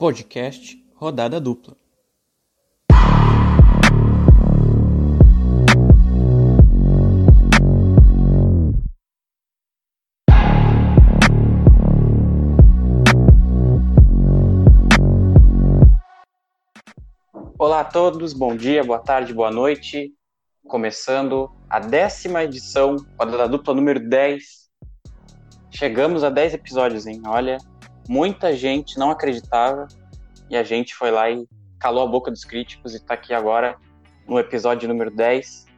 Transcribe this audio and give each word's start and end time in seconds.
Podcast 0.00 0.82
Rodada 0.94 1.38
Dupla. 1.38 1.76
Olá 17.58 17.80
a 17.80 17.84
todos, 17.84 18.32
bom 18.32 18.56
dia, 18.56 18.82
boa 18.82 19.00
tarde, 19.00 19.34
boa 19.34 19.50
noite. 19.50 20.14
Começando 20.66 21.52
a 21.68 21.78
décima 21.78 22.44
edição, 22.44 22.96
Rodada 23.18 23.46
Dupla 23.46 23.74
número 23.74 24.00
10. 24.08 24.70
Chegamos 25.70 26.24
a 26.24 26.30
10 26.30 26.54
episódios, 26.54 27.06
hein? 27.06 27.20
Olha, 27.26 27.58
muita 28.10 28.56
gente 28.56 28.98
não 28.98 29.08
acreditava 29.08 29.86
e 30.50 30.56
a 30.56 30.64
gente 30.64 30.96
foi 30.96 31.12
lá 31.12 31.30
e 31.30 31.46
calou 31.78 32.02
a 32.02 32.10
boca 32.10 32.28
dos 32.28 32.44
críticos 32.44 32.92
e 32.92 32.96
está 32.96 33.14
aqui 33.14 33.32
agora 33.32 33.76
no 34.26 34.36
episódio 34.36 34.88
número 34.88 35.12
10. 35.12 35.68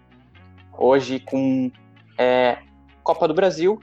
Hoje 0.79 1.21
com 1.21 1.71
é, 2.17 2.57
Copa 3.03 3.29
do 3.29 3.35
Brasil. 3.35 3.79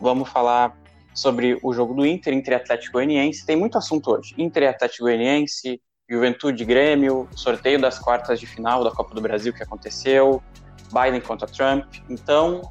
Vamos 0.00 0.30
falar 0.30 0.74
sobre 1.12 1.60
o 1.62 1.74
jogo 1.74 1.92
do 1.92 2.06
Inter, 2.06 2.32
Inter 2.32 2.54
e 2.54 2.56
Atlético 2.56 2.94
Goianiense. 2.94 3.44
Tem 3.44 3.54
muito 3.54 3.76
assunto 3.76 4.12
hoje. 4.12 4.34
Inter 4.38 4.70
Atlético 4.70 5.04
Goianiense, 5.04 5.78
Juventude 6.08 6.64
Grêmio, 6.64 7.28
sorteio 7.36 7.78
das 7.78 7.98
quartas 7.98 8.40
de 8.40 8.46
final 8.46 8.82
da 8.82 8.90
Copa 8.90 9.14
do 9.14 9.20
Brasil 9.20 9.52
que 9.52 9.62
aconteceu, 9.62 10.42
Biden 10.90 11.20
contra 11.20 11.46
Trump. 11.46 11.84
Então, 12.08 12.62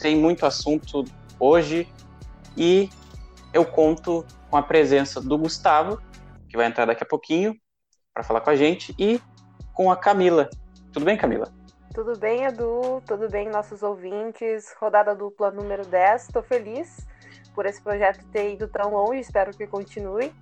tem 0.00 0.16
muito 0.16 0.44
assunto 0.44 1.04
hoje 1.38 1.86
e 2.56 2.90
eu 3.54 3.64
conto 3.64 4.26
com 4.50 4.56
a 4.56 4.62
presença 4.62 5.20
do 5.20 5.38
Gustavo, 5.38 6.02
que 6.48 6.56
vai 6.56 6.66
entrar 6.66 6.84
daqui 6.84 7.04
a 7.04 7.06
pouquinho 7.06 7.56
para 8.12 8.24
falar 8.24 8.40
com 8.40 8.50
a 8.50 8.56
gente, 8.56 8.94
e 8.98 9.20
com 9.72 9.90
a 9.90 9.96
Camila. 9.96 10.50
Tudo 10.92 11.06
bem, 11.06 11.16
Camila? 11.16 11.52
Tudo 11.94 12.18
bem, 12.18 12.44
Edu? 12.44 13.00
Tudo 13.06 13.28
bem, 13.28 13.48
nossos 13.48 13.82
ouvintes? 13.82 14.74
Rodada 14.80 15.14
dupla 15.14 15.50
número 15.50 15.86
10. 15.86 16.22
Estou 16.22 16.42
feliz 16.42 17.06
por 17.54 17.66
esse 17.66 17.80
projeto 17.80 18.24
ter 18.32 18.52
ido 18.52 18.66
tão 18.66 18.92
longe, 18.92 19.20
espero 19.20 19.56
que 19.56 19.66
continue. 19.66 20.32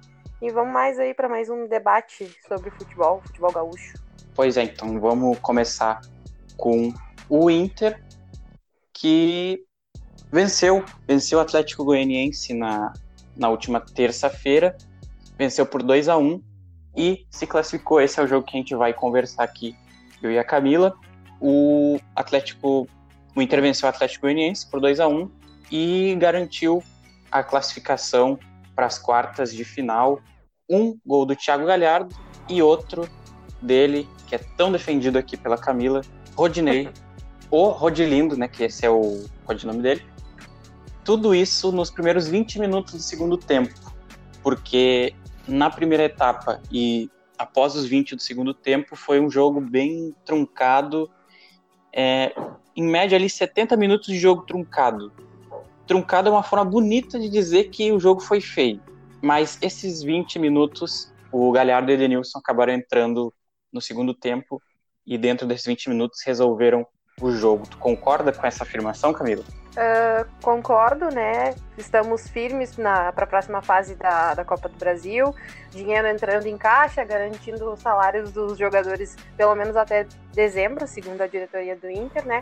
E 0.40 0.50
vamos 0.50 0.72
mais 0.72 0.98
aí 0.98 1.14
para 1.14 1.28
mais 1.28 1.50
um 1.50 1.66
debate 1.66 2.34
sobre 2.48 2.70
futebol, 2.70 3.20
futebol 3.22 3.52
gaúcho. 3.52 3.94
Pois 4.34 4.56
é, 4.56 4.64
então 4.64 4.98
vamos 4.98 5.38
começar 5.40 6.00
com 6.56 6.92
o 7.28 7.50
Inter, 7.50 8.02
que 8.92 9.64
venceu, 10.30 10.84
venceu 11.06 11.38
o 11.38 11.42
Atlético 11.42 11.84
Goianiense 11.84 12.54
na, 12.54 12.92
na 13.36 13.48
última 13.48 13.80
terça-feira, 13.80 14.76
venceu 15.38 15.66
por 15.66 15.82
2 15.82 16.08
a 16.08 16.16
1 16.16 16.42
e 16.96 17.26
se 17.30 17.46
classificou. 17.46 18.00
Esse 18.00 18.20
é 18.20 18.22
o 18.22 18.26
jogo 18.26 18.46
que 18.46 18.56
a 18.56 18.60
gente 18.60 18.74
vai 18.74 18.92
conversar 18.92 19.44
aqui, 19.44 19.76
eu 20.22 20.30
e 20.30 20.38
a 20.38 20.44
Camila. 20.44 20.94
O 21.40 21.98
Atlético, 22.14 22.88
o 23.34 23.42
Inter 23.42 23.60
venceu 23.60 23.86
o 23.86 23.90
Atlético 23.90 24.22
Goianiense 24.26 24.70
por 24.70 24.80
2 24.80 25.00
a 25.00 25.08
1 25.08 25.30
e 25.70 26.16
garantiu 26.18 26.82
a 27.30 27.42
classificação 27.42 28.38
para 28.74 28.86
as 28.86 28.98
quartas 28.98 29.52
de 29.52 29.64
final 29.64 30.20
um 30.68 30.98
gol 31.04 31.26
do 31.26 31.36
Thiago 31.36 31.66
Galhardo 31.66 32.14
e 32.48 32.62
outro 32.62 33.08
dele, 33.60 34.08
que 34.26 34.34
é 34.34 34.38
tão 34.38 34.72
defendido 34.72 35.18
aqui 35.18 35.36
pela 35.36 35.58
Camila, 35.58 36.00
Rodinei, 36.34 36.88
o 37.50 37.68
Rodilindo, 37.68 38.36
né, 38.36 38.48
que 38.48 38.64
esse 38.64 38.86
é 38.86 38.90
o 38.90 39.24
codinome 39.44 39.82
dele. 39.82 40.02
Tudo 41.04 41.34
isso 41.34 41.72
nos 41.72 41.90
primeiros 41.90 42.28
20 42.28 42.60
minutos 42.60 42.94
do 42.94 43.00
segundo 43.00 43.36
tempo, 43.36 43.74
porque 44.42 45.14
na 45.48 45.68
primeira 45.70 46.04
etapa 46.04 46.60
e 46.70 47.10
após 47.36 47.74
os 47.74 47.84
20 47.84 48.16
do 48.16 48.22
segundo 48.22 48.54
tempo 48.54 48.94
foi 48.94 49.20
um 49.20 49.28
jogo 49.28 49.60
bem 49.60 50.14
truncado, 50.24 51.10
é, 51.92 52.34
em 52.76 52.84
média 52.84 53.16
ali 53.16 53.28
70 53.28 53.76
minutos 53.76 54.06
de 54.06 54.18
jogo 54.18 54.42
truncado. 54.42 55.12
Truncado 55.86 56.28
é 56.28 56.32
uma 56.32 56.42
forma 56.42 56.64
bonita 56.64 57.18
de 57.18 57.28
dizer 57.28 57.64
que 57.70 57.90
o 57.90 57.98
jogo 57.98 58.20
foi 58.20 58.40
feio 58.40 58.80
mas 59.22 59.56
esses 59.62 60.02
20 60.02 60.40
minutos, 60.40 61.14
o 61.30 61.52
Galhardo 61.52 61.90
e 61.90 61.94
o 61.94 61.96
Edenilson 61.96 62.40
acabaram 62.40 62.72
entrando 62.72 63.32
no 63.72 63.80
segundo 63.80 64.12
tempo 64.12 64.60
e 65.06 65.16
dentro 65.16 65.46
desses 65.46 65.64
20 65.64 65.90
minutos 65.90 66.20
resolveram 66.26 66.84
o 67.20 67.30
jogo. 67.30 67.66
Tu 67.68 67.78
concorda 67.78 68.32
com 68.32 68.44
essa 68.44 68.64
afirmação, 68.64 69.12
Camila? 69.12 69.44
Uh, 69.72 70.28
concordo, 70.42 71.08
né? 71.08 71.54
Estamos 71.78 72.28
firmes 72.28 72.74
para 72.76 73.08
a 73.08 73.26
próxima 73.26 73.62
fase 73.62 73.94
da, 73.94 74.34
da 74.34 74.44
Copa 74.44 74.68
do 74.68 74.76
Brasil. 74.76 75.34
Dinheiro 75.70 76.06
entrando 76.08 76.46
em 76.46 76.58
caixa, 76.58 77.02
garantindo 77.04 77.72
os 77.72 77.80
salários 77.80 78.30
dos 78.32 78.58
jogadores 78.58 79.16
pelo 79.34 79.54
menos 79.54 79.74
até 79.74 80.06
dezembro, 80.34 80.86
segundo 80.86 81.22
a 81.22 81.26
diretoria 81.26 81.74
do 81.74 81.90
Inter, 81.90 82.26
né? 82.26 82.40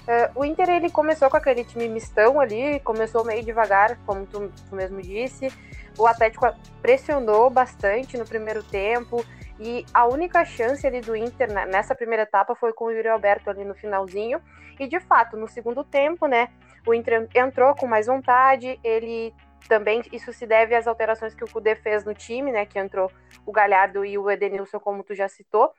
Uh, 0.00 0.40
o 0.40 0.44
Inter 0.44 0.70
ele 0.70 0.90
começou 0.90 1.28
com 1.28 1.36
aquele 1.36 1.64
time 1.64 1.86
mistão 1.86 2.40
ali, 2.40 2.80
começou 2.80 3.26
meio 3.26 3.44
devagar, 3.44 3.98
como 4.06 4.24
tu, 4.24 4.50
tu 4.68 4.74
mesmo 4.74 5.02
disse. 5.02 5.52
O 5.98 6.06
Atlético 6.06 6.46
pressionou 6.80 7.50
bastante 7.50 8.16
no 8.16 8.24
primeiro 8.24 8.62
tempo 8.62 9.22
e 9.58 9.84
a 9.92 10.06
única 10.06 10.46
chance 10.46 10.86
ali 10.86 11.02
do 11.02 11.14
Inter 11.14 11.52
nessa 11.68 11.94
primeira 11.94 12.22
etapa 12.22 12.54
foi 12.54 12.72
com 12.72 12.86
o 12.86 12.90
Yuri 12.90 13.08
Alberto 13.08 13.50
ali 13.50 13.64
no 13.66 13.74
finalzinho. 13.74 14.40
E 14.78 14.88
de 14.88 14.98
fato, 14.98 15.36
no 15.36 15.46
segundo 15.46 15.84
tempo, 15.84 16.26
né, 16.26 16.48
o 16.86 16.94
Inter 16.94 17.28
entrou 17.34 17.74
com 17.74 17.86
mais 17.86 18.06
vontade, 18.06 18.78
ele 18.82 19.34
também 19.68 20.02
isso 20.12 20.32
se 20.32 20.46
deve 20.46 20.74
às 20.74 20.86
alterações 20.86 21.34
que 21.34 21.44
o 21.44 21.50
Cudê 21.50 21.76
fez 21.76 22.04
no 22.04 22.14
time, 22.14 22.50
né, 22.50 22.66
que 22.66 22.78
entrou 22.78 23.10
o 23.46 23.52
Galhardo 23.52 24.04
e 24.04 24.18
o 24.18 24.30
Edenilson, 24.30 24.80
como 24.80 25.04
tu 25.04 25.14
já 25.14 25.28
citou. 25.28 25.72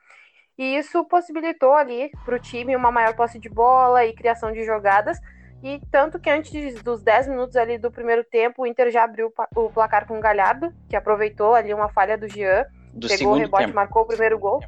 E 0.58 0.78
isso 0.78 1.04
possibilitou 1.06 1.74
ali 1.74 2.12
para 2.24 2.36
o 2.36 2.40
time 2.40 2.76
uma 2.76 2.92
maior 2.92 3.16
posse 3.16 3.40
de 3.40 3.50
bola 3.50 4.06
e 4.06 4.14
criação 4.14 4.52
de 4.52 4.64
jogadas, 4.64 5.18
e 5.64 5.80
tanto 5.92 6.20
que 6.20 6.30
antes 6.30 6.82
dos 6.82 7.04
10 7.04 7.28
minutos 7.28 7.56
ali 7.56 7.78
do 7.78 7.92
primeiro 7.92 8.24
tempo, 8.24 8.64
o 8.64 8.66
Inter 8.66 8.90
já 8.90 9.04
abriu 9.04 9.32
o 9.56 9.70
placar 9.70 10.08
com 10.08 10.18
o 10.18 10.22
Galhardo, 10.22 10.74
que 10.90 10.96
aproveitou 10.96 11.54
ali 11.54 11.74
uma 11.74 11.88
falha 11.90 12.18
do 12.18 12.28
Jean, 12.28 12.66
do 12.94 13.08
pegou 13.08 13.34
o 13.34 13.36
rebote, 13.36 13.66
tempo. 13.66 13.76
marcou 13.76 14.02
o 14.02 14.08
primeiro 14.08 14.40
gol. 14.40 14.60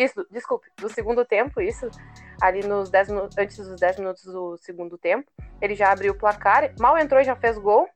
Isso, 0.00 0.26
desculpe, 0.30 0.66
do 0.78 0.88
segundo 0.88 1.26
tempo, 1.26 1.60
isso. 1.60 1.90
Ali 2.40 2.66
nos 2.66 2.88
10 2.88 3.08
minutos, 3.10 3.36
antes 3.36 3.58
dos 3.58 3.78
10 3.78 3.98
minutos 3.98 4.24
do 4.24 4.56
segundo 4.56 4.96
tempo, 4.96 5.30
ele 5.60 5.74
já 5.74 5.92
abriu 5.92 6.14
o 6.14 6.16
placar, 6.16 6.72
mal 6.80 6.96
entrou 6.96 7.20
e 7.20 7.24
já 7.24 7.36
fez 7.36 7.58
gol. 7.58 7.86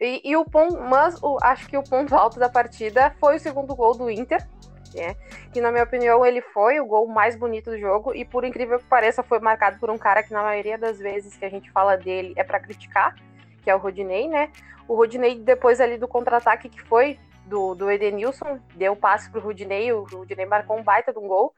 E, 0.00 0.20
e 0.24 0.36
o 0.36 0.44
ponto, 0.44 0.76
mas 0.80 1.22
o, 1.22 1.38
acho 1.40 1.68
que 1.68 1.76
o 1.76 1.84
ponto 1.84 2.16
alto 2.16 2.40
da 2.40 2.48
partida 2.48 3.14
foi 3.20 3.36
o 3.36 3.38
segundo 3.38 3.76
gol 3.76 3.96
do 3.96 4.10
Inter, 4.10 4.44
né? 4.92 5.14
Que 5.52 5.60
na 5.60 5.70
minha 5.70 5.84
opinião 5.84 6.26
ele 6.26 6.40
foi 6.40 6.80
o 6.80 6.84
gol 6.84 7.06
mais 7.06 7.36
bonito 7.36 7.70
do 7.70 7.78
jogo 7.78 8.12
e 8.12 8.24
por 8.24 8.44
incrível 8.44 8.80
que 8.80 8.86
pareça 8.86 9.22
foi 9.22 9.38
marcado 9.38 9.78
por 9.78 9.88
um 9.88 9.96
cara 9.96 10.24
que 10.24 10.32
na 10.32 10.42
maioria 10.42 10.76
das 10.76 10.98
vezes 10.98 11.36
que 11.36 11.44
a 11.44 11.48
gente 11.48 11.70
fala 11.70 11.94
dele 11.94 12.32
é 12.34 12.42
para 12.42 12.58
criticar, 12.58 13.14
que 13.62 13.70
é 13.70 13.74
o 13.76 13.78
Rodinei, 13.78 14.26
né? 14.26 14.50
O 14.88 14.96
Rodinei 14.96 15.38
depois 15.38 15.80
ali 15.80 15.96
do 15.96 16.08
contra-ataque 16.08 16.68
que 16.68 16.82
foi 16.82 17.20
do, 17.46 17.74
do 17.74 17.90
Edenilson, 17.90 18.58
deu 18.74 18.96
passe 18.96 19.30
pro 19.30 19.40
Rodinei, 19.40 19.92
o 19.92 20.04
Rodinei 20.04 20.46
marcou 20.46 20.78
um 20.78 20.82
baita 20.82 21.12
de 21.12 21.18
um 21.18 21.26
gol. 21.26 21.54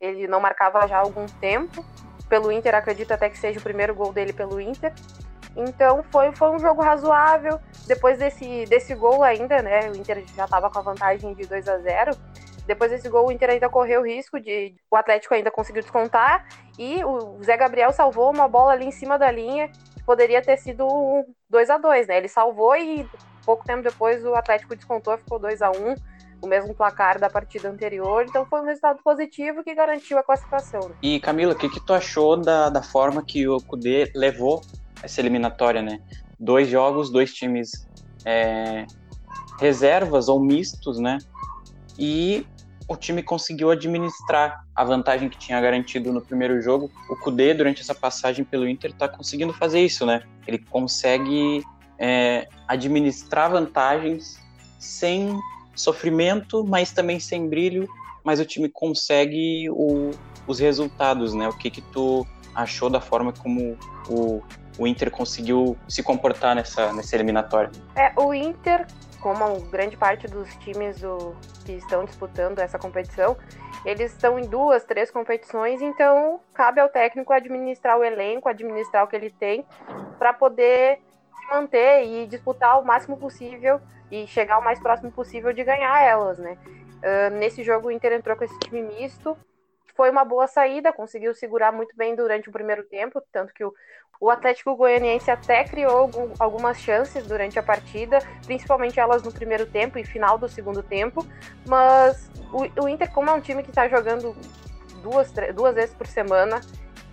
Ele 0.00 0.26
não 0.26 0.40
marcava 0.40 0.86
já 0.86 0.98
há 0.98 1.00
algum 1.00 1.26
tempo. 1.26 1.84
Pelo 2.28 2.52
Inter, 2.52 2.74
acredito 2.74 3.12
até 3.12 3.28
que 3.28 3.38
seja 3.38 3.58
o 3.58 3.62
primeiro 3.62 3.94
gol 3.94 4.12
dele 4.12 4.32
pelo 4.32 4.60
Inter. 4.60 4.92
Então 5.56 6.04
foi, 6.10 6.30
foi 6.36 6.50
um 6.50 6.58
jogo 6.58 6.82
razoável. 6.82 7.58
Depois 7.86 8.18
desse, 8.18 8.64
desse 8.66 8.94
gol 8.94 9.22
ainda, 9.22 9.60
né? 9.62 9.90
O 9.90 9.96
Inter 9.96 10.24
já 10.36 10.44
estava 10.44 10.70
com 10.70 10.78
a 10.78 10.82
vantagem 10.82 11.34
de 11.34 11.46
2 11.46 11.68
a 11.68 11.78
0 11.78 12.10
depois 12.68 12.90
desse 12.90 13.08
gol, 13.08 13.28
o 13.28 13.32
Inter 13.32 13.48
ainda 13.48 13.70
correu 13.70 14.02
o 14.02 14.06
risco 14.06 14.38
de. 14.38 14.76
O 14.90 14.96
Atlético 14.96 15.32
ainda 15.32 15.50
conseguiu 15.50 15.80
descontar. 15.80 16.46
E 16.78 17.02
o 17.02 17.42
Zé 17.42 17.56
Gabriel 17.56 17.90
salvou 17.92 18.30
uma 18.30 18.46
bola 18.46 18.72
ali 18.72 18.84
em 18.84 18.90
cima 18.90 19.18
da 19.18 19.30
linha. 19.30 19.70
Que 19.94 20.02
poderia 20.04 20.42
ter 20.42 20.58
sido 20.58 20.86
2 21.48 21.70
a 21.70 21.78
2 21.78 22.06
né? 22.06 22.18
Ele 22.18 22.28
salvou 22.28 22.76
e 22.76 23.08
pouco 23.48 23.64
tempo 23.64 23.82
depois 23.82 24.22
o 24.26 24.34
Atlético 24.34 24.76
descontou, 24.76 25.16
ficou 25.16 25.38
2 25.38 25.62
a 25.62 25.70
1 25.70 25.94
o 26.42 26.46
mesmo 26.46 26.74
placar 26.74 27.18
da 27.18 27.30
partida 27.30 27.70
anterior. 27.70 28.26
Então 28.28 28.44
foi 28.44 28.60
um 28.60 28.64
resultado 28.66 29.02
positivo 29.02 29.64
que 29.64 29.74
garantiu 29.74 30.18
a 30.18 30.22
classificação. 30.22 30.92
E 31.02 31.18
Camila, 31.18 31.54
o 31.54 31.56
que, 31.56 31.66
que 31.70 31.80
tu 31.80 31.94
achou 31.94 32.36
da, 32.36 32.68
da 32.68 32.82
forma 32.82 33.24
que 33.24 33.48
o 33.48 33.56
Cudê 33.56 34.12
levou 34.14 34.60
essa 35.02 35.18
eliminatória, 35.18 35.80
né? 35.80 35.98
Dois 36.38 36.68
jogos, 36.68 37.10
dois 37.10 37.32
times 37.32 37.88
é, 38.22 38.86
reservas 39.58 40.28
ou 40.28 40.38
mistos, 40.38 41.00
né? 41.00 41.16
E 41.98 42.46
o 42.86 42.96
time 42.96 43.22
conseguiu 43.22 43.70
administrar 43.70 44.62
a 44.76 44.84
vantagem 44.84 45.30
que 45.30 45.38
tinha 45.38 45.58
garantido 45.58 46.12
no 46.12 46.20
primeiro 46.20 46.60
jogo. 46.60 46.90
O 47.08 47.16
Kudê, 47.16 47.54
durante 47.54 47.80
essa 47.80 47.94
passagem 47.94 48.44
pelo 48.44 48.68
Inter, 48.68 48.90
está 48.90 49.08
conseguindo 49.08 49.54
fazer 49.54 49.80
isso, 49.80 50.04
né? 50.04 50.22
Ele 50.46 50.58
consegue 50.58 51.64
é, 51.98 52.48
administrar 52.66 53.50
vantagens 53.50 54.38
sem 54.78 55.38
sofrimento, 55.74 56.64
mas 56.64 56.92
também 56.92 57.18
sem 57.18 57.48
brilho, 57.48 57.88
mas 58.24 58.40
o 58.40 58.44
time 58.44 58.68
consegue 58.68 59.68
o, 59.70 60.10
os 60.46 60.58
resultados, 60.58 61.34
né? 61.34 61.48
O 61.48 61.52
que 61.52 61.70
que 61.70 61.80
tu 61.80 62.26
achou 62.54 62.90
da 62.90 63.00
forma 63.00 63.32
como 63.32 63.76
o, 64.08 64.42
o 64.78 64.86
Inter 64.86 65.10
conseguiu 65.10 65.76
se 65.88 66.02
comportar 66.02 66.54
nessa, 66.54 66.92
nessa 66.92 67.14
eliminatória? 67.16 67.70
É, 67.96 68.12
o 68.20 68.34
Inter 68.34 68.86
como 69.20 69.60
grande 69.62 69.96
parte 69.96 70.26
dos 70.26 70.54
times 70.56 71.00
do, 71.00 71.34
que 71.64 71.72
estão 71.72 72.04
disputando 72.04 72.60
essa 72.60 72.78
competição, 72.78 73.36
eles 73.84 74.12
estão 74.12 74.38
em 74.38 74.42
duas, 74.42 74.84
três 74.84 75.10
competições, 75.10 75.80
então 75.82 76.40
cabe 76.54 76.80
ao 76.80 76.88
técnico 76.88 77.32
administrar 77.32 77.98
o 77.98 78.04
elenco, 78.04 78.48
administrar 78.48 79.04
o 79.04 79.08
que 79.08 79.16
ele 79.16 79.30
tem, 79.30 79.64
para 80.18 80.32
poder 80.32 81.00
manter 81.48 82.04
e 82.04 82.26
disputar 82.26 82.80
o 82.80 82.84
máximo 82.84 83.16
possível 83.16 83.80
e 84.10 84.26
chegar 84.26 84.58
o 84.58 84.64
mais 84.64 84.78
próximo 84.80 85.10
possível 85.10 85.52
de 85.52 85.64
ganhar 85.64 86.02
elas, 86.02 86.38
né? 86.38 86.56
Uh, 86.98 87.34
nesse 87.38 87.62
jogo 87.62 87.88
o 87.88 87.90
Inter 87.90 88.12
entrou 88.12 88.36
com 88.36 88.44
esse 88.44 88.58
time 88.60 88.82
misto, 88.82 89.36
foi 89.94 90.10
uma 90.10 90.24
boa 90.24 90.46
saída, 90.46 90.92
conseguiu 90.92 91.34
segurar 91.34 91.72
muito 91.72 91.96
bem 91.96 92.14
durante 92.14 92.48
o 92.48 92.52
primeiro 92.52 92.84
tempo, 92.84 93.20
tanto 93.32 93.52
que 93.52 93.64
o, 93.64 93.74
o 94.20 94.30
Atlético 94.30 94.76
Goianiense 94.76 95.30
até 95.30 95.64
criou 95.64 96.10
algumas 96.38 96.78
chances 96.78 97.26
durante 97.26 97.58
a 97.58 97.62
partida, 97.62 98.18
principalmente 98.46 98.98
elas 98.98 99.22
no 99.22 99.32
primeiro 99.32 99.66
tempo 99.66 99.98
e 99.98 100.04
final 100.04 100.38
do 100.38 100.48
segundo 100.48 100.82
tempo, 100.82 101.26
mas 101.66 102.30
o, 102.52 102.84
o 102.84 102.88
Inter, 102.88 103.10
como 103.12 103.30
é 103.30 103.32
um 103.32 103.40
time 103.40 103.62
que 103.62 103.70
está 103.70 103.88
jogando 103.88 104.36
duas, 105.02 105.32
duas 105.54 105.74
vezes 105.74 105.94
por 105.94 106.06
semana, 106.06 106.60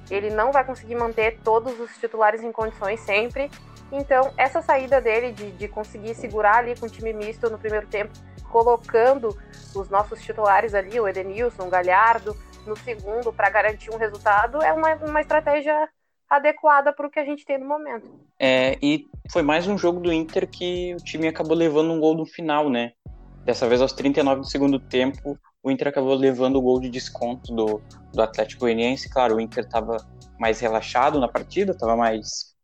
ele 0.09 0.29
não 0.29 0.51
vai 0.51 0.63
conseguir 0.63 0.95
manter 0.95 1.39
todos 1.43 1.79
os 1.79 1.95
titulares 1.97 2.43
em 2.43 2.51
condições 2.51 2.99
sempre. 2.99 3.49
Então, 3.91 4.31
essa 4.37 4.61
saída 4.61 4.99
dele 4.99 5.31
de, 5.31 5.51
de 5.51 5.67
conseguir 5.67 6.15
segurar 6.15 6.57
ali 6.57 6.75
com 6.77 6.85
o 6.85 6.89
time 6.89 7.13
misto 7.13 7.49
no 7.49 7.57
primeiro 7.57 7.87
tempo, 7.87 8.11
colocando 8.51 9.37
os 9.75 9.89
nossos 9.89 10.21
titulares 10.21 10.73
ali, 10.73 10.99
o 10.99 11.07
Edenilson, 11.07 11.63
o 11.67 11.69
Galhardo, 11.69 12.35
no 12.65 12.75
segundo 12.75 13.31
para 13.31 13.49
garantir 13.49 13.91
um 13.91 13.97
resultado 13.97 14.61
é 14.61 14.73
uma, 14.73 14.95
uma 14.95 15.21
estratégia 15.21 15.87
adequada 16.29 16.91
para 16.91 17.05
o 17.05 17.09
que 17.09 17.19
a 17.19 17.25
gente 17.25 17.45
tem 17.45 17.59
no 17.59 17.67
momento. 17.67 18.09
É, 18.39 18.77
e 18.81 19.07
foi 19.31 19.43
mais 19.43 19.67
um 19.67 19.77
jogo 19.77 19.99
do 19.99 20.11
Inter 20.11 20.47
que 20.49 20.95
o 20.95 20.97
time 20.97 21.27
acabou 21.27 21.55
levando 21.55 21.91
um 21.91 21.99
gol 21.99 22.15
no 22.15 22.25
final, 22.25 22.69
né? 22.69 22.93
Dessa 23.43 23.67
vez 23.67 23.79
aos 23.79 23.93
39 23.93 24.41
do 24.41 24.47
segundo 24.47 24.79
tempo, 24.79 25.37
o 25.61 25.69
Inter 25.69 25.89
acabou 25.89 26.15
levando 26.15 26.55
o 26.55 26.61
gol 26.61 26.79
de 26.79 26.89
desconto 26.89 27.53
do, 27.53 27.79
do 28.11 28.21
Atlético 28.21 28.61
Goianiense. 28.61 29.09
Claro, 29.09 29.35
o 29.35 29.39
Inter 29.39 29.63
estava 29.63 29.97
mais 30.39 30.59
relaxado 30.59 31.19
na 31.19 31.27
partida, 31.27 31.71
estava 31.71 31.95
mais 31.95 32.55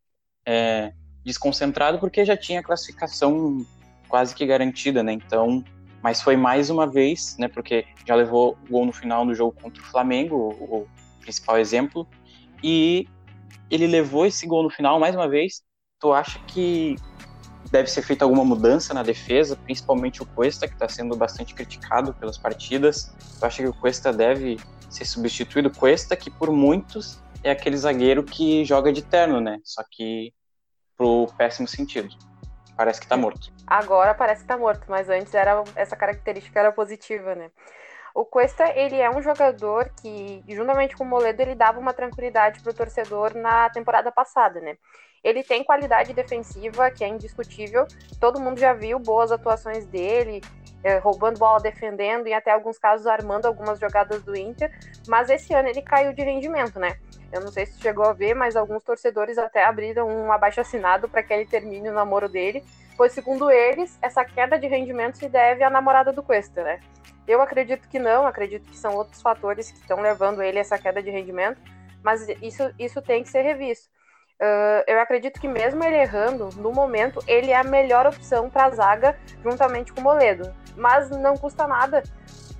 é, 0.44 0.92
desconcentrado 1.24 1.98
porque 1.98 2.24
já 2.24 2.36
tinha 2.36 2.62
classificação 2.62 3.64
quase 4.08 4.34
que 4.34 4.44
garantida, 4.44 5.02
né? 5.02 5.12
Então 5.12 5.64
mas 6.02 6.20
foi 6.20 6.36
mais 6.36 6.68
uma 6.68 6.84
vez, 6.84 7.36
né, 7.38 7.46
porque 7.46 7.86
já 8.04 8.16
levou 8.16 8.58
gol 8.68 8.84
no 8.84 8.92
final 8.92 9.24
do 9.24 9.34
jogo 9.34 9.54
contra 9.62 9.80
o 9.80 9.86
Flamengo, 9.86 10.34
o, 10.36 10.78
o 10.78 10.88
principal 11.20 11.58
exemplo, 11.58 12.06
e 12.62 13.06
ele 13.70 13.86
levou 13.86 14.26
esse 14.26 14.46
gol 14.46 14.64
no 14.64 14.70
final 14.70 14.98
mais 14.98 15.14
uma 15.14 15.28
vez. 15.28 15.62
Tu 16.00 16.12
acha 16.12 16.40
que 16.40 16.96
deve 17.70 17.88
ser 17.88 18.02
feita 18.02 18.24
alguma 18.24 18.44
mudança 18.44 18.92
na 18.92 19.04
defesa, 19.04 19.56
principalmente 19.56 20.22
o 20.22 20.26
Cuesta, 20.26 20.66
que 20.66 20.74
está 20.74 20.88
sendo 20.88 21.16
bastante 21.16 21.54
criticado 21.54 22.12
pelas 22.14 22.36
partidas. 22.36 23.14
Tu 23.38 23.46
acha 23.46 23.62
que 23.62 23.68
o 23.68 23.74
Cuesta 23.74 24.12
deve 24.12 24.58
ser 24.90 25.04
substituído? 25.04 25.70
Cuesta, 25.70 26.16
que 26.16 26.30
por 26.30 26.50
muitos 26.50 27.22
é 27.44 27.52
aquele 27.52 27.76
zagueiro 27.76 28.24
que 28.24 28.64
joga 28.64 28.92
de 28.92 29.02
terno, 29.02 29.40
né? 29.40 29.58
Só 29.64 29.82
que 29.88 30.34
pro 30.96 31.26
péssimo 31.36 31.68
sentido. 31.68 32.14
Parece 32.76 33.00
que 33.00 33.06
tá 33.06 33.16
morto. 33.16 33.52
Agora 33.66 34.14
parece 34.14 34.42
que 34.42 34.48
tá 34.48 34.56
morto, 34.56 34.84
mas 34.88 35.08
antes 35.08 35.34
era 35.34 35.62
essa 35.76 35.96
característica 35.96 36.58
era 36.58 36.72
positiva, 36.72 37.34
né? 37.34 37.50
O 38.14 38.24
Cuesta, 38.24 38.68
ele 38.76 38.96
é 38.96 39.10
um 39.10 39.22
jogador 39.22 39.90
que, 40.00 40.44
juntamente 40.46 40.94
com 40.94 41.04
o 41.04 41.06
Moledo, 41.06 41.40
ele 41.40 41.54
dava 41.54 41.80
uma 41.80 41.94
tranquilidade 41.94 42.60
pro 42.60 42.74
torcedor 42.74 43.34
na 43.34 43.70
temporada 43.70 44.12
passada, 44.12 44.60
né? 44.60 44.76
Ele 45.24 45.42
tem 45.42 45.64
qualidade 45.64 46.12
defensiva, 46.12 46.90
que 46.90 47.04
é 47.04 47.08
indiscutível. 47.08 47.86
Todo 48.20 48.40
mundo 48.40 48.58
já 48.58 48.74
viu 48.74 48.98
boas 48.98 49.32
atuações 49.32 49.86
dele, 49.86 50.42
é, 50.82 50.98
roubando 50.98 51.38
bola, 51.38 51.60
defendendo 51.60 52.26
e 52.26 52.34
até 52.34 52.50
alguns 52.50 52.76
casos 52.76 53.06
armando 53.06 53.46
algumas 53.46 53.78
jogadas 53.78 54.22
do 54.22 54.36
Inter. 54.36 54.70
Mas 55.06 55.30
esse 55.30 55.54
ano 55.54 55.68
ele 55.68 55.80
caiu 55.80 56.12
de 56.12 56.22
rendimento, 56.22 56.78
né? 56.78 56.98
Eu 57.32 57.40
não 57.40 57.50
sei 57.50 57.64
se 57.66 57.80
chegou 57.80 58.04
a 58.04 58.12
ver, 58.12 58.34
mas 58.34 58.56
alguns 58.56 58.82
torcedores 58.82 59.38
até 59.38 59.64
abriram 59.64 60.06
um 60.06 60.30
abaixo 60.30 60.60
assinado 60.60 61.08
para 61.08 61.22
que 61.22 61.32
ele 61.32 61.46
termine 61.46 61.88
o 61.88 61.92
namoro 61.92 62.28
dele, 62.28 62.62
pois 62.96 63.12
segundo 63.12 63.50
eles, 63.50 63.98
essa 64.02 64.24
queda 64.24 64.58
de 64.58 64.66
rendimento 64.66 65.16
se 65.16 65.28
deve 65.28 65.64
à 65.64 65.70
namorada 65.70 66.12
do 66.12 66.22
Cuesta, 66.22 66.62
né? 66.62 66.80
Eu 67.26 67.40
acredito 67.40 67.88
que 67.88 67.98
não, 67.98 68.26
acredito 68.26 68.68
que 68.68 68.76
são 68.76 68.94
outros 68.94 69.22
fatores 69.22 69.70
que 69.70 69.78
estão 69.78 70.00
levando 70.00 70.42
ele 70.42 70.58
a 70.58 70.60
essa 70.60 70.76
queda 70.76 71.02
de 71.02 71.10
rendimento, 71.10 71.60
mas 72.02 72.28
isso, 72.42 72.70
isso 72.78 73.00
tem 73.00 73.22
que 73.22 73.30
ser 73.30 73.42
revisto. 73.42 73.88
Uh, 74.40 74.82
eu 74.88 75.00
acredito 75.00 75.40
que 75.40 75.46
mesmo 75.46 75.84
ele 75.84 75.96
errando, 75.96 76.48
no 76.56 76.72
momento, 76.72 77.22
ele 77.28 77.52
é 77.52 77.56
a 77.56 77.62
melhor 77.62 78.06
opção 78.06 78.50
para 78.50 78.66
a 78.66 78.70
zaga, 78.70 79.16
juntamente 79.42 79.92
com 79.92 80.00
o 80.00 80.04
Moledo. 80.04 80.52
Mas 80.76 81.08
não 81.10 81.36
custa 81.36 81.66
nada, 81.66 82.02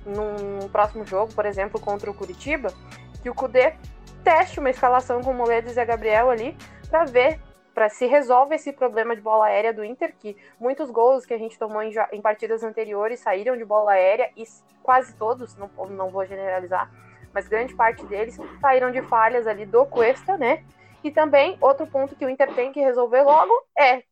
num 0.05 0.69
próximo 0.69 1.05
jogo, 1.05 1.33
por 1.33 1.45
exemplo, 1.45 1.79
contra 1.79 2.09
o 2.09 2.13
Curitiba, 2.13 2.73
que 3.21 3.29
o 3.29 3.35
Kudê 3.35 3.75
teste 4.23 4.59
uma 4.59 4.69
escalação 4.69 5.21
com 5.21 5.31
o 5.31 5.33
Moledo 5.33 5.69
e 5.69 5.73
Zé 5.73 5.85
Gabriel 5.85 6.29
ali 6.29 6.57
para 6.89 7.05
ver 7.05 7.39
para 7.73 7.89
se 7.89 8.05
resolve 8.05 8.55
esse 8.55 8.71
problema 8.71 9.15
de 9.15 9.21
bola 9.21 9.47
aérea 9.47 9.73
do 9.73 9.83
Inter, 9.83 10.13
que 10.15 10.37
muitos 10.59 10.91
gols 10.91 11.25
que 11.25 11.33
a 11.33 11.37
gente 11.37 11.57
tomou 11.57 11.81
em, 11.81 11.91
em, 12.11 12.21
partidas 12.21 12.63
anteriores 12.63 13.19
saíram 13.19 13.57
de 13.57 13.65
bola 13.65 13.93
aérea 13.93 14.29
e 14.37 14.43
quase 14.83 15.15
todos, 15.15 15.55
não, 15.57 15.69
não 15.89 16.11
vou 16.11 16.23
generalizar, 16.25 16.91
mas 17.33 17.47
grande 17.47 17.73
parte 17.73 18.05
deles 18.05 18.37
saíram 18.61 18.91
de 18.91 19.01
falhas 19.01 19.47
ali 19.47 19.65
do 19.65 19.85
Cuesta, 19.87 20.37
né? 20.37 20.63
E 21.03 21.11
também, 21.11 21.57
outro 21.59 21.87
ponto 21.87 22.15
que 22.15 22.25
o 22.25 22.29
Inter 22.29 22.53
tem 22.53 22.71
que 22.71 22.79
resolver 22.79 23.23
logo 23.23 23.51
é 23.77 24.03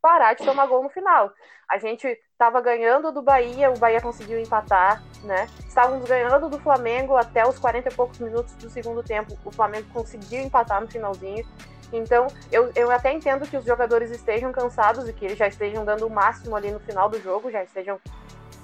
parar 0.00 0.34
de 0.34 0.44
tomar 0.44 0.66
gol 0.66 0.82
no 0.82 0.88
final. 0.88 1.30
A 1.68 1.76
gente 1.76 2.18
estava 2.38 2.60
ganhando 2.60 3.10
do 3.10 3.20
Bahia, 3.20 3.68
o 3.68 3.76
Bahia 3.76 4.00
conseguiu 4.00 4.40
empatar, 4.40 5.02
né? 5.24 5.48
Estávamos 5.66 6.08
ganhando 6.08 6.48
do 6.48 6.56
Flamengo 6.60 7.16
até 7.16 7.44
os 7.44 7.58
40 7.58 7.88
e 7.88 7.92
poucos 7.92 8.20
minutos 8.20 8.54
do 8.54 8.70
segundo 8.70 9.02
tempo. 9.02 9.36
O 9.44 9.50
Flamengo 9.50 9.88
conseguiu 9.92 10.42
empatar 10.42 10.80
no 10.80 10.86
finalzinho. 10.86 11.44
Então, 11.92 12.28
eu, 12.52 12.70
eu 12.76 12.92
até 12.92 13.12
entendo 13.12 13.44
que 13.44 13.56
os 13.56 13.64
jogadores 13.64 14.12
estejam 14.12 14.52
cansados 14.52 15.08
e 15.08 15.12
que 15.12 15.24
eles 15.24 15.36
já 15.36 15.48
estejam 15.48 15.84
dando 15.84 16.06
o 16.06 16.10
máximo 16.10 16.54
ali 16.54 16.70
no 16.70 16.78
final 16.78 17.08
do 17.08 17.20
jogo, 17.20 17.50
já 17.50 17.64
estejam 17.64 17.98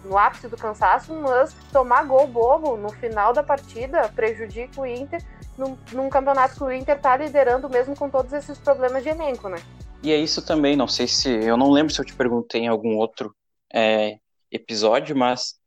no 0.05 0.17
ápice 0.17 0.47
do 0.47 0.57
cansaço, 0.57 1.13
mas 1.13 1.53
tomar 1.73 2.05
gol 2.05 2.29
bobo 2.29 2.77
no 2.77 2.91
final 2.91 3.33
da 3.33 3.43
partida 3.43 4.09
prejudica 4.15 4.81
o 4.81 4.87
Inter 4.87 5.21
num, 5.59 5.77
num 5.91 6.09
campeonato 6.09 6.55
que 6.55 6.63
o 6.63 6.71
Inter 6.71 7.01
tá 7.01 7.17
liderando 7.17 7.69
mesmo 7.69 7.97
com 7.97 8.09
todos 8.09 8.33
esses 8.33 8.57
problemas 8.57 9.03
de 9.03 9.09
elenco, 9.09 9.49
né? 9.49 9.61
E 10.01 10.13
é 10.13 10.17
isso 10.17 10.43
também, 10.43 10.77
não 10.77 10.87
sei 10.87 11.09
se. 11.09 11.29
Eu 11.29 11.57
não 11.57 11.73
lembro 11.73 11.93
se 11.93 12.01
eu 12.01 12.05
te 12.05 12.15
perguntei 12.15 12.61
em 12.61 12.69
algum 12.69 12.97
outro 12.97 13.35
é, 13.75 14.19
episódio, 14.51 15.17
mas 15.17 15.59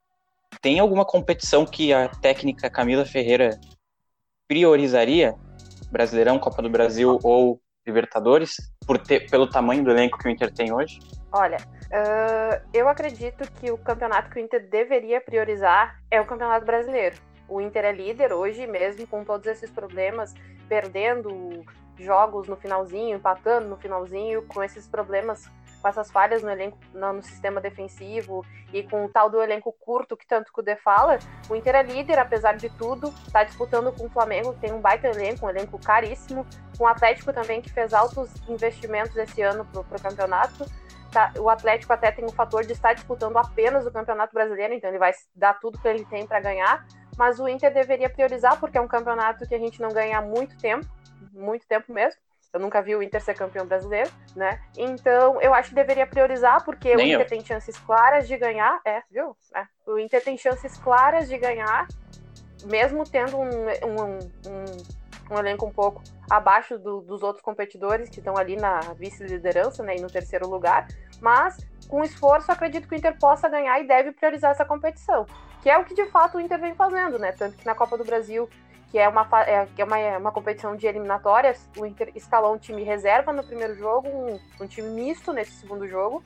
tem 0.61 0.79
alguma 0.79 1.03
competição 1.03 1.65
que 1.65 1.91
a 1.91 2.07
técnica 2.07 2.69
Camila 2.69 3.05
Ferreira 3.05 3.59
priorizaria? 4.47 5.35
Brasileirão, 5.91 6.39
Copa 6.39 6.61
do 6.61 6.69
Brasil 6.69 7.19
ou 7.23 7.61
Libertadores, 7.85 8.55
por 8.85 8.97
ter, 8.97 9.29
pelo 9.29 9.49
tamanho 9.49 9.83
do 9.83 9.91
elenco 9.91 10.17
que 10.17 10.27
o 10.27 10.31
Inter 10.31 10.53
tem 10.53 10.73
hoje? 10.73 10.99
Olha, 11.31 11.57
uh, 11.57 12.67
eu 12.73 12.87
acredito 12.89 13.49
que 13.53 13.71
o 13.71 13.77
campeonato 13.77 14.29
que 14.29 14.39
o 14.39 14.41
Inter 14.41 14.67
deveria 14.69 15.21
priorizar 15.21 16.01
é 16.11 16.19
o 16.19 16.25
Campeonato 16.25 16.65
Brasileiro. 16.65 17.15
O 17.47 17.61
Inter 17.61 17.85
é 17.85 17.91
líder 17.93 18.33
hoje, 18.33 18.67
mesmo 18.67 19.07
com 19.07 19.23
todos 19.23 19.47
esses 19.47 19.71
problemas, 19.71 20.33
perdendo 20.67 21.65
jogos 21.97 22.47
no 22.47 22.57
finalzinho, 22.57 23.15
empatando 23.15 23.69
no 23.69 23.77
finalzinho, 23.77 24.41
com 24.43 24.61
esses 24.61 24.87
problemas, 24.87 25.49
com 25.87 25.89
essas 25.89 26.11
falhas 26.11 26.43
no 26.43 26.49
elenco, 26.49 26.77
no, 26.93 27.21
sistema 27.21 27.61
defensivo 27.61 28.45
e 28.73 28.83
com 28.83 29.05
o 29.05 29.09
tal 29.09 29.29
do 29.29 29.41
elenco 29.41 29.73
curto 29.79 30.17
que 30.17 30.27
tanto 30.27 30.51
De 30.61 30.75
fala, 30.75 31.17
o 31.49 31.55
Inter 31.55 31.75
é 31.75 31.83
líder, 31.83 32.19
apesar 32.19 32.57
de 32.57 32.69
tudo, 32.69 33.07
está 33.25 33.43
disputando 33.43 33.91
com 33.93 34.05
o 34.05 34.09
Flamengo, 34.09 34.53
que 34.53 34.59
tem 34.59 34.73
um 34.73 34.81
baita 34.81 35.07
elenco, 35.07 35.45
um 35.45 35.49
elenco 35.49 35.79
caríssimo, 35.79 36.45
com 36.77 36.83
o 36.83 36.87
Atlético 36.87 37.31
também, 37.31 37.61
que 37.61 37.71
fez 37.71 37.93
altos 37.93 38.29
investimentos 38.49 39.15
esse 39.15 39.41
ano 39.41 39.65
para 39.65 39.81
o 39.81 40.01
campeonato. 40.01 40.65
Tá, 41.11 41.31
o 41.39 41.49
Atlético 41.49 41.93
até 41.93 42.11
tem 42.11 42.25
o 42.25 42.31
fator 42.31 42.65
de 42.65 42.73
estar 42.73 42.93
disputando 42.93 43.37
apenas 43.37 43.85
o 43.85 43.91
Campeonato 43.91 44.33
Brasileiro, 44.33 44.73
então 44.73 44.89
ele 44.89 44.99
vai 44.99 45.13
dar 45.33 45.53
tudo 45.53 45.79
que 45.79 45.87
ele 45.87 46.03
tem 46.05 46.27
para 46.27 46.41
ganhar 46.41 46.85
mas 47.17 47.39
o 47.39 47.47
Inter 47.47 47.73
deveria 47.73 48.09
priorizar, 48.09 48.59
porque 48.59 48.77
é 48.77 48.81
um 48.81 48.87
campeonato 48.87 49.47
que 49.47 49.55
a 49.55 49.57
gente 49.57 49.81
não 49.81 49.89
ganha 49.89 50.19
há 50.19 50.21
muito 50.21 50.55
tempo, 50.59 50.85
muito 51.33 51.67
tempo 51.67 51.91
mesmo. 51.91 52.21
Eu 52.53 52.59
nunca 52.59 52.81
vi 52.81 52.95
o 52.95 53.03
Inter 53.03 53.21
ser 53.21 53.33
campeão 53.33 53.65
brasileiro, 53.65 54.09
né? 54.35 54.59
Então, 54.77 55.41
eu 55.41 55.53
acho 55.53 55.69
que 55.69 55.75
deveria 55.75 56.07
priorizar, 56.07 56.63
porque 56.63 56.95
Nem 56.95 57.07
o 57.07 57.09
Inter 57.15 57.25
eu. 57.25 57.29
tem 57.29 57.45
chances 57.45 57.77
claras 57.77 58.27
de 58.27 58.37
ganhar. 58.37 58.79
É, 58.85 59.03
viu? 59.11 59.35
É. 59.53 59.65
O 59.85 59.99
Inter 59.99 60.23
tem 60.23 60.37
chances 60.37 60.77
claras 60.77 61.27
de 61.27 61.37
ganhar, 61.37 61.87
mesmo 62.65 63.03
tendo 63.03 63.37
um, 63.37 63.43
um, 63.45 64.17
um, 64.49 65.35
um 65.35 65.39
elenco 65.39 65.65
um 65.65 65.71
pouco 65.71 66.01
abaixo 66.29 66.77
do, 66.77 67.01
dos 67.01 67.21
outros 67.21 67.43
competidores 67.43 68.09
que 68.09 68.19
estão 68.19 68.37
ali 68.37 68.55
na 68.55 68.79
vice-liderança, 68.95 69.83
né? 69.83 69.97
E 69.97 70.01
no 70.01 70.07
terceiro 70.07 70.47
lugar. 70.47 70.87
Mas, 71.21 71.57
com 71.87 72.03
esforço, 72.03 72.51
acredito 72.51 72.87
que 72.87 72.95
o 72.95 72.97
Inter 72.97 73.17
possa 73.19 73.49
ganhar 73.49 73.79
e 73.79 73.87
deve 73.87 74.11
priorizar 74.11 74.51
essa 74.51 74.65
competição 74.65 75.25
que 75.61 75.69
é 75.69 75.77
o 75.77 75.83
que 75.83 75.93
de 75.93 76.05
fato 76.05 76.37
o 76.37 76.41
Inter 76.41 76.59
vem 76.59 76.73
fazendo, 76.73 77.19
né? 77.19 77.33
Tanto 77.33 77.57
que 77.57 77.65
na 77.65 77.75
Copa 77.75 77.97
do 77.97 78.05
Brasil, 78.05 78.49
que 78.89 78.97
é 78.97 79.07
uma, 79.07 79.27
é, 79.45 79.65
que 79.75 79.81
é 79.81 79.85
uma, 79.85 79.99
é 79.99 80.17
uma 80.17 80.31
competição 80.31 80.75
de 80.75 80.87
eliminatórias, 80.87 81.69
o 81.77 81.85
Inter 81.85 82.11
escalou 82.15 82.53
um 82.53 82.57
time 82.57 82.83
reserva 82.83 83.33
no 83.33 83.43
primeiro 83.43 83.75
jogo, 83.75 84.07
um, 84.07 84.39
um 84.61 84.67
time 84.67 84.89
misto 84.89 85.33
nesse 85.33 85.51
segundo 85.51 85.87
jogo, 85.87 86.23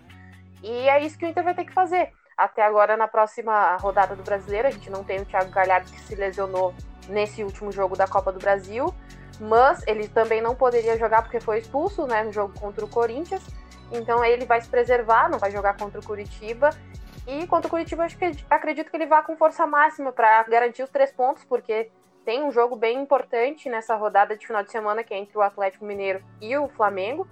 E 0.61 0.87
é 0.89 1.03
isso 1.03 1.17
que 1.17 1.25
o 1.25 1.27
Inter 1.27 1.43
vai 1.43 1.55
ter 1.55 1.65
que 1.65 1.73
fazer. 1.73 2.11
Até 2.37 2.63
agora, 2.63 2.95
na 2.95 3.07
próxima 3.07 3.75
rodada 3.77 4.15
do 4.15 4.23
Brasileiro, 4.23 4.67
a 4.67 4.71
gente 4.71 4.89
não 4.89 5.03
tem 5.03 5.19
o 5.19 5.25
Thiago 5.25 5.51
Galhardo 5.51 5.91
que 5.91 5.99
se 5.99 6.15
lesionou 6.15 6.73
nesse 7.09 7.43
último 7.43 7.71
jogo 7.71 7.95
da 7.95 8.07
Copa 8.07 8.31
do 8.31 8.39
Brasil, 8.39 8.93
mas 9.39 9.85
ele 9.87 10.07
também 10.07 10.41
não 10.41 10.55
poderia 10.55 10.97
jogar 10.97 11.23
porque 11.23 11.39
foi 11.39 11.59
expulso 11.59 12.05
né, 12.05 12.23
no 12.23 12.31
jogo 12.31 12.53
contra 12.59 12.85
o 12.85 12.87
Corinthians. 12.87 13.43
Então 13.91 14.23
ele 14.23 14.45
vai 14.45 14.61
se 14.61 14.69
preservar, 14.69 15.29
não 15.29 15.39
vai 15.39 15.51
jogar 15.51 15.75
contra 15.75 15.99
o 15.99 16.05
Curitiba. 16.05 16.69
E 17.27 17.45
contra 17.47 17.67
o 17.67 17.69
Curitiba, 17.69 18.03
acho 18.03 18.17
que, 18.17 18.31
acredito 18.49 18.89
que 18.89 18.97
ele 18.97 19.05
vá 19.05 19.21
com 19.21 19.35
força 19.35 19.67
máxima 19.67 20.11
para 20.11 20.43
garantir 20.43 20.83
os 20.83 20.89
três 20.89 21.11
pontos, 21.11 21.43
porque 21.43 21.91
tem 22.25 22.43
um 22.43 22.51
jogo 22.51 22.75
bem 22.75 22.99
importante 22.99 23.69
nessa 23.69 23.95
rodada 23.95 24.35
de 24.35 24.45
final 24.45 24.63
de 24.63 24.71
semana, 24.71 25.03
que 25.03 25.13
é 25.13 25.17
entre 25.17 25.37
o 25.37 25.41
Atlético 25.41 25.85
Mineiro 25.85 26.23
e 26.39 26.55
o 26.57 26.69
Flamengo. 26.69 27.27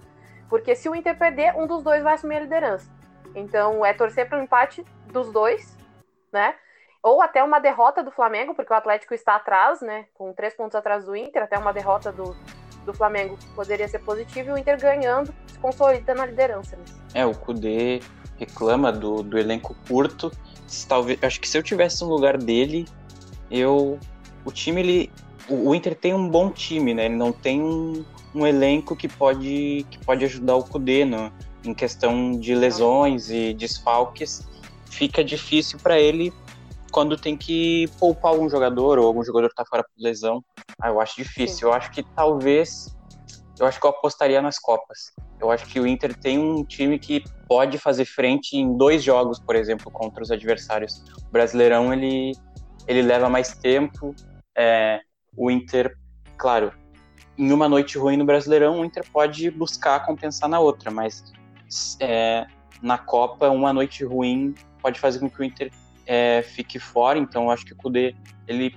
Porque 0.48 0.74
se 0.74 0.88
o 0.88 0.94
Inter 0.94 1.16
perder, 1.16 1.54
um 1.56 1.66
dos 1.66 1.82
dois 1.82 2.02
vai 2.02 2.14
assumir 2.14 2.36
a 2.36 2.40
liderança. 2.40 2.90
Então 3.34 3.84
é 3.84 3.92
torcer 3.92 4.28
para 4.28 4.38
o 4.38 4.42
empate 4.42 4.84
dos 5.06 5.32
dois, 5.32 5.76
né? 6.32 6.54
Ou 7.02 7.22
até 7.22 7.42
uma 7.42 7.60
derrota 7.60 8.02
do 8.02 8.10
Flamengo, 8.10 8.54
porque 8.54 8.72
o 8.72 8.76
Atlético 8.76 9.14
está 9.14 9.36
atrás, 9.36 9.80
né? 9.80 10.06
Com 10.12 10.32
três 10.32 10.54
pontos 10.54 10.74
atrás 10.74 11.04
do 11.04 11.14
Inter, 11.16 11.44
até 11.44 11.56
uma 11.56 11.72
derrota 11.72 12.12
do, 12.12 12.36
do 12.84 12.92
Flamengo 12.92 13.38
poderia 13.54 13.88
ser 13.88 14.00
positivo 14.00 14.50
e 14.50 14.52
o 14.52 14.58
Inter 14.58 14.78
ganhando, 14.78 15.32
se 15.46 15.58
consolida 15.58 16.14
na 16.14 16.26
liderança. 16.26 16.76
Né? 16.76 16.84
É, 17.14 17.24
o 17.24 17.34
Kudê 17.34 18.00
reclama 18.38 18.90
do, 18.92 19.22
do 19.22 19.38
elenco 19.38 19.74
curto. 19.86 20.30
Talvez, 20.88 21.22
acho 21.22 21.40
que 21.40 21.48
se 21.48 21.58
eu 21.58 21.62
tivesse 21.62 22.02
no 22.02 22.10
lugar 22.10 22.36
dele, 22.36 22.86
eu. 23.50 23.98
O 24.44 24.52
time, 24.52 24.80
ele. 24.80 25.12
O, 25.48 25.70
o 25.70 25.74
Inter 25.74 25.94
tem 25.94 26.14
um 26.14 26.28
bom 26.28 26.50
time, 26.50 26.94
né? 26.94 27.06
Ele 27.06 27.16
não 27.16 27.32
tem 27.32 27.62
um, 27.62 28.04
um 28.34 28.46
elenco 28.46 28.94
que 28.94 29.08
pode, 29.08 29.86
que 29.90 29.98
pode 30.04 30.24
ajudar 30.24 30.56
o 30.56 30.64
Kudê 30.64 31.04
no, 31.04 31.32
em 31.64 31.74
questão 31.74 32.32
de 32.32 32.54
lesões 32.54 33.30
e 33.30 33.54
desfalques. 33.54 34.48
Fica 34.86 35.22
difícil 35.22 35.78
para 35.78 35.98
ele 35.98 36.32
quando 36.90 37.16
tem 37.16 37.36
que 37.36 37.86
poupar 37.98 38.32
algum 38.32 38.48
jogador 38.48 38.98
ou 38.98 39.06
algum 39.06 39.24
jogador 39.24 39.46
está 39.46 39.64
fora 39.64 39.82
por 39.82 40.02
lesão. 40.02 40.44
Ah, 40.80 40.88
eu 40.88 41.00
acho 41.00 41.16
difícil. 41.16 41.58
Sim. 41.58 41.64
Eu 41.66 41.72
acho 41.72 41.90
que 41.90 42.02
talvez. 42.02 42.96
Eu 43.58 43.66
acho 43.66 43.78
que 43.78 43.86
eu 43.86 43.90
apostaria 43.90 44.40
nas 44.40 44.58
Copas. 44.58 45.12
Eu 45.38 45.50
acho 45.50 45.66
que 45.66 45.78
o 45.78 45.86
Inter 45.86 46.16
tem 46.16 46.38
um 46.38 46.64
time 46.64 46.98
que 46.98 47.22
pode 47.46 47.78
fazer 47.78 48.06
frente 48.06 48.56
em 48.56 48.76
dois 48.76 49.02
jogos, 49.02 49.38
por 49.38 49.54
exemplo, 49.54 49.90
contra 49.90 50.22
os 50.22 50.30
adversários. 50.30 51.02
O 51.28 51.30
Brasileirão 51.30 51.92
ele, 51.92 52.32
ele 52.86 53.02
leva 53.02 53.28
mais 53.28 53.54
tempo. 53.54 54.14
É, 54.62 55.00
o 55.34 55.50
Inter, 55.50 55.96
claro, 56.36 56.70
em 57.38 57.50
uma 57.50 57.66
noite 57.66 57.96
ruim 57.96 58.18
no 58.18 58.26
Brasileirão, 58.26 58.78
o 58.78 58.84
Inter 58.84 59.02
pode 59.10 59.50
buscar 59.50 60.04
compensar 60.04 60.50
na 60.50 60.60
outra, 60.60 60.90
mas 60.90 61.24
é, 61.98 62.46
na 62.82 62.98
Copa, 62.98 63.48
uma 63.48 63.72
noite 63.72 64.04
ruim 64.04 64.54
pode 64.82 65.00
fazer 65.00 65.18
com 65.18 65.30
que 65.30 65.40
o 65.40 65.44
Inter 65.44 65.72
é, 66.06 66.42
fique 66.42 66.78
fora. 66.78 67.18
Então, 67.18 67.50
acho 67.50 67.64
que 67.64 67.72
o 67.72 67.76
Kudê 67.76 68.14
ele 68.46 68.76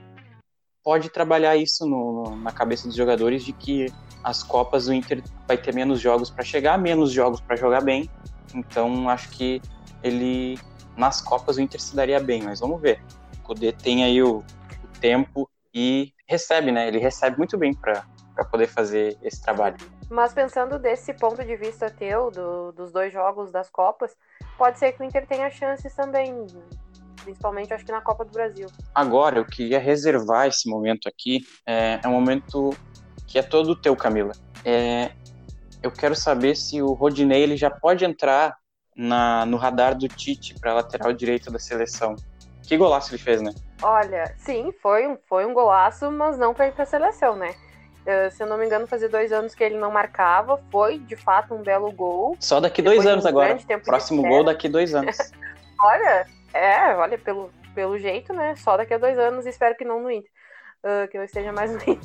pode 0.82 1.10
trabalhar 1.10 1.58
isso 1.58 1.86
no, 1.86 2.30
no, 2.30 2.36
na 2.38 2.54
cabeça 2.54 2.88
dos 2.88 2.96
jogadores 2.96 3.44
de 3.44 3.52
que 3.52 3.88
as 4.24 4.42
Copas 4.42 4.88
o 4.88 4.94
Inter 4.94 5.22
vai 5.46 5.58
ter 5.58 5.76
menos 5.76 6.00
jogos 6.00 6.30
para 6.30 6.46
chegar, 6.46 6.78
menos 6.78 7.12
jogos 7.12 7.42
para 7.42 7.58
jogar 7.58 7.82
bem. 7.82 8.10
Então, 8.56 9.10
acho 9.10 9.30
que 9.32 9.62
ele 10.02 10.58
nas 10.96 11.20
Copas 11.20 11.58
o 11.58 11.62
Inter 11.62 11.82
se 11.82 11.94
daria 11.94 12.22
bem, 12.22 12.42
mas 12.42 12.62
vamos 12.62 12.82
ver. 12.82 13.02
O 13.40 13.42
Kudê 13.42 13.74
tem 13.74 14.06
aí 14.06 14.24
o, 14.24 14.38
o 14.38 15.00
tempo 15.02 15.50
e 15.74 16.14
recebe, 16.28 16.72
né? 16.72 16.88
Ele 16.88 17.00
recebe 17.00 17.38
muito 17.38 17.58
bem 17.58 17.74
para 17.74 18.04
poder 18.52 18.68
fazer 18.68 19.18
esse 19.22 19.42
trabalho. 19.42 19.78
Mas 20.10 20.34
pensando 20.34 20.78
desse 20.78 21.14
ponto 21.14 21.44
de 21.44 21.56
vista 21.56 21.90
teu, 21.90 22.30
do, 22.30 22.72
dos 22.72 22.92
dois 22.92 23.12
jogos 23.12 23.52
das 23.52 23.70
Copas, 23.70 24.16
pode 24.58 24.78
ser 24.78 24.92
que 24.92 25.02
o 25.02 25.06
Inter 25.06 25.26
tenha 25.26 25.50
chances 25.50 25.96
também, 25.96 26.46
principalmente 27.24 27.74
acho 27.74 27.86
que 27.86 27.92
na 27.92 28.02
Copa 28.02 28.24
do 28.24 28.32
Brasil. 28.32 28.68
Agora, 28.94 29.40
eu 29.40 29.46
queria 29.46 29.80
reservar 29.80 30.48
esse 30.48 30.70
momento 30.70 31.08
aqui, 31.08 31.42
é, 31.66 32.00
é 32.04 32.08
um 32.08 32.12
momento 32.12 32.70
que 33.28 33.40
é 33.40 33.42
todo 33.42 33.76
teu, 33.76 33.96
Camila. 33.96 34.34
É, 34.64 35.12
eu 35.82 35.92
quero 35.92 36.16
saber 36.16 36.56
se 36.56 36.82
o 36.82 36.94
Rodinei 36.94 37.42
ele 37.42 37.58
já 37.58 37.70
pode 37.70 38.06
entrar 38.06 38.56
na, 38.96 39.46
no 39.46 39.58
radar 39.58 39.98
do 39.98 40.08
Tite 40.08 40.54
para 40.60 40.74
lateral 40.74 41.12
direito 41.12 41.52
da 41.52 41.60
seleção. 41.60 42.16
Que 42.64 42.78
golaço 42.78 43.14
ele 43.14 43.22
fez, 43.22 43.42
né? 43.42 43.54
Olha, 43.82 44.34
sim, 44.38 44.74
foi 44.82 45.08
um, 45.08 45.18
foi 45.28 45.46
um 45.46 45.54
golaço, 45.54 46.10
mas 46.10 46.38
não 46.38 46.54
para 46.54 46.74
a 46.78 46.86
seleção, 46.86 47.36
né? 47.36 47.54
Uh, 48.04 48.32
se 48.32 48.44
eu 48.44 48.48
não 48.48 48.58
me 48.58 48.66
engano, 48.66 48.86
fazia 48.86 49.08
dois 49.08 49.32
anos 49.32 49.56
que 49.56 49.64
ele 49.64 49.78
não 49.78 49.92
marcava. 49.92 50.62
Foi, 50.72 51.00
de 51.00 51.16
fato, 51.16 51.54
um 51.54 51.62
belo 51.62 51.92
gol. 51.92 52.36
Só 52.40 52.60
daqui 52.60 52.82
dois 52.82 53.06
anos 53.06 53.26
um 53.26 53.28
agora. 53.28 53.58
Próximo 53.84 54.22
gol 54.22 54.44
daqui 54.44 54.68
dois 54.68 54.94
anos. 54.94 55.18
olha, 55.80 56.26
é, 56.54 56.96
olha, 56.96 57.18
pelo, 57.18 57.50
pelo 57.74 57.98
jeito, 57.98 58.34
né? 58.34 58.56
Só 58.58 58.76
daqui 58.76 58.94
a 58.94 58.98
dois 58.98 59.18
anos. 59.18 59.46
Espero 59.46 59.76
que 59.76 59.86
não 59.86 60.02
no 60.02 60.12
Inter. 60.12 60.30
Uh, 60.84 61.08
que 61.08 61.18
eu 61.18 61.24
esteja 61.24 61.54
mais 61.54 61.72
no 61.72 61.78
Inter. 61.78 62.00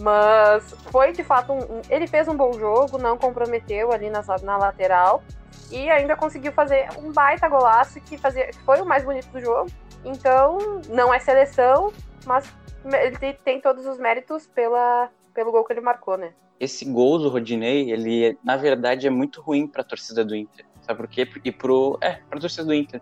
Mas 0.00 0.74
foi, 0.90 1.12
de 1.12 1.22
fato, 1.22 1.52
um, 1.52 1.82
ele 1.90 2.06
fez 2.06 2.26
um 2.26 2.34
bom 2.34 2.52
jogo, 2.54 2.96
não 2.96 3.18
comprometeu 3.18 3.92
ali 3.92 4.08
na, 4.08 4.22
na 4.42 4.56
lateral. 4.56 5.22
E 5.70 5.90
ainda 5.90 6.16
conseguiu 6.16 6.52
fazer 6.52 6.88
um 6.98 7.12
baita 7.12 7.48
golaço 7.48 8.00
que, 8.00 8.16
fazia, 8.16 8.50
foi 8.64 8.80
o 8.80 8.86
mais 8.86 9.04
bonito 9.04 9.28
do 9.28 9.40
jogo. 9.40 9.70
Então, 10.04 10.80
não 10.88 11.12
é 11.12 11.18
seleção, 11.18 11.92
mas 12.24 12.50
ele 12.84 13.34
tem 13.34 13.60
todos 13.60 13.86
os 13.86 13.98
méritos 13.98 14.46
pela, 14.46 15.10
pelo 15.34 15.52
gol 15.52 15.64
que 15.64 15.72
ele 15.72 15.82
marcou, 15.82 16.16
né? 16.16 16.32
Esse 16.58 16.84
gol 16.84 17.18
do 17.18 17.28
Rodinei, 17.28 17.90
ele 17.90 18.38
na 18.42 18.56
verdade 18.56 19.06
é 19.06 19.10
muito 19.10 19.40
ruim 19.40 19.66
para 19.66 19.82
a 19.82 19.84
torcida 19.84 20.24
do 20.24 20.34
Inter, 20.34 20.64
sabe 20.82 20.98
por 20.98 21.08
quê? 21.08 21.28
E 21.44 21.52
pro, 21.52 21.98
é, 22.00 22.20
para 22.28 22.38
a 22.38 22.40
torcida 22.40 22.64
do 22.64 22.74
Inter, 22.74 23.00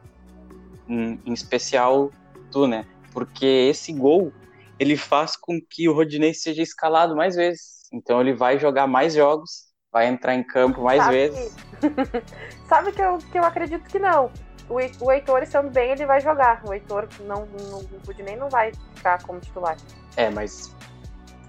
em, 0.88 1.20
em 1.24 1.32
especial 1.32 2.10
tu, 2.50 2.66
né? 2.66 2.86
Porque 3.12 3.46
esse 3.46 3.92
gol 3.92 4.32
ele 4.78 4.96
faz 4.96 5.36
com 5.36 5.60
que 5.60 5.88
o 5.88 5.92
Rodinei 5.92 6.34
seja 6.34 6.62
escalado 6.62 7.16
mais 7.16 7.36
vezes. 7.36 7.88
Então 7.92 8.20
ele 8.20 8.34
vai 8.34 8.58
jogar 8.58 8.86
mais 8.86 9.14
jogos, 9.14 9.68
vai 9.92 10.06
entrar 10.06 10.34
em 10.34 10.42
campo 10.42 10.82
mais 10.82 11.02
Sabe 11.02 11.16
vezes. 11.16 11.56
Sabe 12.68 12.92
que 12.92 13.02
eu, 13.02 13.18
que 13.18 13.38
eu 13.38 13.44
acredito 13.44 13.88
que 13.88 13.98
não. 13.98 14.30
O, 14.68 14.76
o 15.04 15.12
Heitor, 15.12 15.42
estando 15.42 15.70
bem, 15.70 15.92
ele 15.92 16.04
vai 16.04 16.20
jogar. 16.20 16.62
O 16.66 16.72
Heitor, 16.72 17.08
não, 17.20 17.46
não, 17.46 17.78
o 17.78 18.00
Rodinei 18.06 18.36
não 18.36 18.50
vai 18.50 18.72
ficar 18.94 19.22
como 19.22 19.40
titular. 19.40 19.76
É, 20.16 20.28
mas 20.28 20.74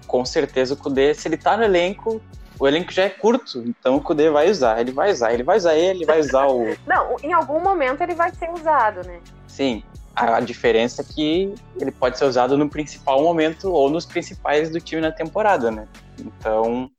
com 0.06 0.24
certeza 0.24 0.74
o 0.74 0.76
Kudê, 0.76 1.14
se 1.14 1.28
ele 1.28 1.36
tá 1.36 1.56
no 1.56 1.62
elenco, 1.62 2.20
o 2.58 2.66
elenco 2.66 2.90
já 2.92 3.04
é 3.04 3.10
curto, 3.10 3.62
então 3.62 3.96
o 3.96 4.00
Kudê 4.00 4.28
vai 4.28 4.50
usar, 4.50 4.80
ele 4.80 4.90
vai 4.90 5.12
usar, 5.12 5.32
ele 5.32 5.42
vai 5.42 5.56
usar 5.56 5.74
ele, 5.74 6.04
vai 6.04 6.18
usar 6.18 6.46
o. 6.46 6.76
Não, 6.86 7.16
em 7.22 7.32
algum 7.32 7.60
momento 7.60 8.02
ele 8.02 8.14
vai 8.14 8.34
ser 8.34 8.50
usado, 8.50 9.06
né? 9.06 9.20
Sim. 9.46 9.84
A, 10.20 10.40
diferença 10.40 11.02
é 11.02 11.04
que 11.04 11.54
ele 11.80 11.90
pode 11.90 12.18
ser 12.18 12.24
usado 12.24 12.56
no 12.58 12.68
principal 12.68 13.22
momento 13.22 13.72
ou 13.72 13.88
nos 13.88 14.04
principais 14.04 14.70
do 14.70 14.80
time 14.80 15.00
na 15.00 15.10
temporada, 15.10 15.70
né? 15.70 15.88
Então. 16.18 16.90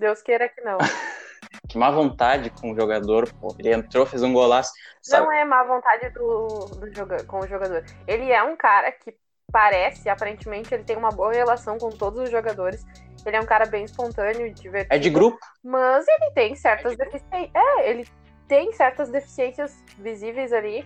Deus 0.00 0.20
queira 0.22 0.48
que 0.48 0.60
não. 0.60 0.78
que 1.68 1.78
má 1.78 1.90
vontade 1.90 2.50
com 2.50 2.72
o 2.72 2.74
jogador, 2.74 3.32
pô. 3.34 3.54
Ele 3.58 3.72
entrou, 3.72 4.04
fez 4.04 4.22
um 4.22 4.32
golaço. 4.32 4.72
Sabe? 5.00 5.24
Não 5.24 5.32
é 5.32 5.44
má 5.44 5.62
vontade 5.62 6.10
do, 6.10 6.66
do 6.80 6.94
joga, 6.94 7.22
com 7.24 7.40
o 7.40 7.46
jogador. 7.46 7.84
Ele 8.06 8.30
é 8.32 8.42
um 8.42 8.56
cara 8.56 8.90
que 8.90 9.14
parece, 9.52 10.08
aparentemente, 10.08 10.74
ele 10.74 10.82
tem 10.82 10.96
uma 10.96 11.10
boa 11.10 11.32
relação 11.32 11.78
com 11.78 11.90
todos 11.90 12.24
os 12.24 12.30
jogadores. 12.30 12.84
Ele 13.24 13.36
é 13.36 13.40
um 13.40 13.46
cara 13.46 13.66
bem 13.66 13.84
espontâneo, 13.84 14.52
divertido. 14.52 14.94
É 14.94 14.98
de 14.98 15.10
grupo? 15.10 15.38
Mas 15.62 16.04
ele 16.08 16.30
tem 16.32 16.54
certas 16.56 16.94
é 16.94 16.96
deficiências. 16.96 17.50
É, 17.54 17.88
ele 17.88 18.08
tem 18.48 18.72
certas 18.72 19.10
deficiências 19.10 19.82
visíveis 19.98 20.52
ali. 20.52 20.84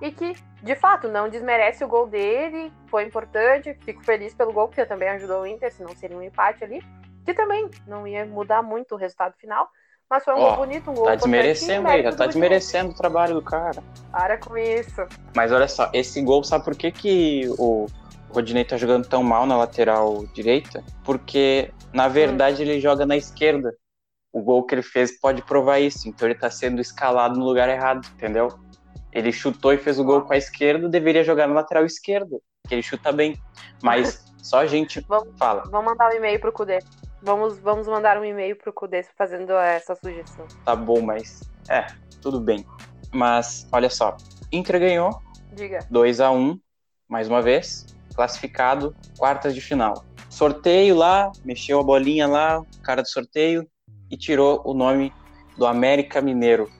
E 0.00 0.10
que, 0.10 0.34
de 0.62 0.74
fato, 0.74 1.08
não 1.08 1.28
desmerece 1.28 1.84
o 1.84 1.88
gol 1.88 2.06
dele. 2.06 2.72
Foi 2.88 3.04
importante. 3.04 3.74
Fico 3.82 4.04
feliz 4.04 4.34
pelo 4.34 4.52
gol, 4.52 4.68
porque 4.68 4.84
também 4.84 5.08
ajudou 5.10 5.42
o 5.42 5.46
Inter, 5.46 5.72
senão 5.72 5.94
seria 5.96 6.16
um 6.16 6.22
empate 6.22 6.62
ali. 6.62 6.82
Que 7.24 7.34
também 7.34 7.70
não 7.86 8.06
ia 8.06 8.24
mudar 8.26 8.62
muito 8.62 8.94
o 8.94 8.98
resultado 8.98 9.34
final. 9.36 9.68
Mas 10.08 10.24
foi 10.24 10.34
um 10.34 10.38
Ó, 10.38 10.48
gol 10.48 10.66
bonito, 10.66 10.90
um 10.90 10.94
gol 10.94 11.06
Tá 11.06 11.14
desmerecendo 11.16 11.88
aí, 11.88 12.02
já 12.02 12.12
tá 12.12 12.26
desmerecendo 12.26 12.90
o 12.90 12.94
trabalho 12.94 13.34
do 13.34 13.42
cara. 13.42 13.82
Para 14.12 14.38
com 14.38 14.56
isso. 14.56 15.04
Mas 15.34 15.50
olha 15.50 15.66
só, 15.66 15.90
esse 15.92 16.22
gol, 16.22 16.44
sabe 16.44 16.64
por 16.64 16.76
que, 16.76 16.92
que 16.92 17.48
o, 17.58 17.86
o 18.30 18.32
Rodinei 18.32 18.64
tá 18.64 18.76
jogando 18.76 19.08
tão 19.08 19.24
mal 19.24 19.46
na 19.46 19.56
lateral 19.56 20.24
direita, 20.28 20.84
porque 21.04 21.72
na 21.92 22.06
verdade 22.06 22.62
hum. 22.62 22.66
ele 22.66 22.80
joga 22.80 23.04
na 23.04 23.16
esquerda. 23.16 23.74
O 24.32 24.42
gol 24.42 24.64
que 24.64 24.74
ele 24.74 24.82
fez 24.82 25.18
pode 25.18 25.42
provar 25.42 25.80
isso. 25.80 26.08
Então 26.08 26.28
ele 26.28 26.38
tá 26.38 26.50
sendo 26.50 26.80
escalado 26.80 27.38
no 27.38 27.44
lugar 27.44 27.68
errado, 27.68 28.06
entendeu? 28.14 28.48
Ele 29.16 29.32
chutou 29.32 29.72
e 29.72 29.78
fez 29.78 29.98
o 29.98 30.04
gol 30.04 30.20
com 30.20 30.34
a 30.34 30.36
esquerda, 30.36 30.90
deveria 30.90 31.24
jogar 31.24 31.48
na 31.48 31.54
lateral 31.54 31.86
esquerda, 31.86 32.38
que 32.68 32.74
ele 32.74 32.82
chuta 32.82 33.10
bem. 33.10 33.40
Mas 33.82 34.22
só 34.44 34.58
a 34.58 34.66
gente 34.66 35.00
vamos, 35.08 35.38
fala. 35.38 35.62
Vamos 35.70 35.86
mandar 35.86 36.12
um 36.12 36.16
e-mail 36.16 36.38
pro 36.38 36.52
Cudê. 36.52 36.80
Vamos, 37.22 37.58
vamos 37.58 37.88
mandar 37.88 38.18
um 38.18 38.24
e-mail 38.26 38.54
pro 38.56 38.74
Cudê 38.74 39.02
fazendo 39.16 39.52
essa 39.54 39.94
sugestão. 39.94 40.46
Tá 40.66 40.76
bom, 40.76 41.00
mas 41.00 41.40
é, 41.70 41.86
tudo 42.20 42.38
bem. 42.38 42.66
Mas 43.10 43.66
olha 43.72 43.88
só, 43.88 44.18
Inter 44.52 44.78
ganhou. 44.78 45.22
Diga. 45.50 45.78
2 45.90 46.20
a 46.20 46.30
1 46.30 46.60
mais 47.08 47.26
uma 47.26 47.40
vez 47.40 47.86
classificado, 48.14 48.94
quartas 49.18 49.54
de 49.54 49.62
final. 49.62 50.04
Sorteio 50.28 50.94
lá, 50.94 51.32
mexeu 51.42 51.80
a 51.80 51.82
bolinha 51.82 52.26
lá, 52.26 52.62
cara 52.82 53.02
do 53.02 53.08
sorteio, 53.08 53.66
e 54.10 54.16
tirou 54.16 54.62
o 54.64 54.74
nome 54.74 55.10
do 55.56 55.66
América 55.66 56.20
Mineiro. 56.20 56.70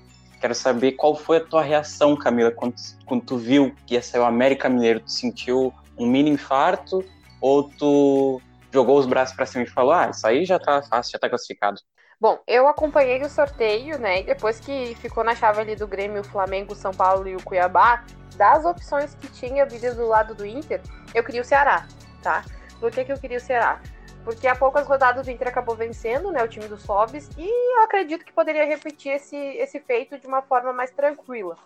Quero 0.40 0.55
saber 0.55 0.93
qual 0.93 1.14
foi 1.14 1.38
a 1.38 1.45
tua 1.45 1.62
reação, 1.62 2.16
Camila, 2.16 2.50
quando, 2.50 2.75
quando 3.05 3.25
tu 3.25 3.37
viu 3.37 3.75
que 3.87 3.95
ia 3.95 4.02
sair 4.02 4.21
o 4.21 4.25
América 4.25 4.69
Mineiro. 4.69 5.00
Tu 5.00 5.11
sentiu 5.11 5.73
um 5.99 6.07
mini 6.07 6.31
infarto 6.31 7.05
ou 7.40 7.64
tu 7.64 8.40
jogou 8.73 8.99
os 8.99 9.07
braços 9.07 9.35
para 9.35 9.47
cima 9.47 9.64
e 9.64 9.69
falou: 9.69 9.93
ah, 9.93 10.11
isso 10.11 10.26
aí 10.26 10.45
já 10.45 10.59
tá 10.59 10.83
fácil, 10.83 11.12
já 11.12 11.19
tá 11.19 11.28
classificado? 11.28 11.81
Bom, 12.19 12.38
eu 12.47 12.66
acompanhei 12.66 13.21
o 13.23 13.28
sorteio, 13.28 13.99
né? 13.99 14.21
E 14.21 14.23
depois 14.25 14.59
que 14.59 14.95
ficou 14.97 15.23
na 15.23 15.35
chave 15.35 15.61
ali 15.61 15.76
do 15.76 15.87
Grêmio, 15.87 16.23
o 16.23 16.25
Flamengo, 16.25 16.73
o 16.73 16.76
São 16.76 16.90
Paulo 16.90 17.28
e 17.28 17.37
o 17.37 17.43
Cuiabá, 17.43 18.05
das 18.37 18.64
opções 18.64 19.14
que 19.14 19.28
tinha 19.28 19.66
vindo 19.66 19.95
do 19.95 20.07
lado 20.07 20.35
do 20.35 20.47
Inter, 20.47 20.81
eu 21.14 21.23
queria 21.23 21.43
o 21.43 21.45
Ceará, 21.45 21.87
tá? 22.23 22.43
Por 22.81 22.90
que, 22.90 23.05
que 23.05 23.12
eu 23.12 23.19
queria 23.19 23.37
o 23.37 23.40
Ceará? 23.40 23.81
Porque 24.26 24.49
há 24.49 24.56
poucas 24.56 24.88
rodadas 24.88 25.25
o 25.25 25.30
Inter 25.30 25.47
acabou 25.47 25.76
vencendo, 25.76 26.33
né? 26.33 26.42
O 26.42 26.49
time 26.49 26.66
do 26.66 26.76
Sobis, 26.76 27.30
e 27.38 27.49
eu 27.49 27.85
acredito 27.85 28.25
que 28.25 28.33
poderia 28.33 28.66
repetir 28.66 29.12
esse, 29.12 29.37
esse 29.37 29.78
feito 29.78 30.18
de 30.18 30.26
uma 30.26 30.42
forma 30.42 30.73
mais 30.73 30.90
tranquila. 30.90 31.56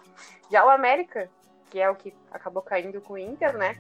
Já 0.50 0.62
o 0.67 0.69
América, 0.69 1.31
que 1.71 1.81
é 1.81 1.88
o 1.88 1.95
que 1.95 2.14
acabou 2.31 2.61
caindo 2.61 3.00
com 3.00 3.14
o 3.14 3.19
Inter, 3.19 3.57
né? 3.57 3.79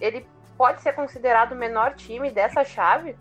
Ele 0.00 0.26
pode 0.56 0.80
ser 0.80 0.94
considerado 0.94 1.52
o 1.52 1.56
menor 1.56 1.94
time 1.94 2.30
dessa 2.30 2.64
chave, 2.64 3.14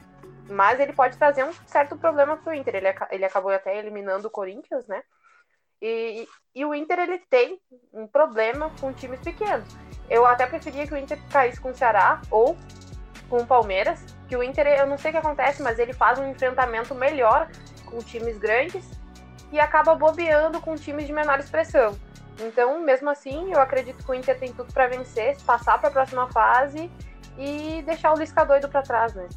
mas 0.50 0.80
ele 0.80 0.94
pode 0.94 1.18
trazer 1.18 1.44
um 1.44 1.52
certo 1.68 1.98
problema 1.98 2.38
para 2.38 2.52
o 2.52 2.56
Inter. 2.56 2.76
Ele, 2.76 2.88
ele 3.12 3.26
acabou 3.26 3.52
até 3.52 3.78
eliminando 3.78 4.30
o 4.30 4.32
Corinthians, 4.32 4.88
né? 4.88 5.04
E, 5.82 6.26
e 6.56 6.64
o 6.64 6.74
Inter 6.74 7.00
ele 7.00 7.18
tem 7.30 7.60
um 7.92 8.08
problema 8.08 8.72
com 8.80 8.94
times 8.94 9.20
pequenos. 9.20 9.68
Eu 10.10 10.26
até 10.26 10.48
preferia 10.48 10.88
que 10.88 10.94
o 10.94 10.98
Inter 10.98 11.20
caísse 11.30 11.60
com 11.60 11.72
o 11.72 11.76
Ceará 11.76 12.22
ou 12.32 12.56
com 13.30 13.38
o 13.38 13.46
Palmeiras, 13.46 14.04
que 14.28 14.36
o 14.36 14.44
Inter, 14.44 14.68
eu 14.68 14.88
não 14.88 14.98
sei 14.98 15.12
o 15.12 15.14
que 15.14 15.20
acontece, 15.20 15.62
mas 15.62 15.80
ele 15.80 15.94
faz 15.94 16.20
um 16.20 16.30
enfrentamento 16.30 16.94
melhor 16.94 17.50
com 17.86 17.98
times 18.00 18.38
grandes 18.38 18.90
e 19.52 19.60
acaba 19.60 19.96
bobeando 19.96 20.60
com 20.60 20.76
times 20.76 21.08
de 21.08 21.14
menor 21.14 21.40
expressão. 21.40 21.98
Então, 22.40 22.82
mesmo 22.82 23.10
assim, 23.10 23.54
eu 23.54 23.60
acredito 23.60 24.04
que 24.04 24.12
o 24.12 24.14
Inter 24.14 24.38
tem 24.38 24.52
tudo 24.52 24.74
para 24.74 24.88
vencer, 24.88 25.38
passar 25.46 25.80
para 25.80 25.90
a 25.90 25.92
próxima 25.92 26.28
fase 26.32 26.92
e 27.38 27.82
deixar 27.84 28.14
o 28.14 28.18
Lisca 28.18 28.44
doido 28.44 28.68
para 28.68 28.82
trás, 28.82 29.14
né? 29.14 29.28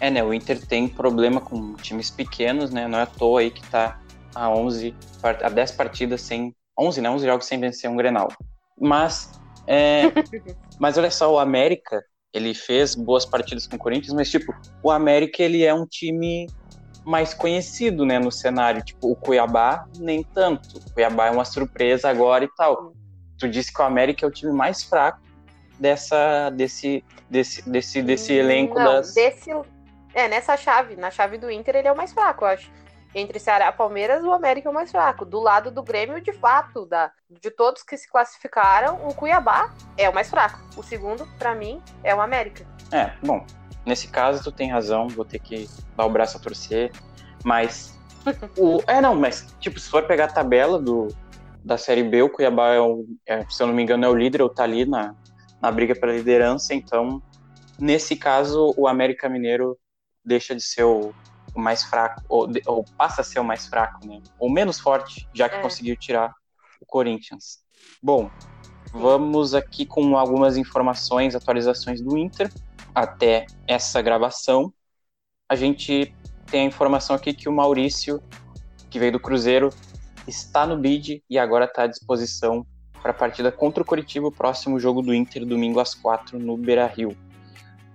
É, 0.00 0.10
né? 0.10 0.22
O 0.22 0.34
Inter 0.34 0.60
tem 0.66 0.88
problema 0.88 1.40
com 1.40 1.74
times 1.74 2.10
pequenos, 2.10 2.70
né? 2.70 2.86
Não 2.86 2.98
é 2.98 3.02
à 3.02 3.06
toa 3.06 3.40
aí 3.40 3.50
que 3.50 3.62
tá 3.70 3.98
a 4.34 4.50
11, 4.50 4.94
a 5.22 5.48
10 5.48 5.72
partidas 5.72 6.22
sem. 6.22 6.54
11, 6.78 7.00
né? 7.00 7.10
11 7.10 7.26
jogos 7.26 7.46
sem 7.46 7.60
vencer 7.60 7.88
um 7.88 7.96
Grenal. 7.96 8.28
Mas, 8.78 9.30
é, 9.66 10.04
mas 10.78 10.98
olha 10.98 11.10
só, 11.10 11.32
o 11.32 11.38
América, 11.38 12.02
ele 12.32 12.54
fez 12.54 12.94
boas 12.94 13.26
partidas 13.26 13.66
com 13.66 13.76
o 13.76 13.78
Corinthians, 13.78 14.14
mas, 14.14 14.30
tipo, 14.30 14.54
o 14.82 14.90
América, 14.90 15.42
ele 15.42 15.64
é 15.64 15.74
um 15.74 15.86
time 15.86 16.46
mais 17.04 17.34
conhecido, 17.34 18.06
né, 18.06 18.18
no 18.18 18.30
cenário. 18.30 18.82
Tipo, 18.82 19.10
o 19.10 19.16
Cuiabá, 19.16 19.86
nem 19.98 20.22
tanto. 20.22 20.78
O 20.78 20.92
Cuiabá 20.92 21.26
é 21.26 21.30
uma 21.30 21.44
surpresa 21.44 22.08
agora 22.08 22.44
e 22.44 22.48
tal. 22.56 22.92
Tu 23.38 23.48
disse 23.48 23.72
que 23.72 23.82
o 23.82 23.84
América 23.84 24.24
é 24.24 24.28
o 24.28 24.30
time 24.30 24.52
mais 24.52 24.82
fraco 24.82 25.20
dessa, 25.78 26.50
desse, 26.50 27.04
desse, 27.28 27.68
desse, 27.68 28.02
desse 28.02 28.32
elenco 28.32 28.78
Não, 28.78 28.84
das... 28.84 29.14
Desse, 29.14 29.50
é, 30.14 30.28
nessa 30.28 30.56
chave, 30.56 30.96
na 30.96 31.10
chave 31.10 31.38
do 31.38 31.50
Inter, 31.50 31.76
ele 31.76 31.88
é 31.88 31.92
o 31.92 31.96
mais 31.96 32.12
fraco, 32.12 32.44
eu 32.44 32.48
acho. 32.48 32.70
Entre 33.14 33.38
Ceará 33.38 33.68
e 33.68 33.72
Palmeiras, 33.72 34.24
o 34.24 34.32
América 34.32 34.68
é 34.68 34.70
o 34.70 34.74
mais 34.74 34.90
fraco. 34.90 35.24
Do 35.24 35.40
lado 35.40 35.70
do 35.70 35.82
Grêmio, 35.82 36.20
de 36.20 36.32
fato, 36.32 36.86
da, 36.86 37.12
de 37.28 37.50
todos 37.50 37.82
que 37.82 37.96
se 37.96 38.10
classificaram, 38.10 39.06
o 39.06 39.14
Cuiabá 39.14 39.72
é 39.98 40.08
o 40.08 40.14
mais 40.14 40.30
fraco. 40.30 40.58
O 40.76 40.82
segundo, 40.82 41.26
para 41.38 41.54
mim, 41.54 41.82
é 42.02 42.14
o 42.14 42.20
América. 42.20 42.66
É, 42.90 43.12
bom, 43.22 43.44
nesse 43.84 44.08
caso 44.08 44.42
tu 44.42 44.50
tem 44.50 44.70
razão, 44.70 45.08
vou 45.08 45.24
ter 45.24 45.38
que 45.38 45.68
dar 45.96 46.06
o 46.06 46.10
braço 46.10 46.38
a 46.38 46.40
torcer, 46.40 46.90
mas 47.44 47.98
o, 48.56 48.80
é 48.86 49.00
não, 49.00 49.14
mas 49.14 49.54
tipo, 49.60 49.78
se 49.78 49.90
for 49.90 50.04
pegar 50.04 50.26
a 50.26 50.32
tabela 50.32 50.78
do 50.78 51.08
da 51.64 51.78
Série 51.78 52.02
B, 52.02 52.22
o 52.22 52.28
Cuiabá 52.28 52.74
é, 52.74 52.80
o, 52.80 53.06
é 53.24 53.44
se 53.48 53.62
eu 53.62 53.68
não 53.68 53.74
me 53.74 53.82
engano 53.82 54.04
é 54.04 54.08
o 54.08 54.14
líder, 54.14 54.42
ou 54.42 54.48
tá 54.48 54.64
ali 54.64 54.84
na, 54.84 55.14
na 55.60 55.70
briga 55.70 55.94
pela 55.94 56.12
liderança, 56.12 56.74
então 56.74 57.22
nesse 57.78 58.16
caso 58.16 58.74
o 58.76 58.88
América 58.88 59.28
Mineiro 59.28 59.78
deixa 60.24 60.54
de 60.54 60.62
ser 60.62 60.82
o, 60.82 61.10
o 61.10 61.14
mais 61.60 61.82
fraco, 61.82 62.22
ou, 62.28 62.48
ou, 62.66 62.84
passa 62.96 63.20
a 63.20 63.24
ser 63.24 63.40
o 63.40 63.44
mais 63.44 63.66
fraco, 63.66 64.06
né? 64.06 64.20
Ou 64.38 64.50
menos 64.50 64.80
forte, 64.80 65.28
já 65.34 65.48
que 65.48 65.56
é. 65.56 65.60
conseguiu 65.60 65.96
tirar 65.96 66.34
o 66.80 66.86
Corinthians. 66.86 67.58
Bom, 68.02 68.30
vamos 68.92 69.54
aqui 69.54 69.84
com 69.84 70.16
algumas 70.16 70.56
informações, 70.56 71.34
atualizações 71.34 72.00
do 72.00 72.16
Inter 72.16 72.50
até 72.94 73.46
essa 73.66 74.00
gravação. 74.00 74.72
A 75.48 75.56
gente 75.56 76.14
tem 76.46 76.62
a 76.62 76.64
informação 76.64 77.16
aqui 77.16 77.32
que 77.32 77.48
o 77.48 77.52
Maurício, 77.52 78.22
que 78.90 78.98
veio 78.98 79.12
do 79.12 79.20
Cruzeiro, 79.20 79.70
está 80.26 80.66
no 80.66 80.76
bid 80.76 81.22
e 81.28 81.38
agora 81.38 81.64
está 81.64 81.84
à 81.84 81.86
disposição 81.86 82.66
para 83.00 83.10
a 83.10 83.14
partida 83.14 83.50
contra 83.50 83.82
o 83.82 83.86
Curitiba, 83.86 84.28
o 84.28 84.32
próximo 84.32 84.78
jogo 84.78 85.02
do 85.02 85.12
Inter, 85.12 85.44
domingo 85.44 85.80
às 85.80 85.94
quatro, 85.94 86.38
no 86.38 86.56
Beira 86.56 86.86
Rio. 86.86 87.16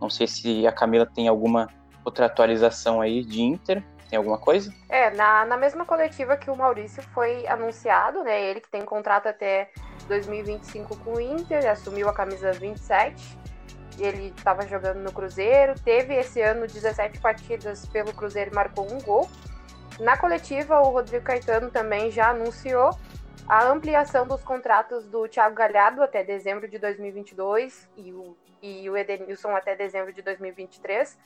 Não 0.01 0.09
sei 0.09 0.27
se 0.27 0.67
a 0.67 0.71
Camila 0.71 1.05
tem 1.05 1.27
alguma 1.27 1.69
outra 2.07 2.25
atualização 2.25 3.01
aí 3.01 3.23
de 3.23 3.41
Inter? 3.41 3.83
Tem 4.09 4.17
alguma 4.17 4.37
coisa? 4.37 4.73
É, 4.87 5.11
na, 5.11 5.45
na 5.45 5.57
mesma 5.57 5.85
coletiva 5.85 6.37
que 6.37 6.49
o 6.49 6.55
Maurício 6.55 7.03
foi 7.13 7.45
anunciado, 7.47 8.23
né? 8.23 8.41
Ele 8.41 8.61
que 8.61 8.69
tem 8.69 8.83
contrato 8.83 9.27
até 9.27 9.69
2025 10.07 10.97
com 10.99 11.15
o 11.15 11.21
Inter, 11.21 11.69
assumiu 11.69 12.07
a 12.07 12.13
camisa 12.13 12.53
27. 12.53 13.37
E 13.99 14.03
ele 14.03 14.33
estava 14.37 14.65
jogando 14.65 14.99
no 14.99 15.11
Cruzeiro, 15.11 15.73
teve 15.81 16.15
esse 16.15 16.39
ano 16.39 16.67
17 16.67 17.19
partidas 17.19 17.85
pelo 17.87 18.13
Cruzeiro 18.13 18.51
e 18.51 18.55
marcou 18.55 18.89
um 18.89 19.01
gol. 19.01 19.27
Na 19.99 20.15
coletiva, 20.15 20.79
o 20.79 20.91
Rodrigo 20.91 21.25
Caetano 21.25 21.69
também 21.71 22.11
já 22.11 22.29
anunciou 22.29 22.91
a 23.47 23.65
ampliação 23.65 24.25
dos 24.27 24.43
contratos 24.43 25.07
do 25.07 25.27
Thiago 25.27 25.55
Galhardo 25.55 26.03
até 26.03 26.23
dezembro 26.23 26.67
de 26.67 26.77
2022 26.77 27.89
e 27.97 28.13
o, 28.13 28.37
e 28.61 28.89
o 28.89 28.95
Edenilson 28.95 29.55
até 29.55 29.75
dezembro 29.75 30.13
de 30.13 30.21
2023 30.21 31.17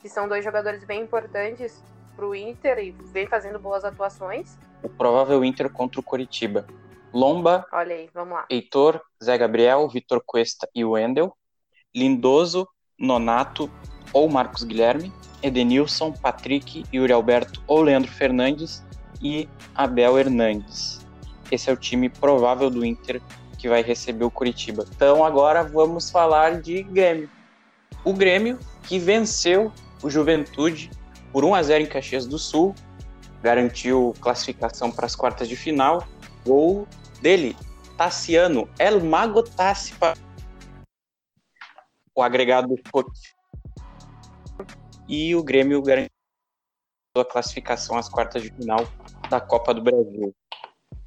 que 0.00 0.08
são 0.08 0.28
dois 0.28 0.44
jogadores 0.44 0.84
bem 0.84 1.02
importantes 1.02 1.82
para 2.14 2.26
o 2.26 2.34
Inter 2.34 2.78
e 2.78 2.90
vem 2.90 3.26
fazendo 3.26 3.58
boas 3.58 3.84
atuações. 3.84 4.58
O 4.82 4.88
provável 4.88 5.44
Inter 5.44 5.70
contra 5.70 6.00
o 6.00 6.02
Coritiba. 6.02 6.66
Lomba, 7.12 7.64
Olha 7.72 7.94
aí, 7.94 8.10
vamos 8.12 8.34
lá. 8.34 8.46
Heitor, 8.50 9.00
Zé 9.22 9.38
Gabriel, 9.38 9.88
Vitor 9.88 10.22
Cuesta 10.24 10.68
e 10.74 10.84
Wendel. 10.84 11.34
Lindoso, 11.94 12.68
Nonato 12.98 13.70
ou 14.12 14.28
Marcos 14.28 14.62
Guilherme. 14.62 15.12
Edenilson, 15.42 16.12
Patrick, 16.12 16.84
Yuri 16.92 17.12
Alberto 17.12 17.62
ou 17.66 17.80
Leandro 17.82 18.10
Fernandes 18.10 18.84
e 19.22 19.48
Abel 19.74 20.18
Hernandes. 20.18 21.06
Esse 21.50 21.70
é 21.70 21.72
o 21.72 21.76
time 21.76 22.08
provável 22.08 22.68
do 22.68 22.84
Inter 22.84 23.22
que 23.56 23.68
vai 23.68 23.82
receber 23.82 24.24
o 24.24 24.30
Curitiba. 24.30 24.84
Então 24.94 25.24
agora 25.24 25.62
vamos 25.62 26.10
falar 26.10 26.60
de 26.60 26.82
Grêmio. 26.82 27.30
O 28.04 28.12
Grêmio 28.12 28.58
que 28.82 28.98
venceu 28.98 29.72
o 30.02 30.10
Juventude 30.10 30.90
por 31.32 31.44
1 31.44 31.54
a 31.54 31.62
0 31.62 31.84
em 31.84 31.86
Caxias 31.86 32.26
do 32.26 32.38
Sul, 32.38 32.74
garantiu 33.42 34.14
classificação 34.20 34.90
para 34.90 35.06
as 35.06 35.14
quartas 35.14 35.48
de 35.48 35.56
final. 35.56 36.06
Gol 36.44 36.86
dele, 37.20 37.56
Tassiano, 37.96 38.68
El 38.78 39.04
Mago 39.04 39.42
Tassi, 39.42 39.94
o 42.14 42.22
agregado 42.22 42.74
e 45.08 45.34
o 45.34 45.42
Grêmio 45.42 45.80
garantiu 45.82 46.10
a 47.16 47.24
classificação 47.24 47.96
às 47.96 48.08
quartas 48.08 48.42
de 48.42 48.52
final 48.52 48.86
da 49.30 49.40
Copa 49.40 49.72
do 49.72 49.82
Brasil. 49.82 50.34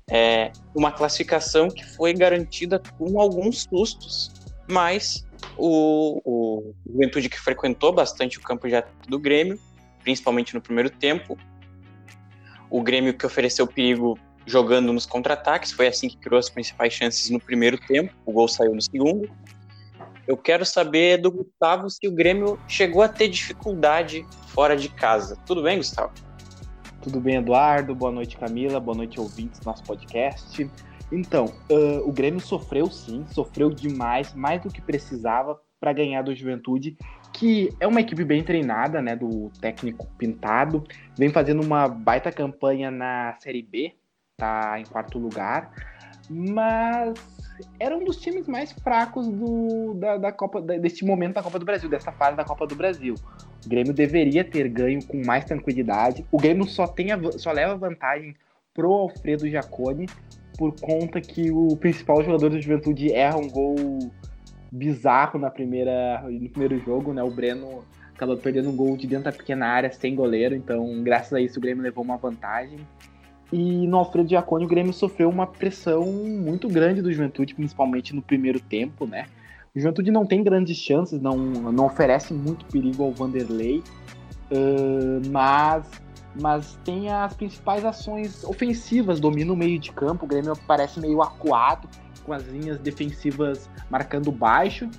É 0.10 0.52
uma 0.76 0.92
classificação 0.92 1.70
que 1.70 1.84
foi 1.96 2.14
garantida 2.14 2.82
com 2.98 3.20
alguns 3.20 3.64
sustos, 3.64 4.32
mas 4.70 5.26
o, 5.58 6.22
o 6.24 6.74
Juventude 6.86 7.30
que 7.30 7.40
frequentou 7.40 7.94
bastante 7.94 8.38
o 8.38 8.42
campo 8.42 8.68
de 8.68 8.84
do 9.08 9.20
Grêmio, 9.20 9.60
principalmente 10.04 10.54
no 10.54 10.62
primeiro 10.62 10.90
tempo. 10.90 11.38
O 12.70 12.82
Grêmio 12.82 13.14
que 13.14 13.26
ofereceu 13.26 13.68
perigo 13.68 14.18
jogando 14.46 14.92
nos 14.92 15.06
contra-ataques, 15.06 15.72
foi 15.72 15.88
assim 15.88 16.10
que 16.10 16.18
criou 16.18 16.40
as 16.40 16.50
principais 16.50 16.94
chances 16.94 17.30
no 17.30 17.40
primeiro 17.40 17.78
tempo, 17.78 18.14
o 18.26 18.32
gol 18.32 18.48
saiu 18.48 18.74
no 18.74 18.82
segundo. 18.82 19.30
Eu 20.28 20.38
quero 20.38 20.66
saber 20.66 21.18
do 21.18 21.32
Gustavo 21.32 21.90
se 21.90 22.08
o 22.08 22.12
Grêmio 22.12 22.60
chegou 22.68 23.02
a 23.02 23.08
ter 23.08 23.28
dificuldade 23.28 24.26
fora 24.48 24.76
de 24.76 24.90
casa. 24.90 25.36
Tudo 25.46 25.64
bem, 25.64 25.78
Gustavo? 25.78 26.14
Tudo 27.02 27.20
bem, 27.20 27.38
Eduardo? 27.38 27.96
Boa 27.96 28.12
noite, 28.12 28.38
Camila. 28.38 28.80
Boa 28.80 28.96
noite, 28.96 29.20
ouvintes 29.20 29.60
do 29.60 29.66
nosso 29.66 29.84
podcast. 29.84 30.70
Então, 31.12 31.46
uh, 31.70 32.08
o 32.08 32.12
Grêmio 32.12 32.40
sofreu 32.40 32.88
sim, 32.88 33.26
sofreu 33.28 33.70
demais, 33.70 34.34
mais 34.34 34.62
do 34.62 34.70
que 34.70 34.82
precisava 34.82 35.60
para 35.80 35.92
ganhar 35.92 36.22
do 36.22 36.34
Juventude, 36.34 36.96
que 37.34 37.70
é 37.80 37.88
uma 37.88 38.02
equipe 38.02 38.24
bem 38.24 38.44
treinada, 38.44 39.02
né, 39.02 39.16
do 39.16 39.52
técnico 39.60 40.08
Pintado, 40.18 40.84
vem 41.18 41.30
fazendo 41.30 41.62
uma 41.64 41.88
baita 41.88 42.32
campanha 42.32 42.92
na 42.92 43.36
Série 43.40 43.64
B, 43.64 43.94
tá 44.38 44.80
em 44.80 44.86
quarto 44.86 45.18
lugar, 45.18 45.72
mas 46.30 47.14
era 47.80 47.96
um 47.98 48.04
dos 48.04 48.18
times 48.18 48.48
mais 48.48 48.72
fracos 48.72 49.28
do, 49.28 49.94
da, 49.96 50.18
da 50.18 50.32
Copa, 50.32 50.62
deste 50.62 51.04
momento 51.04 51.36
da 51.36 51.44
Copa 51.44 51.60
do 51.60 51.66
Brasil, 51.66 51.90
dessa 51.90 52.12
fase 52.12 52.38
da 52.38 52.46
Copa 52.46 52.66
do 52.66 52.76
Brasil. 52.76 53.16
O 53.66 53.70
Grêmio 53.70 53.94
deveria 53.94 54.44
ter 54.44 54.68
ganho 54.70 55.06
com 55.06 55.22
mais 55.26 55.46
tranquilidade. 55.46 56.26
O 56.32 56.38
Grêmio 56.38 56.66
só, 56.66 56.88
tem 56.88 57.12
a, 57.12 57.20
só 57.34 57.52
leva 57.52 57.76
vantagem 57.76 58.36
pro 58.74 58.92
Alfredo 58.94 59.50
Jaconi, 59.50 60.08
por 60.58 60.74
conta 60.80 61.20
que 61.20 61.52
o 61.52 61.76
principal 61.76 62.24
jogador 62.24 62.50
do 62.50 62.62
Juventude 62.62 63.12
erra 63.12 63.38
um 63.38 63.50
gol 63.50 63.76
bizarro 64.72 65.40
na 65.40 65.50
primeira, 65.50 66.24
no 66.30 66.50
primeiro 66.50 66.80
jogo, 66.80 67.14
né? 67.14 67.22
O 67.22 67.32
Breno 67.32 67.84
acabou 68.14 68.38
perdendo 68.38 68.70
um 68.70 68.76
gol 68.76 68.96
de 68.96 69.08
dentro 69.08 69.26
da 69.26 69.32
pequena 69.32 69.68
área 69.68 69.92
sem 69.92 70.16
goleiro, 70.16 70.56
então 70.56 71.04
graças 71.04 71.34
a 71.34 71.42
isso 71.42 71.58
o 71.58 71.62
Grêmio 71.62 71.84
levou 71.84 72.04
uma 72.04 72.18
vantagem. 72.18 72.80
E 73.52 73.86
no 73.88 73.98
Alfredo 73.98 74.30
Giacone 74.30 74.66
o 74.66 74.68
Grêmio 74.68 74.94
sofreu 74.94 75.30
uma 75.30 75.46
pressão 75.46 76.06
muito 76.06 76.70
grande 76.70 77.02
do 77.02 77.12
Juventude, 77.12 77.54
principalmente 77.54 78.16
no 78.16 78.22
primeiro 78.22 78.60
tempo, 78.60 79.06
né? 79.06 79.26
O 79.76 79.80
Juventude 79.80 80.12
não 80.12 80.26
tem 80.26 80.44
grandes 80.44 80.78
chances, 80.78 81.22
não, 81.22 81.38
não 81.38 81.86
oferece 81.86 82.34
muito 82.34 82.66
perigo 82.66 83.04
ao 83.04 83.12
Vanderlei, 83.12 83.82
uh, 84.52 85.30
mas, 85.30 86.01
mas 86.40 86.78
tem 86.86 87.10
as 87.10 87.34
principais 87.34 87.84
ações 87.84 88.44
ofensivas, 88.44 89.20
domina 89.20 89.52
o 89.52 89.56
meio 89.56 89.80
de 89.80 89.92
campo, 89.92 90.26
o 90.26 90.28
Grêmio 90.28 90.54
parece 90.68 91.00
meio 91.00 91.22
acuado, 91.22 91.90
com 92.24 92.34
as 92.34 92.46
linhas 92.48 92.80
defensivas 92.80 93.70
marcando 93.90 94.32
baixo, 94.32 94.90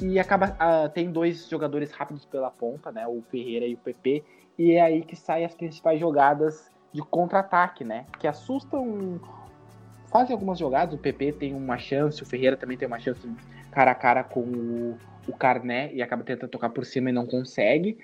e 0.00 0.18
acaba 0.18 0.50
uh, 0.50 0.88
tem 0.90 1.10
dois 1.10 1.48
jogadores 1.48 1.92
rápidos 1.92 2.24
pela 2.24 2.50
ponta, 2.50 2.90
né, 2.90 3.06
o 3.06 3.22
Ferreira 3.30 3.66
e 3.66 3.74
o 3.74 3.78
PP, 3.78 4.24
e 4.58 4.72
é 4.72 4.82
aí 4.82 5.02
que 5.02 5.16
saem 5.16 5.44
as 5.44 5.54
principais 5.54 5.98
jogadas 5.98 6.70
de 6.92 7.00
contra-ataque, 7.00 7.84
né, 7.84 8.04
que 8.18 8.26
assustam, 8.26 9.20
fazem 10.10 10.34
algumas 10.34 10.58
jogadas, 10.58 10.94
o 10.94 10.98
PP 10.98 11.32
tem 11.32 11.54
uma 11.54 11.78
chance, 11.78 12.22
o 12.22 12.26
Ferreira 12.26 12.56
também 12.56 12.76
tem 12.76 12.86
uma 12.86 12.98
chance 12.98 13.26
cara 13.70 13.90
a 13.90 13.94
cara 13.94 14.22
com 14.22 14.40
o, 14.40 14.98
o 15.26 15.32
Carné 15.32 15.90
e 15.92 16.02
acaba 16.02 16.22
tentando 16.22 16.50
tocar 16.50 16.68
por 16.68 16.84
cima 16.84 17.08
e 17.08 17.12
não 17.12 17.26
consegue. 17.26 17.98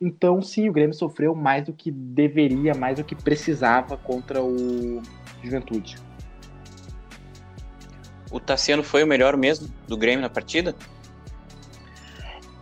Então, 0.00 0.42
sim, 0.42 0.68
o 0.68 0.72
Grêmio 0.72 0.94
sofreu 0.94 1.34
mais 1.34 1.64
do 1.64 1.72
que 1.72 1.90
deveria, 1.90 2.74
mais 2.74 2.96
do 2.96 3.04
que 3.04 3.14
precisava 3.14 3.96
contra 3.96 4.42
o 4.42 5.00
Juventude. 5.42 5.96
O 8.30 8.40
Tassiano 8.40 8.82
foi 8.82 9.04
o 9.04 9.06
melhor 9.06 9.36
mesmo 9.36 9.68
do 9.86 9.96
Grêmio 9.96 10.22
na 10.22 10.30
partida? 10.30 10.74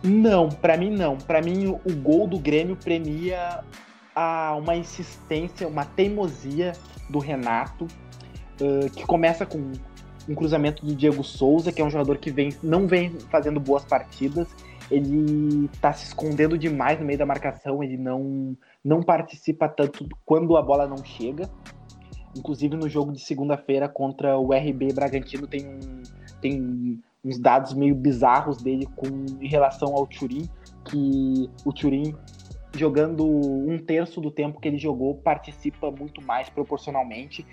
Não, 0.03 0.49
para 0.49 0.75
mim 0.75 0.91
não. 0.91 1.17
Para 1.17 1.41
mim 1.41 1.67
o 1.67 1.95
gol 1.95 2.27
do 2.27 2.37
Grêmio 2.37 2.75
premia 2.75 3.63
a 4.15 4.55
uma 4.55 4.75
insistência, 4.75 5.67
uma 5.67 5.85
teimosia 5.85 6.73
do 7.09 7.19
Renato, 7.19 7.85
uh, 7.85 8.89
que 8.89 9.05
começa 9.05 9.45
com 9.45 9.71
um 10.27 10.35
cruzamento 10.35 10.85
do 10.85 10.95
Diego 10.95 11.23
Souza, 11.23 11.71
que 11.71 11.81
é 11.81 11.85
um 11.85 11.89
jogador 11.89 12.17
que 12.17 12.31
vem, 12.31 12.49
não 12.61 12.87
vem 12.87 13.17
fazendo 13.29 13.59
boas 13.59 13.83
partidas. 13.83 14.47
Ele 14.91 15.69
tá 15.79 15.93
se 15.93 16.07
escondendo 16.07 16.57
demais 16.57 16.99
no 16.99 17.05
meio 17.05 17.17
da 17.17 17.25
marcação, 17.25 17.81
ele 17.81 17.97
não, 17.97 18.55
não 18.83 19.01
participa 19.01 19.67
tanto 19.67 20.07
quando 20.25 20.57
a 20.57 20.61
bola 20.61 20.85
não 20.85 20.97
chega. 20.97 21.49
Inclusive 22.37 22.75
no 22.75 22.87
jogo 22.87 23.11
de 23.11 23.21
segunda-feira 23.21 23.89
contra 23.89 24.37
o 24.37 24.53
RB 24.53 24.93
Bragantino 24.93 25.47
tem, 25.47 25.79
tem 26.41 27.01
uns 27.23 27.37
dados 27.37 27.73
meio 27.73 27.95
bizarros 27.95 28.57
dele 28.57 28.87
com, 28.95 29.07
em 29.41 29.47
relação 29.47 29.95
ao 29.95 30.05
Turim, 30.07 30.49
que 30.85 31.49
o 31.65 31.71
Turim, 31.71 32.15
jogando 32.75 33.25
um 33.25 33.77
terço 33.77 34.19
do 34.19 34.31
tempo 34.31 34.59
que 34.59 34.67
ele 34.67 34.77
jogou, 34.77 35.15
participa 35.15 35.91
muito 35.91 36.21
mais 36.21 36.49
proporcionalmente. 36.49 37.45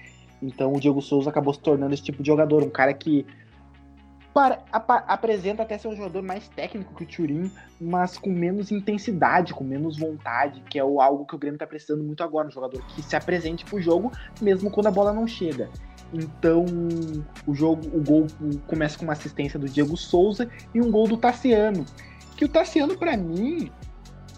Então 0.43 0.73
o 0.73 0.81
Diego 0.81 1.03
Souza 1.03 1.31
acabou 1.31 1.53
se 1.53 1.61
tornando 1.61 1.95
esse 1.95 2.03
tipo 2.03 2.23
de 2.23 2.29
jogador, 2.29 2.63
um 2.63 2.71
cara 2.71 2.95
que 2.95 3.27
para, 4.33 4.63
ap 4.71 4.91
apresenta 5.07 5.63
até 5.63 5.77
ser 5.79 5.89
um 5.89 5.97
jogador 5.97 6.23
mais 6.23 6.49
técnico 6.49 6.95
que 6.95 7.05
o 7.05 7.07
Turim, 7.07 7.51
mas 7.81 8.17
com 8.17 8.31
menos 8.31 8.71
intensidade, 8.71 9.55
com 9.55 9.65
menos 9.65 9.99
vontade, 9.99 10.63
que 10.69 10.79
é 10.79 10.85
o, 10.85 11.01
algo 11.01 11.27
que 11.27 11.35
o 11.35 11.39
Grêmio 11.39 11.57
está 11.57 11.67
precisando 11.67 12.05
muito 12.05 12.23
agora, 12.23 12.49
um 12.49 12.51
jogador 12.51 12.83
que 12.89 13.03
se 13.03 13.17
apresente 13.17 13.65
pro 13.65 13.81
jogo, 13.81 14.13
mesmo 14.41 14.71
quando 14.71 14.87
a 14.87 14.91
bola 14.91 15.13
não 15.13 15.27
chega. 15.27 15.69
Então, 16.13 16.65
o 17.47 17.55
jogo, 17.55 17.83
o 17.95 18.03
gol 18.03 18.27
começa 18.67 18.97
com 18.99 19.05
uma 19.05 19.13
assistência 19.13 19.59
do 19.59 19.69
Diego 19.69 19.97
Souza 19.97 20.49
e 20.75 20.81
um 20.81 20.91
gol 20.91 21.07
do 21.07 21.17
Tassiano. 21.17 21.85
Que 22.37 22.45
o 22.45 22.49
Tassiano, 22.49 22.97
para 22.97 23.17
mim, 23.17 23.71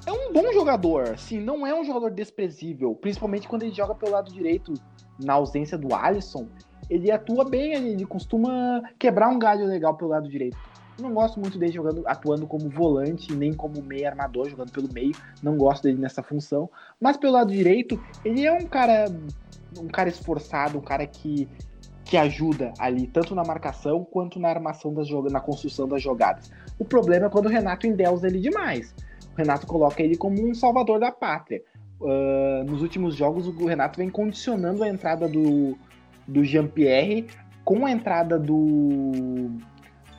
é 0.07 0.13
um 0.13 0.33
bom 0.33 0.53
jogador, 0.53 1.11
assim, 1.11 1.39
não 1.39 1.67
é 1.67 1.75
um 1.75 1.85
jogador 1.85 2.11
desprezível, 2.11 2.95
principalmente 2.95 3.47
quando 3.47 3.63
ele 3.63 3.75
joga 3.75 3.95
pelo 3.95 4.13
lado 4.13 4.33
direito, 4.33 4.75
na 5.23 5.35
ausência 5.35 5.77
do 5.77 5.95
Alisson, 5.95 6.49
ele 6.91 7.11
atua 7.11 7.49
bem, 7.49 7.73
ele 7.73 8.05
costuma 8.05 8.83
quebrar 8.99 9.29
um 9.29 9.39
galho 9.39 9.65
legal 9.65 9.97
pelo 9.97 10.11
lado 10.11 10.29
direito. 10.29 10.59
Não 10.99 11.15
gosto 11.15 11.41
muito 11.41 11.57
dele 11.57 11.73
jogando, 11.73 12.03
atuando 12.07 12.47
como 12.47 12.69
volante, 12.69 13.33
nem 13.33 13.55
como 13.55 13.81
meio 13.81 14.07
armador, 14.07 14.51
jogando 14.51 14.73
pelo 14.73 14.93
meio. 14.93 15.13
Não 15.43 15.57
gosto 15.57 15.85
dele 15.85 15.99
nessa 15.99 16.23
função. 16.23 16.69
Mas 17.01 17.17
pelo 17.17 17.33
lado 17.33 17.53
direito, 17.53 17.99
ele 18.23 18.45
é 18.45 18.53
um 18.53 18.67
cara, 18.67 19.07
um 19.79 19.87
cara 19.87 20.11
esforçado, 20.11 20.77
um 20.77 20.83
cara 20.83 21.07
que, 21.07 21.49
que 22.05 22.17
ajuda 22.19 22.75
ali, 22.79 23.07
tanto 23.07 23.35
na 23.35 23.45
marcação 23.45 24.05
quanto 24.05 24.39
na 24.39 24.49
armação 24.49 24.93
das 24.93 25.09
jogadas, 25.09 25.33
na 25.33 25.41
construção 25.41 25.89
das 25.89 26.03
jogadas. 26.03 26.51
O 26.79 26.85
problema 26.85 27.27
é 27.27 27.31
quando 27.31 27.47
o 27.47 27.51
Renato 27.51 27.87
endeusa 27.87 28.27
ele 28.27 28.41
demais. 28.41 28.95
O 29.33 29.39
Renato 29.39 29.67
coloca 29.67 30.03
ele 30.03 30.17
como 30.17 30.45
um 30.45 30.55
salvador 30.55 30.99
da 30.99 31.11
pátria 31.11 31.63
uh, 32.01 32.65
nos 32.65 32.83
últimos 32.83 33.15
jogos 33.15 33.47
o 33.47 33.67
Renato 33.67 33.99
vem 33.99 34.09
condicionando 34.09 34.83
a 34.83 34.89
entrada 34.89 35.29
do, 35.29 35.77
do 36.31 36.45
Jean-Pierre 36.45 37.27
com 37.65 37.85
a 37.85 37.91
entrada 37.91 38.39
do, 38.39 39.51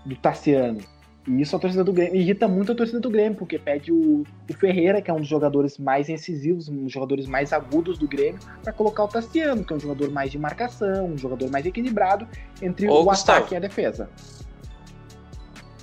do 0.06 0.16
Tassiano. 0.18 0.80
E 1.28 1.40
isso 1.40 1.56
a 1.56 1.60
torcida 1.60 1.84
do 1.84 1.94
Grêmio 1.94 2.16
irrita 2.16 2.48
muito 2.48 2.72
a 2.72 2.76
torcida 2.76 3.00
do 3.00 3.10
Grêmio, 3.10 3.38
porque 3.38 3.60
pede 3.60 3.92
o, 3.92 4.24
o 4.50 4.54
Ferreira, 4.54 5.02
que 5.02 5.12
é 5.12 5.14
um 5.14 5.20
dos 5.20 5.28
jogadores 5.28 5.78
mais 5.78 6.10
incisivos, 6.10 6.68
um 6.68 6.84
dos 6.84 6.92
jogadores 6.92 7.28
mais 7.28 7.54
agudos 7.54 7.98
do 7.98 8.08
Grêmio, 8.08 8.40
para 8.64 8.74
colocar 8.74 9.04
o 9.04 9.08
Tassiano, 9.08 9.64
que 9.64 9.72
é 9.72 9.76
um 9.76 9.80
jogador 9.80 10.10
mais 10.10 10.32
de 10.32 10.40
marcação, 10.40 11.06
um 11.06 11.18
jogador 11.18 11.50
mais 11.52 11.66
equilibrado 11.66 12.28
entre 12.62 12.90
Ô, 12.90 13.02
o 13.02 13.04
Gustavo, 13.04 13.40
ataque 13.40 13.54
e 13.54 13.58
a 13.58 13.60
defesa. 13.60 14.10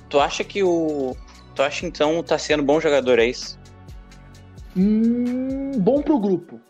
Tu 0.08 0.18
acha 0.18 0.42
que 0.42 0.62
o. 0.62 1.16
Tu 1.54 1.62
acha 1.62 1.86
então 1.86 2.18
o 2.18 2.22
Tassiano 2.22 2.62
bom 2.62 2.80
jogador, 2.80 3.20
é 3.20 3.26
isso? 3.26 3.58
Hum, 4.76 5.72
bom 5.78 6.02
pro 6.02 6.18
grupo. 6.18 6.60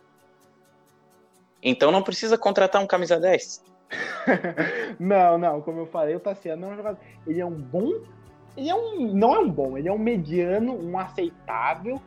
Então 1.62 1.90
não 1.90 2.02
precisa 2.02 2.38
contratar 2.38 2.82
um 2.82 2.86
camisa 2.86 3.18
10. 3.18 3.64
não, 5.00 5.38
não, 5.38 5.60
como 5.60 5.80
eu 5.80 5.86
falei, 5.86 6.14
o 6.14 6.20
Tassiano 6.20 6.66
é 6.66 6.68
um 6.70 6.76
jogador. 6.76 6.98
Ele 7.26 7.40
é 7.40 7.46
um 7.46 7.60
bom. 7.60 7.92
Ele 8.56 8.68
é 8.68 8.74
um. 8.74 9.12
Não 9.14 9.34
é 9.34 9.38
um 9.38 9.50
bom, 9.50 9.78
ele 9.78 9.88
é 9.88 9.92
um 9.92 9.98
mediano, 9.98 10.74
um 10.74 10.98
aceitável 10.98 12.00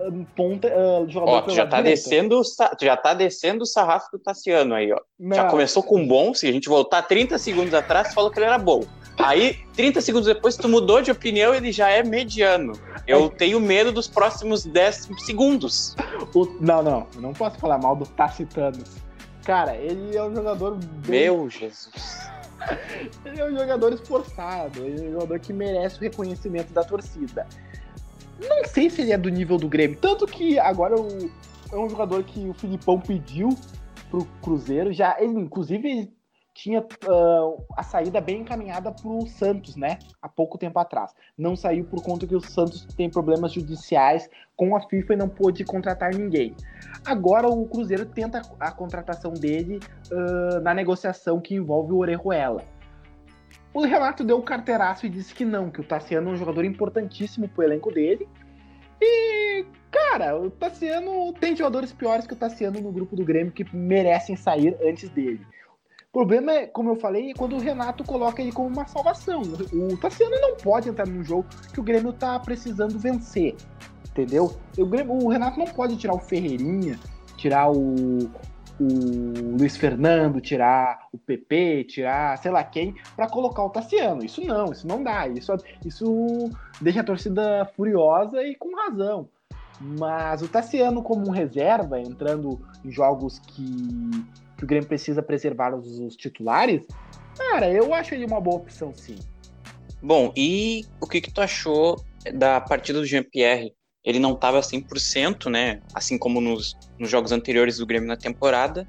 um, 0.00 0.24
ponta, 0.24 0.68
uh, 0.68 1.08
jogador 1.08 1.32
ó, 1.32 1.42
tu 1.42 1.50
já 1.50 1.66
tá 1.66 1.80
descendo 1.80 2.40
Tu 2.78 2.84
já 2.84 2.96
tá 2.96 3.14
descendo 3.14 3.62
o 3.62 3.66
sarrafo 3.66 4.10
do 4.12 4.18
Tassiano 4.18 4.74
aí, 4.74 4.92
ó. 4.92 5.00
Não. 5.18 5.36
Já 5.36 5.48
começou 5.48 5.82
com 5.82 6.06
bom, 6.06 6.32
se 6.34 6.46
a 6.46 6.52
gente 6.52 6.68
voltar 6.68 7.02
30 7.02 7.36
segundos 7.38 7.74
atrás, 7.74 8.14
falou 8.14 8.30
que 8.30 8.38
ele 8.38 8.46
era 8.46 8.58
bom. 8.58 8.82
Aí, 9.18 9.58
30 9.74 10.00
segundos 10.00 10.26
depois, 10.26 10.56
tu 10.56 10.68
mudou 10.68 11.02
de 11.02 11.10
opinião 11.10 11.54
ele 11.54 11.72
já 11.72 11.90
é 11.90 12.02
mediano. 12.02 12.72
Eu 13.06 13.28
tenho 13.28 13.60
medo 13.60 13.90
dos 13.90 14.06
próximos 14.06 14.64
10 14.64 15.08
segundos. 15.18 15.96
O, 16.34 16.46
não, 16.60 16.82
não. 16.82 17.06
Eu 17.14 17.20
não 17.20 17.32
posso 17.32 17.58
falar 17.58 17.78
mal 17.78 17.96
do 17.96 18.06
Tacitanos. 18.06 18.96
Cara, 19.44 19.74
ele 19.76 20.16
é 20.16 20.22
um 20.22 20.34
jogador. 20.34 20.76
Bem... 21.06 21.22
Meu 21.22 21.50
Jesus. 21.50 22.30
ele 23.24 23.40
é 23.40 23.44
um 23.46 23.56
jogador 23.56 23.92
esforçado. 23.92 24.84
Ele 24.84 25.06
é 25.06 25.08
um 25.08 25.12
jogador 25.12 25.40
que 25.40 25.52
merece 25.52 25.96
o 25.96 26.00
reconhecimento 26.00 26.72
da 26.72 26.84
torcida. 26.84 27.46
Não 28.40 28.64
sei 28.66 28.88
se 28.88 29.02
ele 29.02 29.12
é 29.12 29.18
do 29.18 29.28
nível 29.28 29.56
do 29.56 29.68
Grêmio. 29.68 29.98
Tanto 30.00 30.26
que 30.26 30.58
agora 30.58 30.94
o, 30.94 31.30
é 31.72 31.76
um 31.76 31.88
jogador 31.88 32.22
que 32.22 32.48
o 32.48 32.54
Filipão 32.54 33.00
pediu 33.00 33.56
pro 34.10 34.24
Cruzeiro. 34.42 34.92
Já, 34.92 35.16
ele, 35.18 35.40
inclusive, 35.40 35.88
ele 35.88 36.17
tinha 36.58 36.80
uh, 36.80 37.64
a 37.76 37.84
saída 37.84 38.20
bem 38.20 38.40
encaminhada 38.40 38.90
para 38.90 39.08
o 39.08 39.28
Santos, 39.28 39.76
né? 39.76 39.96
Há 40.20 40.28
pouco 40.28 40.58
tempo 40.58 40.76
atrás. 40.80 41.14
Não 41.36 41.54
saiu 41.54 41.84
por 41.84 42.02
conta 42.02 42.26
que 42.26 42.34
o 42.34 42.40
Santos 42.40 42.84
tem 42.96 43.08
problemas 43.08 43.52
judiciais 43.52 44.28
com 44.56 44.74
a 44.74 44.80
FIFA 44.80 45.12
e 45.12 45.16
não 45.16 45.28
pôde 45.28 45.64
contratar 45.64 46.12
ninguém. 46.12 46.56
Agora 47.06 47.48
o 47.48 47.64
Cruzeiro 47.68 48.06
tenta 48.06 48.42
a 48.58 48.72
contratação 48.72 49.32
dele 49.32 49.78
uh, 50.10 50.60
na 50.60 50.74
negociação 50.74 51.40
que 51.40 51.54
envolve 51.54 51.92
o 51.92 51.98
Orejuela. 51.98 52.64
O 53.72 53.82
Renato 53.82 54.24
deu 54.24 54.38
o 54.38 54.42
carteiraço 54.42 55.06
e 55.06 55.08
disse 55.08 55.32
que 55.32 55.44
não, 55.44 55.70
que 55.70 55.80
o 55.80 55.84
Tassiano 55.84 56.30
é 56.30 56.32
um 56.32 56.36
jogador 56.36 56.64
importantíssimo 56.64 57.48
pro 57.48 57.62
elenco 57.62 57.92
dele. 57.92 58.28
E, 59.00 59.64
cara, 59.92 60.36
o 60.36 60.50
Tassiano 60.50 61.32
tem 61.34 61.54
jogadores 61.54 61.92
piores 61.92 62.26
que 62.26 62.32
o 62.32 62.36
Tassiano 62.36 62.80
no 62.80 62.90
grupo 62.90 63.14
do 63.14 63.24
Grêmio 63.24 63.52
que 63.52 63.64
merecem 63.72 64.34
sair 64.34 64.76
antes 64.82 65.08
dele. 65.10 65.46
O 66.10 66.12
problema 66.12 66.52
é, 66.52 66.66
como 66.66 66.88
eu 66.88 66.96
falei, 66.96 67.34
quando 67.34 67.54
o 67.54 67.60
Renato 67.60 68.02
coloca 68.02 68.40
ele 68.40 68.50
como 68.50 68.68
uma 68.68 68.86
salvação. 68.86 69.42
O 69.42 69.94
Tassiano 69.98 70.40
não 70.40 70.56
pode 70.56 70.88
entrar 70.88 71.06
num 71.06 71.22
jogo 71.22 71.46
que 71.72 71.78
o 71.78 71.82
Grêmio 71.82 72.14
tá 72.14 72.38
precisando 72.40 72.98
vencer. 72.98 73.54
Entendeu? 74.08 74.56
O, 74.78 74.86
Grêmio, 74.86 75.12
o 75.12 75.28
Renato 75.28 75.58
não 75.58 75.66
pode 75.66 75.98
tirar 75.98 76.14
o 76.14 76.18
Ferreirinha, 76.18 76.98
tirar 77.36 77.70
o, 77.70 78.30
o 78.80 79.56
Luiz 79.60 79.76
Fernando, 79.76 80.40
tirar 80.40 81.08
o 81.12 81.18
PP, 81.18 81.84
tirar 81.84 82.38
sei 82.38 82.50
lá 82.50 82.64
quem, 82.64 82.94
para 83.14 83.28
colocar 83.28 83.62
o 83.62 83.70
Tassiano. 83.70 84.24
Isso 84.24 84.40
não, 84.40 84.72
isso 84.72 84.88
não 84.88 85.02
dá. 85.02 85.28
Isso, 85.28 85.52
isso 85.84 86.50
deixa 86.80 87.02
a 87.02 87.04
torcida 87.04 87.70
furiosa 87.76 88.42
e 88.42 88.54
com 88.54 88.74
razão. 88.74 89.28
Mas 89.78 90.40
o 90.40 90.48
Tassiano, 90.48 91.02
como 91.02 91.30
reserva, 91.30 92.00
entrando 92.00 92.58
em 92.82 92.90
jogos 92.90 93.38
que 93.38 94.10
que 94.58 94.64
o 94.64 94.66
Grêmio 94.66 94.88
precisa 94.88 95.22
preservar 95.22 95.72
os, 95.74 95.86
os 96.00 96.16
titulares, 96.16 96.82
cara, 97.36 97.70
eu 97.70 97.94
acho 97.94 98.12
ele 98.12 98.26
uma 98.26 98.40
boa 98.40 98.56
opção, 98.56 98.92
sim. 98.92 99.16
Bom, 100.02 100.32
e 100.36 100.84
o 101.00 101.06
que, 101.06 101.20
que 101.20 101.32
tu 101.32 101.40
achou 101.40 102.04
da 102.34 102.60
partida 102.60 102.98
do 102.98 103.06
Jean-Pierre? 103.06 103.72
Ele 104.04 104.18
não 104.18 104.32
estava 104.32 104.60
100%, 104.60 105.48
né? 105.50 105.80
Assim 105.94 106.18
como 106.18 106.40
nos, 106.40 106.76
nos 106.98 107.08
jogos 107.08 107.30
anteriores 107.30 107.78
do 107.78 107.86
Grêmio 107.86 108.08
na 108.08 108.16
temporada, 108.16 108.86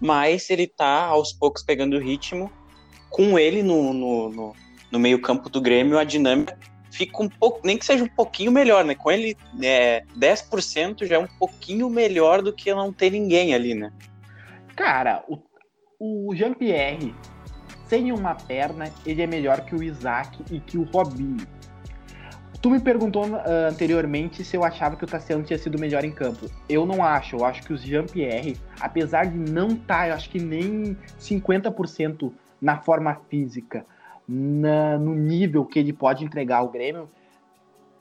mas 0.00 0.50
ele 0.50 0.66
tá 0.66 1.06
aos 1.06 1.32
poucos 1.32 1.62
pegando 1.62 1.96
o 1.96 2.00
ritmo. 2.00 2.50
Com 3.08 3.38
ele 3.38 3.62
no, 3.62 3.92
no, 3.92 4.28
no, 4.30 4.52
no 4.90 4.98
meio-campo 4.98 5.48
do 5.48 5.60
Grêmio, 5.60 5.98
a 5.98 6.04
dinâmica 6.04 6.58
fica 6.90 7.22
um 7.22 7.28
pouco, 7.28 7.60
nem 7.64 7.78
que 7.78 7.84
seja 7.84 8.04
um 8.04 8.08
pouquinho 8.08 8.52
melhor, 8.52 8.84
né? 8.84 8.94
Com 8.94 9.10
ele, 9.10 9.36
é, 9.62 10.02
10% 10.18 11.06
já 11.06 11.16
é 11.16 11.18
um 11.18 11.28
pouquinho 11.38 11.88
melhor 11.88 12.42
do 12.42 12.52
que 12.52 12.72
não 12.74 12.92
ter 12.92 13.10
ninguém 13.10 13.54
ali, 13.54 13.74
né? 13.74 13.90
Cara, 14.82 15.24
o, 15.28 15.38
o 16.28 16.34
Jean-Pierre, 16.34 17.14
sem 17.86 18.10
uma 18.10 18.34
perna, 18.34 18.86
ele 19.06 19.22
é 19.22 19.28
melhor 19.28 19.60
que 19.60 19.76
o 19.76 19.80
Isaac 19.80 20.44
e 20.50 20.58
que 20.58 20.76
o 20.76 20.82
Robinho. 20.82 21.46
Tu 22.60 22.68
me 22.68 22.80
perguntou 22.80 23.24
uh, 23.24 23.68
anteriormente 23.70 24.42
se 24.42 24.56
eu 24.56 24.64
achava 24.64 24.96
que 24.96 25.04
o 25.04 25.06
Tassiano 25.06 25.44
tinha 25.44 25.56
sido 25.56 25.78
melhor 25.78 26.04
em 26.04 26.10
campo. 26.10 26.50
Eu 26.68 26.84
não 26.84 27.04
acho. 27.04 27.36
Eu 27.36 27.44
acho 27.44 27.62
que 27.62 27.72
o 27.72 27.76
Jean-Pierre, 27.76 28.56
apesar 28.80 29.26
de 29.26 29.38
não 29.38 29.68
estar, 29.68 29.98
tá, 29.98 30.08
eu 30.08 30.14
acho 30.14 30.28
que 30.28 30.40
nem 30.40 30.96
50% 31.20 32.32
na 32.60 32.78
forma 32.78 33.14
física, 33.30 33.86
na, 34.26 34.98
no 34.98 35.14
nível 35.14 35.64
que 35.64 35.78
ele 35.78 35.92
pode 35.92 36.24
entregar 36.24 36.56
ao 36.56 36.68
Grêmio, 36.68 37.08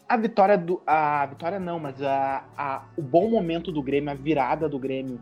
a 0.09 0.17
vitória 0.17 0.57
do. 0.57 0.81
A 0.87 1.27
vitória 1.27 1.59
não, 1.59 1.77
mas 1.77 2.01
a, 2.01 2.43
a, 2.57 2.85
o 2.97 3.03
bom 3.03 3.29
momento 3.29 3.71
do 3.71 3.83
Grêmio, 3.83 4.09
a 4.09 4.15
virada 4.15 4.67
do 4.67 4.79
Grêmio 4.79 5.19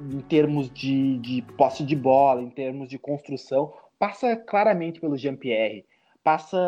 em 0.00 0.20
termos 0.20 0.70
de, 0.70 1.18
de 1.18 1.42
posse 1.56 1.84
de 1.84 1.96
bola, 1.96 2.42
em 2.42 2.50
termos 2.50 2.88
de 2.88 2.98
construção, 2.98 3.72
passa 3.98 4.36
claramente 4.36 5.00
pelo 5.00 5.16
Jean-Pierre, 5.16 5.84
passa 6.24 6.58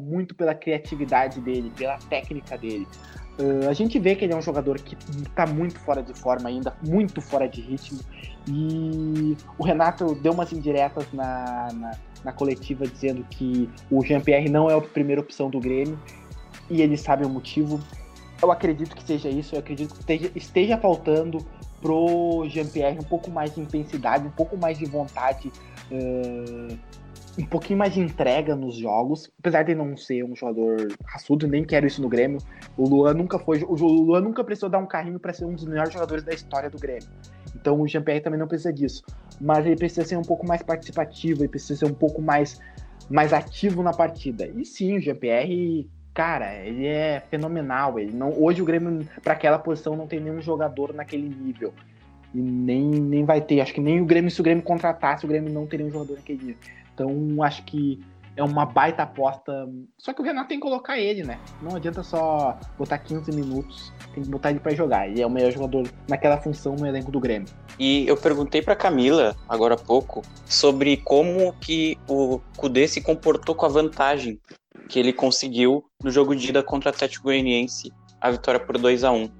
muito 0.00 0.34
pela 0.34 0.54
criatividade 0.54 1.40
dele, 1.40 1.72
pela 1.76 1.98
técnica 1.98 2.56
dele. 2.56 2.86
Uh, 3.38 3.68
a 3.68 3.72
gente 3.72 3.98
vê 3.98 4.14
que 4.14 4.24
ele 4.24 4.34
é 4.34 4.36
um 4.36 4.42
jogador 4.42 4.78
que 4.78 4.94
está 5.22 5.46
muito 5.46 5.78
fora 5.80 6.02
de 6.02 6.12
forma 6.12 6.48
ainda, 6.48 6.76
muito 6.86 7.20
fora 7.22 7.48
de 7.48 7.62
ritmo. 7.62 7.98
E 8.46 9.36
o 9.58 9.64
Renato 9.64 10.14
deu 10.16 10.32
umas 10.32 10.52
indiretas 10.52 11.10
na, 11.12 11.68
na, 11.72 11.90
na 12.24 12.32
coletiva 12.32 12.86
dizendo 12.86 13.24
que 13.30 13.70
o 13.90 14.04
Jean-Pierre 14.04 14.50
não 14.50 14.68
é 14.68 14.74
a 14.76 14.80
primeira 14.80 15.20
opção 15.20 15.48
do 15.48 15.58
Grêmio 15.58 15.98
e 16.68 16.82
ele 16.82 16.96
sabe 16.96 17.24
o 17.24 17.28
motivo. 17.28 17.80
Eu 18.42 18.50
acredito 18.50 18.94
que 18.94 19.02
seja 19.02 19.28
isso, 19.28 19.54
eu 19.54 19.60
acredito 19.60 19.94
que 19.94 20.00
esteja, 20.00 20.30
esteja 20.34 20.76
faltando 20.76 21.38
pro 21.82 22.46
Jean-Pierre 22.48 22.98
um 22.98 23.04
pouco 23.04 23.30
mais 23.30 23.54
de 23.54 23.60
intensidade, 23.60 24.26
um 24.26 24.30
pouco 24.30 24.56
mais 24.56 24.78
de 24.78 24.86
vontade, 24.86 25.52
uh, 25.90 26.78
um 27.38 27.46
pouquinho 27.46 27.78
mais 27.78 27.92
de 27.92 28.00
entrega 28.00 28.54
nos 28.54 28.76
jogos, 28.76 29.30
apesar 29.38 29.64
de 29.64 29.74
não 29.74 29.96
ser 29.96 30.22
um 30.24 30.36
jogador 30.36 30.88
raçudo, 31.04 31.46
nem 31.46 31.64
quero 31.64 31.86
isso 31.86 32.00
no 32.00 32.08
Grêmio. 32.08 32.38
O 32.76 32.88
Luan 32.88 33.14
nunca 33.14 33.38
foi, 33.38 33.62
o 33.64 33.74
Luan 33.74 34.20
nunca 34.20 34.44
precisou 34.44 34.68
dar 34.68 34.78
um 34.78 34.86
carrinho 34.86 35.18
para 35.18 35.32
ser 35.32 35.44
um 35.44 35.54
dos 35.54 35.64
melhores 35.64 35.92
jogadores 35.92 36.24
da 36.24 36.32
história 36.32 36.70
do 36.70 36.78
Grêmio. 36.78 37.08
Então 37.54 37.80
o 37.80 37.88
Jean-Pierre 37.88 38.20
também 38.20 38.38
não 38.38 38.46
precisa 38.46 38.72
disso, 38.72 39.02
mas 39.40 39.66
ele 39.66 39.76
precisa 39.76 40.06
ser 40.06 40.16
um 40.16 40.22
pouco 40.22 40.46
mais 40.46 40.62
participativo, 40.62 41.40
ele 41.40 41.48
precisa 41.48 41.80
ser 41.80 41.86
um 41.86 41.94
pouco 41.94 42.22
mais 42.22 42.60
mais 43.10 43.32
ativo 43.32 43.82
na 43.82 43.92
partida. 43.92 44.46
E 44.46 44.64
sim, 44.64 44.96
o 44.96 45.00
Jean-Pierre 45.00 45.90
cara, 46.14 46.54
ele 46.64 46.86
é 46.86 47.20
fenomenal. 47.30 47.98
Ele 47.98 48.12
não, 48.12 48.32
hoje 48.32 48.62
o 48.62 48.64
Grêmio, 48.64 49.08
para 49.22 49.32
aquela 49.32 49.58
posição, 49.58 49.96
não 49.96 50.06
tem 50.06 50.20
nenhum 50.20 50.40
jogador 50.40 50.92
naquele 50.92 51.28
nível. 51.28 51.72
E 52.34 52.40
nem, 52.40 52.84
nem 52.84 53.24
vai 53.24 53.40
ter. 53.40 53.60
Acho 53.60 53.74
que 53.74 53.80
nem 53.80 54.00
o 54.00 54.06
Grêmio, 54.06 54.30
se 54.30 54.40
o 54.40 54.44
Grêmio 54.44 54.62
contratasse, 54.62 55.24
o 55.24 55.28
Grêmio 55.28 55.52
não 55.52 55.66
teria 55.66 55.86
um 55.86 55.90
jogador 55.90 56.16
naquele 56.16 56.44
nível. 56.44 56.60
Então, 56.94 57.42
acho 57.42 57.64
que 57.64 58.00
é 58.36 58.42
uma 58.42 58.64
baita 58.64 59.02
aposta. 59.02 59.68
Só 59.98 60.12
que 60.12 60.20
o 60.20 60.24
Renato 60.24 60.48
tem 60.48 60.58
que 60.58 60.62
colocar 60.62 60.98
ele, 60.98 61.22
né? 61.22 61.38
Não 61.60 61.76
adianta 61.76 62.02
só 62.02 62.58
botar 62.78 62.98
15 62.98 63.30
minutos, 63.32 63.92
tem 64.14 64.22
que 64.22 64.30
botar 64.30 64.50
ele 64.50 64.60
para 64.60 64.74
jogar. 64.74 65.08
Ele 65.08 65.20
é 65.20 65.26
o 65.26 65.30
melhor 65.30 65.52
jogador 65.52 65.86
naquela 66.08 66.38
função 66.38 66.74
no 66.74 66.86
elenco 66.86 67.10
do 67.10 67.20
Grêmio. 67.20 67.48
E 67.78 68.06
eu 68.06 68.16
perguntei 68.16 68.62
para 68.62 68.76
Camila 68.76 69.36
agora 69.48 69.74
há 69.74 69.78
pouco 69.78 70.22
sobre 70.46 70.96
como 70.98 71.52
que 71.54 71.98
o 72.08 72.40
Cudê 72.56 72.88
se 72.88 73.00
comportou 73.00 73.54
com 73.54 73.66
a 73.66 73.68
vantagem 73.68 74.40
que 74.92 74.98
ele 74.98 75.12
conseguiu 75.12 75.82
no 76.04 76.10
jogo 76.10 76.36
de 76.36 76.50
ida 76.50 76.62
contra 76.62 76.90
o 76.90 76.92
Atlético 76.94 77.24
Goianiense, 77.24 77.90
a 78.20 78.30
vitória 78.30 78.60
por 78.60 78.76
2 78.76 79.04
a 79.04 79.10
1 79.10 79.32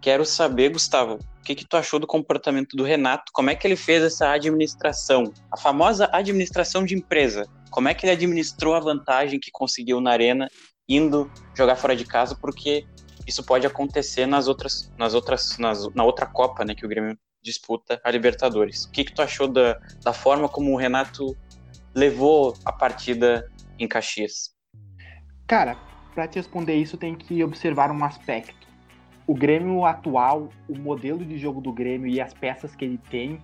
Quero 0.00 0.24
saber, 0.24 0.70
Gustavo, 0.70 1.14
o 1.16 1.42
que, 1.44 1.54
que 1.54 1.66
tu 1.66 1.76
achou 1.76 2.00
do 2.00 2.06
comportamento 2.06 2.74
do 2.74 2.82
Renato? 2.82 3.30
Como 3.32 3.50
é 3.50 3.54
que 3.54 3.66
ele 3.66 3.76
fez 3.76 4.02
essa 4.02 4.30
administração? 4.30 5.30
A 5.50 5.58
famosa 5.58 6.08
administração 6.10 6.84
de 6.84 6.94
empresa. 6.94 7.46
Como 7.70 7.86
é 7.86 7.94
que 7.94 8.06
ele 8.06 8.12
administrou 8.12 8.74
a 8.74 8.80
vantagem 8.80 9.38
que 9.38 9.50
conseguiu 9.50 10.00
na 10.00 10.10
arena 10.10 10.48
indo 10.88 11.30
jogar 11.54 11.76
fora 11.76 11.94
de 11.94 12.06
casa? 12.06 12.34
Porque 12.34 12.86
isso 13.26 13.42
pode 13.44 13.66
acontecer 13.66 14.24
nas 14.24 14.48
outras, 14.48 14.90
nas 14.98 15.12
outras, 15.12 15.58
nas, 15.58 15.86
na 15.94 16.04
outra 16.04 16.26
Copa, 16.26 16.64
né, 16.64 16.74
que 16.74 16.86
o 16.86 16.88
Grêmio 16.88 17.18
disputa 17.42 18.00
a 18.02 18.10
Libertadores. 18.10 18.84
O 18.84 18.90
que, 18.90 19.04
que 19.04 19.14
tu 19.14 19.20
achou 19.20 19.48
da, 19.48 19.78
da 20.02 20.14
forma 20.14 20.48
como 20.48 20.72
o 20.72 20.76
Renato 20.76 21.36
levou 21.94 22.56
a 22.64 22.72
partida 22.72 23.50
em 23.78 23.86
Caxias? 23.86 24.53
Cara, 25.46 25.76
para 26.14 26.26
te 26.26 26.36
responder 26.36 26.74
isso, 26.74 26.96
tem 26.96 27.14
que 27.14 27.42
observar 27.44 27.90
um 27.90 28.04
aspecto. 28.04 28.66
O 29.26 29.34
Grêmio 29.34 29.84
atual, 29.84 30.48
o 30.68 30.78
modelo 30.78 31.24
de 31.24 31.36
jogo 31.38 31.60
do 31.60 31.72
Grêmio 31.72 32.08
e 32.08 32.20
as 32.20 32.32
peças 32.32 32.74
que 32.74 32.84
ele 32.84 33.00
tem, 33.10 33.40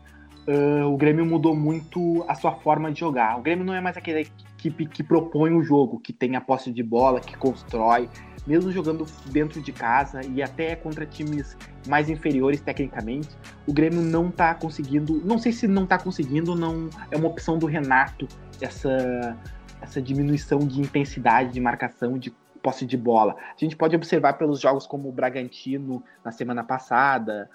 uh, 0.47 0.87
o 0.87 0.97
Grêmio 0.97 1.27
mudou 1.27 1.55
muito 1.55 2.25
a 2.29 2.35
sua 2.35 2.53
forma 2.53 2.91
de 2.91 3.01
jogar. 3.01 3.39
O 3.39 3.43
Grêmio 3.43 3.65
não 3.65 3.75
é 3.75 3.81
mais 3.81 3.97
aquela 3.97 4.21
equipe 4.21 4.87
que 4.87 5.03
propõe 5.03 5.53
o 5.53 5.63
jogo, 5.63 5.99
que 5.99 6.13
tem 6.13 6.37
a 6.37 6.41
posse 6.41 6.71
de 6.71 6.83
bola, 6.83 7.21
que 7.21 7.37
constrói, 7.37 8.09
mesmo 8.47 8.71
jogando 8.73 9.07
dentro 9.27 9.61
de 9.61 9.73
casa 9.73 10.21
e 10.27 10.43
até 10.43 10.75
contra 10.77 11.05
times 11.05 11.57
mais 11.87 12.09
inferiores 12.09 12.61
tecnicamente, 12.61 13.29
o 13.67 13.73
Grêmio 13.73 14.03
não 14.03 14.31
tá 14.31 14.55
conseguindo, 14.55 15.21
não 15.25 15.39
sei 15.39 15.53
se 15.53 15.67
não 15.67 15.87
tá 15.87 15.99
conseguindo, 15.99 16.55
não 16.55 16.89
é 17.11 17.17
uma 17.17 17.29
opção 17.29 17.59
do 17.59 17.67
Renato 17.67 18.27
essa 18.61 19.37
essa 19.81 20.01
diminuição 20.01 20.61
de 20.61 20.81
intensidade 20.81 21.53
de 21.53 21.61
marcação, 21.61 22.19
de 22.19 22.33
posse 22.63 22.85
de 22.85 22.97
bola. 22.97 23.35
A 23.35 23.59
gente 23.59 23.77
pode 23.77 23.97
observar 23.97 24.35
pelos 24.35 24.61
jogos 24.61 24.87
como 24.87 25.09
o 25.09 25.13
Bragantino 25.13 26.03
na 26.25 26.31
semana 26.31 26.63
passada, 26.63 27.51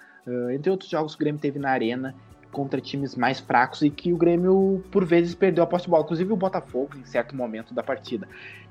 entre 0.52 0.70
outros 0.70 0.90
jogos 0.90 1.14
que 1.14 1.22
o 1.22 1.24
Grêmio 1.24 1.40
teve 1.40 1.58
na 1.58 1.70
arena 1.70 2.14
contra 2.50 2.80
times 2.80 3.14
mais 3.14 3.38
fracos 3.38 3.82
e 3.82 3.90
que 3.90 4.12
o 4.12 4.16
Grêmio 4.16 4.82
por 4.90 5.04
vezes 5.04 5.34
perdeu 5.34 5.62
a 5.62 5.66
posse 5.66 5.84
de 5.84 5.90
bola, 5.90 6.02
inclusive 6.02 6.32
o 6.32 6.36
Botafogo 6.36 6.96
em 6.96 7.04
certo 7.04 7.36
momento 7.36 7.74
da 7.74 7.82
partida. 7.82 8.26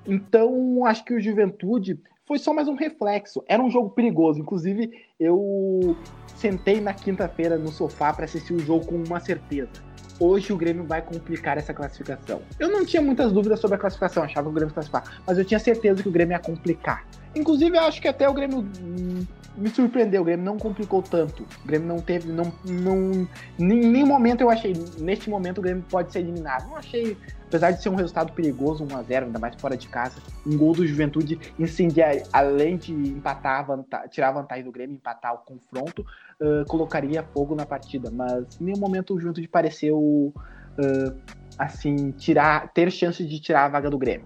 Então, 0.06 0.86
acho 0.86 1.06
que 1.06 1.14
o 1.14 1.22
Juventude 1.22 2.00
foi 2.26 2.40
só 2.40 2.54
mais 2.54 2.68
um 2.68 2.76
reflexo. 2.76 3.44
Era 3.48 3.62
um 3.62 3.70
jogo 3.70 3.92
perigoso. 3.92 4.40
Inclusive, 4.40 4.92
eu 5.20 5.96
sentei 6.36 6.82
na 6.82 6.94
quinta-feira 6.94 7.58
no 7.58 7.70
sofá 7.70 8.12
para 8.12 8.26
assistir 8.26 8.54
o 8.54 8.60
jogo 8.60 8.88
com 8.88 8.96
uma 8.96 9.20
certeza 9.20 9.95
hoje 10.20 10.54
o 10.54 10.58
Grêmio 10.58 10.84
vai 10.84 11.02
complicar 11.02 11.58
essa 11.58 11.74
classificação. 11.74 12.42
Eu 12.60 12.70
não 12.70 12.86
tinha 12.86 13.02
muitas 13.02 13.32
dúvidas 13.32 13.60
sobre 13.60 13.76
a 13.76 13.80
classificação, 13.80 14.24
achava 14.24 14.46
que 14.48 14.52
o 14.52 14.54
Grêmio 14.54 14.72
ia 14.72 14.74
classificar, 14.74 15.22
mas 15.26 15.38
eu 15.38 15.46
tinha 15.46 15.60
certeza 15.60 16.02
que 16.02 16.10
o 16.10 16.12
Grêmio 16.12 16.34
ia 16.34 16.40
complicar. 16.40 17.06
Inclusive, 17.36 17.78
eu 17.78 17.82
acho 17.82 18.02
que 18.02 18.08
até 18.08 18.30
o 18.30 18.34
Grêmio 18.34 18.60
hum, 18.60 19.26
me 19.58 19.70
surpreendeu, 19.70 20.22
o 20.22 20.26
Grêmio 20.26 20.46
não 20.46 20.58
complicou 20.58 21.02
tanto. 21.02 21.44
O 21.64 21.68
Grêmio 21.68 21.88
não 21.88 22.00
teve, 22.00 22.32
não, 22.32 22.52
não, 22.64 23.28
em 23.60 23.66
nenhum 23.66 24.08
momento 24.08 24.42
eu 24.42 24.50
achei, 24.50 24.74
neste 24.98 25.30
momento 25.30 25.58
o 25.58 25.62
Grêmio 25.62 25.84
pode 25.90 26.12
ser 26.12 26.20
eliminado. 26.20 26.68
Não 26.68 26.78
achei 26.78 27.18
apesar 27.56 27.72
de 27.72 27.82
ser 27.82 27.90
um 27.90 27.96
resultado 27.96 28.34
perigoso, 28.34 28.86
1 28.92 28.98
a 28.98 29.04
0 29.04 29.26
ainda 29.28 29.40
mais 29.40 29.56
fora 29.56 29.78
de 29.78 29.88
casa, 29.88 30.22
um 30.46 30.58
gol 30.58 30.74
do 30.74 30.86
Juventude 30.86 31.40
incendiar, 31.58 32.18
além 32.34 32.78
de 32.78 32.92
empatar, 32.92 33.66
tirar 34.10 34.32
vantagem 34.32 34.64
do 34.64 34.72
Grêmio, 34.72 34.96
empatar 34.96 35.34
o 35.34 35.38
confronto, 35.38 36.06
uh, 36.42 36.66
colocaria 36.68 37.24
fogo 37.24 37.56
na 37.56 37.66
partida. 37.66 38.10
Mas 38.12 38.60
em 38.60 38.66
nenhum 38.66 38.80
momento 38.80 39.14
o 39.14 39.20
Juventude 39.20 39.48
pareceu 39.48 39.98
uh, 40.00 41.16
assim 41.58 42.12
tirar, 42.12 42.72
ter 42.74 42.92
chance 42.92 43.24
de 43.26 43.40
tirar 43.40 43.66
a 43.66 43.70
vaga 43.70 43.90
do 43.90 43.98
Grêmio. 43.98 44.26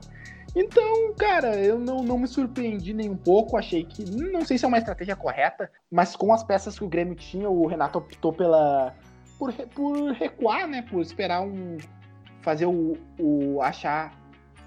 Então, 0.55 1.13
cara, 1.13 1.55
eu 1.57 1.77
não, 1.77 2.03
não 2.03 2.17
me 2.17 2.27
surpreendi 2.27 2.93
nem 2.93 3.09
um 3.09 3.17
pouco. 3.17 3.57
Achei 3.57 3.83
que. 3.83 4.03
Não 4.09 4.43
sei 4.43 4.57
se 4.57 4.65
é 4.65 4.67
uma 4.67 4.77
estratégia 4.77 5.15
correta, 5.15 5.71
mas 5.91 6.15
com 6.15 6.33
as 6.33 6.43
peças 6.43 6.77
que 6.77 6.83
o 6.83 6.89
Grêmio 6.89 7.15
tinha, 7.15 7.49
o 7.49 7.67
Renato 7.67 7.99
optou 7.99 8.33
pela. 8.33 8.93
Por, 9.37 9.53
por 9.53 10.11
recuar, 10.11 10.67
né? 10.67 10.81
Por 10.81 11.01
esperar 11.01 11.41
um, 11.41 11.77
fazer 12.41 12.65
o, 12.65 12.97
o 13.17 13.61
achar 13.61 14.11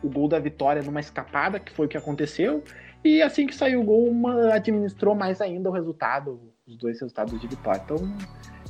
o 0.02 0.08
gol 0.08 0.28
da 0.28 0.38
vitória 0.38 0.82
numa 0.82 1.00
escapada, 1.00 1.60
que 1.60 1.72
foi 1.72 1.86
o 1.86 1.88
que 1.88 1.96
aconteceu. 1.96 2.62
E 3.04 3.20
assim 3.20 3.46
que 3.46 3.54
saiu 3.54 3.80
o 3.80 3.84
gol, 3.84 4.08
uma 4.08 4.54
administrou 4.54 5.14
mais 5.14 5.40
ainda 5.40 5.68
o 5.68 5.72
resultado, 5.72 6.40
os 6.66 6.76
dois 6.76 7.00
resultados 7.00 7.40
de 7.40 7.46
vitória. 7.46 7.82
Então, 7.84 7.96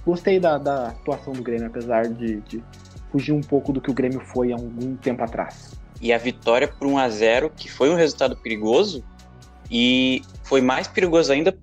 gostei 0.04 0.40
da, 0.40 0.58
da 0.58 0.88
atuação 0.88 1.32
do 1.32 1.42
Grêmio, 1.42 1.66
apesar 1.66 2.08
de, 2.08 2.40
de, 2.42 2.62
fugir 3.10 3.32
um 3.32 3.40
pouco 3.40 3.72
do 3.72 3.80
que 3.80 3.90
o 3.90 3.94
Grêmio 3.94 4.20
foi 4.20 4.52
há 4.52 4.56
algum 4.56 4.96
tempo 4.96 5.22
atrás. 5.22 5.78
E 6.00 6.12
a 6.12 6.18
vitória 6.18 6.66
por 6.66 6.86
1 6.86 6.98
a 6.98 7.08
0 7.08 7.50
que 7.50 7.70
foi 7.70 7.90
um 7.90 7.94
resultado 7.94 8.36
perigoso, 8.36 9.04
e 9.70 10.22
foi 10.44 10.60
mais 10.60 10.86
perigoso 10.86 11.32
ainda 11.32 11.58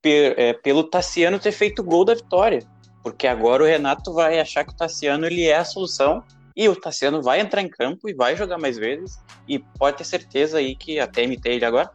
per, 0.00 0.34
é, 0.38 0.54
pelo 0.54 0.84
Tassiano 0.84 1.38
ter 1.38 1.52
feito 1.52 1.80
o 1.80 1.84
gol 1.84 2.04
da 2.04 2.14
vitória 2.14 2.60
Porque 3.02 3.26
agora 3.26 3.62
o 3.62 3.66
Renato 3.66 4.14
vai 4.14 4.40
achar 4.40 4.64
que 4.64 4.72
o 4.72 4.76
Tassiano 4.76 5.26
ele 5.26 5.44
é 5.44 5.56
a 5.56 5.64
solução 5.64 6.24
e 6.56 6.66
o 6.68 6.74
Tassiano 6.74 7.22
vai 7.22 7.40
entrar 7.40 7.60
em 7.60 7.68
campo 7.68 8.08
e 8.08 8.14
vai 8.14 8.34
jogar 8.34 8.56
mais 8.56 8.78
vezes. 8.78 9.18
E 9.46 9.58
pode 9.58 9.98
ter 9.98 10.04
certeza 10.04 10.56
aí 10.56 10.74
que 10.74 10.98
até 10.98 11.24
imitei 11.24 11.56
ele 11.56 11.66
agora, 11.66 11.90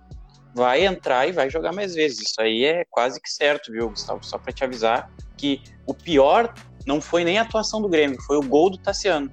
vai 0.53 0.85
entrar 0.85 1.27
e 1.27 1.31
vai 1.31 1.49
jogar 1.49 1.71
mais 1.73 1.95
vezes. 1.95 2.21
Isso 2.21 2.41
aí 2.41 2.65
é 2.65 2.85
quase 2.89 3.21
que 3.21 3.29
certo, 3.29 3.71
viu, 3.71 3.89
Gustavo? 3.89 4.23
Só 4.23 4.37
para 4.37 4.51
te 4.51 4.63
avisar 4.63 5.11
que 5.37 5.61
o 5.85 5.93
pior 5.93 6.53
não 6.85 6.99
foi 6.99 7.23
nem 7.23 7.37
a 7.37 7.43
atuação 7.43 7.81
do 7.81 7.89
Grêmio, 7.89 8.21
foi 8.21 8.37
o 8.37 8.43
gol 8.43 8.69
do 8.69 8.77
Tassiano. 8.77 9.31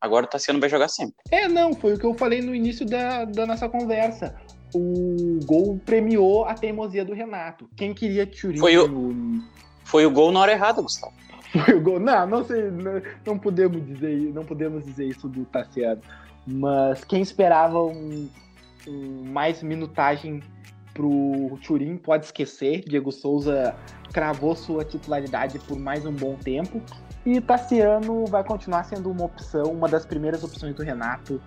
Agora 0.00 0.26
o 0.26 0.28
Tassiano 0.28 0.60
vai 0.60 0.68
jogar 0.68 0.88
sempre. 0.88 1.16
É, 1.30 1.48
não, 1.48 1.74
foi 1.74 1.94
o 1.94 1.98
que 1.98 2.06
eu 2.06 2.14
falei 2.14 2.40
no 2.40 2.54
início 2.54 2.86
da, 2.86 3.24
da 3.24 3.46
nossa 3.46 3.68
conversa. 3.68 4.36
O 4.74 5.40
gol 5.44 5.80
premiou 5.84 6.44
a 6.44 6.54
teimosia 6.54 7.04
do 7.04 7.14
Renato. 7.14 7.68
Quem 7.76 7.94
queria 7.94 8.26
Turin 8.26 8.58
foi 8.58 8.76
o, 8.78 9.42
foi 9.84 10.06
o 10.06 10.10
gol 10.10 10.30
na 10.30 10.40
hora 10.40 10.52
errada, 10.52 10.82
Gustavo. 10.82 11.12
Foi 11.64 11.74
o 11.76 11.80
gol. 11.80 11.98
Não, 11.98 12.26
não 12.26 12.44
sei, 12.44 12.70
não, 12.70 13.00
não, 13.24 13.38
podemos 13.38 13.82
dizer, 13.86 14.34
não 14.34 14.44
podemos 14.44 14.84
dizer 14.84 15.06
isso 15.06 15.26
do 15.26 15.46
Tassiano. 15.46 16.02
Mas 16.46 17.04
quem 17.04 17.22
esperava 17.22 17.82
um, 17.82 18.28
mais 18.86 19.62
minutagem 19.62 20.42
pro 20.94 21.58
Turim 21.64 21.96
pode 21.96 22.26
esquecer. 22.26 22.82
Diego 22.86 23.12
Souza 23.12 23.74
cravou 24.12 24.56
sua 24.56 24.84
titularidade 24.84 25.58
por 25.60 25.78
mais 25.78 26.04
um 26.04 26.12
bom 26.12 26.34
tempo. 26.34 26.82
E 27.24 27.40
Tassiano 27.40 28.26
vai 28.26 28.42
continuar 28.42 28.84
sendo 28.84 29.10
uma 29.10 29.24
opção, 29.24 29.64
uma 29.64 29.88
das 29.88 30.06
primeiras 30.06 30.42
opções 30.42 30.74
do 30.74 30.82
Renato 30.82 31.40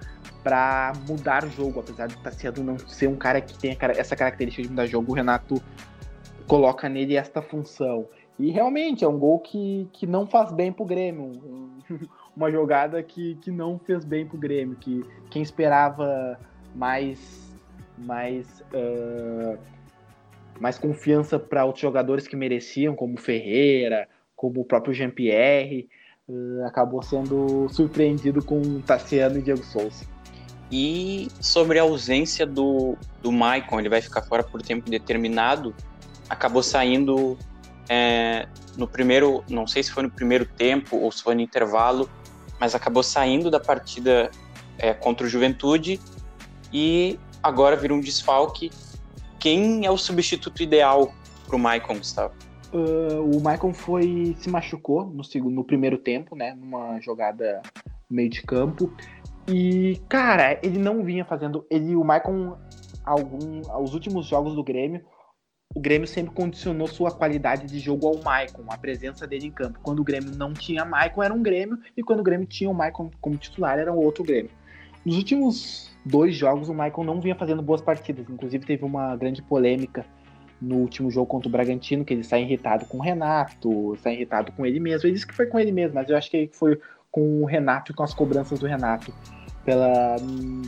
para 0.44 0.94
mudar 1.08 1.44
o 1.44 1.50
jogo, 1.50 1.80
apesar 1.80 2.08
de 2.08 2.18
Tassiano 2.18 2.64
não 2.64 2.80
ser 2.80 3.08
um 3.08 3.16
cara 3.16 3.42
que 3.42 3.58
tem 3.58 3.78
essa 3.98 4.16
característica 4.16 4.64
de 4.64 4.70
mudar 4.70 4.86
jogo, 4.86 5.12
o 5.12 5.16
Renato 5.16 5.62
coloca 6.48 6.88
nele 6.88 7.16
esta 7.16 7.42
função. 7.42 8.08
E 8.38 8.52
realmente 8.52 9.04
é 9.04 9.08
um 9.08 9.20
gol 9.20 9.40
que, 9.40 9.88
que 9.94 10.08
não 10.08 10.26
faz 10.26 10.52
bem 10.52 10.72
pro 10.72 10.86
Grêmio. 10.86 11.32
Uma 12.36 12.50
jogada 12.50 13.04
que, 13.04 13.36
que 13.36 13.52
não 13.52 13.78
fez 13.78 14.06
bem 14.06 14.26
pro 14.26 14.38
Grêmio. 14.38 14.76
Que 14.78 15.06
quem 15.30 15.42
esperava 15.42 16.40
mais, 16.76 17.20
mais, 17.98 18.64
uh, 18.74 19.58
mais 20.60 20.78
confiança 20.78 21.40
para 21.40 21.66
outros 21.66 21.82
jogadores 21.82 22.28
que 22.28 22.36
mereciam, 22.36 22.96
como 22.96 23.20
Ferreira, 23.20 24.08
como 24.36 24.62
o 24.62 24.66
próprio 24.66 24.94
Jean-Pierre, 24.94 25.90
uh, 26.28 26.66
acabou 26.66 27.02
sendo 27.02 27.68
surpreendido 27.70 28.44
com 28.44 28.82
Tassiano 28.82 29.40
e 29.40 29.42
Diego 29.42 29.64
Souza. 29.64 30.06
E 30.72 31.28
sobre 31.42 31.78
a 31.78 31.82
ausência 31.82 32.46
do, 32.46 32.96
do 33.22 33.32
Maicon, 33.32 33.80
ele 33.80 33.90
vai 33.90 34.02
ficar 34.02 34.22
fora 34.22 34.42
por 34.42 34.62
tempo 34.62 34.90
determinado. 34.90 35.76
Acabou 36.30 36.64
saindo 36.64 37.38
é, 37.90 38.48
no 38.78 38.88
primeiro, 38.88 39.44
não 39.50 39.68
sei 39.68 39.84
se 39.84 39.92
foi 39.92 40.04
no 40.04 40.10
primeiro 40.10 40.46
tempo 40.46 40.96
ou 40.96 41.12
se 41.12 41.22
foi 41.22 41.36
no 41.36 41.42
intervalo, 41.42 42.10
mas 42.58 42.74
acabou 42.74 43.04
saindo 43.04 43.52
da 43.52 43.60
partida 43.60 44.32
é, 44.78 44.94
contra 44.94 45.28
o 45.28 45.30
Juventude 45.30 46.00
e 46.72 47.20
agora 47.42 47.76
vira 47.76 47.94
um 47.94 48.00
desfalque. 48.00 48.72
Quem 49.40 49.86
é 49.86 49.92
o 49.92 49.98
substituto 49.98 50.62
ideal 50.62 51.14
para 51.48 51.56
o 51.56 51.60
Maicon, 51.60 51.98
Gustavo? 51.98 52.34
Uh, 52.72 53.38
o 53.38 53.42
Maicon 53.42 53.74
foi 53.74 54.36
se 54.40 54.50
machucou 54.50 55.06
no, 55.06 55.24
segundo, 55.24 55.54
no 55.54 55.64
primeiro 55.64 55.98
tempo, 55.98 56.36
né, 56.36 56.54
numa 56.54 57.00
jogada 57.02 57.62
meio 58.10 58.30
de 58.30 58.44
campo. 58.44 58.94
E, 59.48 60.00
cara, 60.08 60.60
ele 60.64 60.78
não 60.78 61.04
vinha 61.04 61.26
fazendo. 61.26 61.66
Ele, 61.70 61.96
o 61.96 62.04
Maicon, 62.04 62.58
algum, 63.04 63.62
aos 63.70 63.94
últimos 63.94 64.26
jogos 64.28 64.56
do 64.56 64.64
Grêmio, 64.64 65.04
o 65.74 65.80
Grêmio 65.80 66.08
sempre 66.08 66.34
condicionou 66.34 66.88
sua 66.88 67.12
qualidade 67.12 67.66
de 67.66 67.80
jogo 67.80 68.08
ao 68.08 68.22
Maicon, 68.22 68.64
a 68.70 68.78
presença 68.78 69.26
dele 69.26 69.48
em 69.48 69.52
campo. 69.52 69.80
Quando 69.82 70.00
o 70.00 70.04
Grêmio 70.04 70.36
não 70.36 70.54
tinha 70.54 70.86
Maicon, 70.86 71.24
era 71.24 71.34
um 71.34 71.42
Grêmio, 71.42 71.80
e 71.96 72.04
quando 72.04 72.20
o 72.20 72.24
Grêmio 72.24 72.46
tinha 72.46 72.70
o 72.70 72.74
Maicon 72.74 73.10
como 73.20 73.38
titular, 73.38 73.80
era 73.80 73.92
um 73.92 73.98
outro 73.98 74.24
Grêmio. 74.24 74.52
Nos 75.06 75.18
últimos 75.18 75.92
dois 76.06 76.36
jogos, 76.36 76.70
o 76.70 76.74
Maicon 76.74 77.04
não 77.04 77.20
vinha 77.20 77.36
fazendo 77.36 77.62
boas 77.62 77.82
partidas. 77.82 78.30
Inclusive, 78.30 78.66
teve 78.66 78.86
uma 78.86 79.16
grande 79.16 79.42
polêmica 79.42 80.06
no 80.62 80.76
último 80.78 81.10
jogo 81.10 81.26
contra 81.26 81.50
o 81.50 81.52
Bragantino, 81.52 82.06
que 82.06 82.14
ele 82.14 82.24
sai 82.24 82.44
irritado 82.44 82.86
com 82.86 82.98
o 82.98 83.02
Renato, 83.02 83.98
sai 84.02 84.14
irritado 84.14 84.52
com 84.52 84.66
ele 84.66 84.80
mesmo. 84.80 85.08
Ele 85.08 85.14
disse 85.14 85.26
que 85.26 85.34
foi 85.34 85.48
com 85.48 85.60
ele 85.60 85.72
mesmo, 85.72 85.96
mas 85.96 86.10
eu 86.10 86.16
acho 86.16 86.30
que 86.30 86.50
foi 86.54 86.80
com 87.10 87.42
o 87.42 87.46
Renato 87.46 87.92
e 87.92 87.96
com 87.96 88.04
as 88.04 88.14
cobranças 88.14 88.60
do 88.60 88.68
Renato 88.68 89.12
pela, 89.66 90.16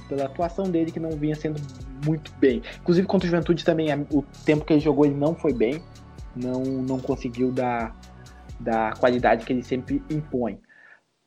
pela 0.10 0.26
atuação 0.26 0.66
dele 0.66 0.92
que 0.92 1.00
não 1.00 1.12
vinha 1.12 1.36
sendo 1.36 1.62
muito 2.06 2.34
bem. 2.40 2.62
Inclusive 2.82 3.08
contra 3.08 3.28
o 3.28 3.30
Juventude 3.30 3.64
também, 3.64 3.88
o 4.12 4.24
tempo 4.46 4.66
que 4.66 4.74
ele 4.74 4.80
jogou 4.80 5.06
ele 5.06 5.16
não 5.16 5.36
foi 5.36 5.54
bem, 5.54 5.82
não, 6.36 6.64
não 6.64 7.00
conseguiu 7.00 7.52
dar, 7.52 7.96
dar 8.60 8.90
a 8.90 8.96
qualidade 8.96 9.46
que 9.46 9.54
ele 9.54 9.64
sempre 9.64 10.04
impõe. 10.10 10.60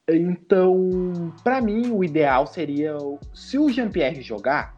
Então, 0.09 1.33
para 1.43 1.61
mim, 1.61 1.91
o 1.91 2.05
ideal 2.05 2.47
seria, 2.47 2.97
se 3.35 3.59
o 3.59 3.69
Jean-Pierre 3.69 4.23
jogar, 4.23 4.77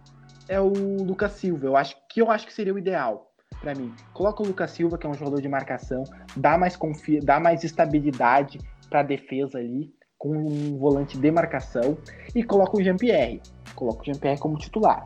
é 0.49 0.59
o 0.59 0.73
Lucas 0.73 1.33
Silva. 1.33 1.67
Eu 1.67 1.77
acho 1.77 1.97
que 2.09 2.23
eu 2.23 2.31
acho 2.31 2.47
que 2.47 2.53
seria 2.53 2.73
o 2.73 2.79
ideal 2.79 3.31
para 3.61 3.75
mim. 3.75 3.93
Coloca 4.14 4.43
o 4.43 4.47
Lucas 4.47 4.71
Silva, 4.71 4.97
que 4.97 5.07
é 5.07 5.11
um 5.11 5.14
jogador 5.14 5.43
de 5.43 5.49
marcação, 5.49 6.03
dá 6.37 6.57
mais 6.57 6.77
confia, 6.77 7.21
dá 7.23 7.38
mais 7.38 7.62
estabilidade 7.62 8.59
para 8.88 9.01
a 9.01 9.03
defesa 9.03 9.59
ali 9.59 9.93
com 10.17 10.37
um 10.37 10.79
volante 10.79 11.19
de 11.19 11.31
marcação 11.31 11.99
e 12.35 12.43
coloca 12.43 12.77
o 12.77 12.83
Jean-Pierre. 12.83 13.41
Coloca 13.75 14.03
o 14.03 14.05
Jean-Pierre 14.05 14.41
como 14.41 14.57
titular. 14.57 15.05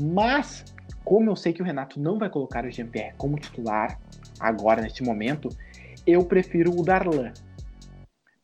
Mas, 0.00 0.64
como 1.04 1.30
eu 1.30 1.36
sei 1.36 1.52
que 1.52 1.60
o 1.60 1.64
Renato 1.64 2.00
não 2.00 2.18
vai 2.18 2.30
colocar 2.30 2.64
o 2.64 2.70
Jean-Pierre 2.70 3.14
como 3.18 3.38
titular 3.38 4.00
agora, 4.38 4.80
neste 4.80 5.02
momento, 5.02 5.48
eu 6.06 6.24
prefiro 6.24 6.70
o 6.70 6.82
Darlan. 6.82 7.32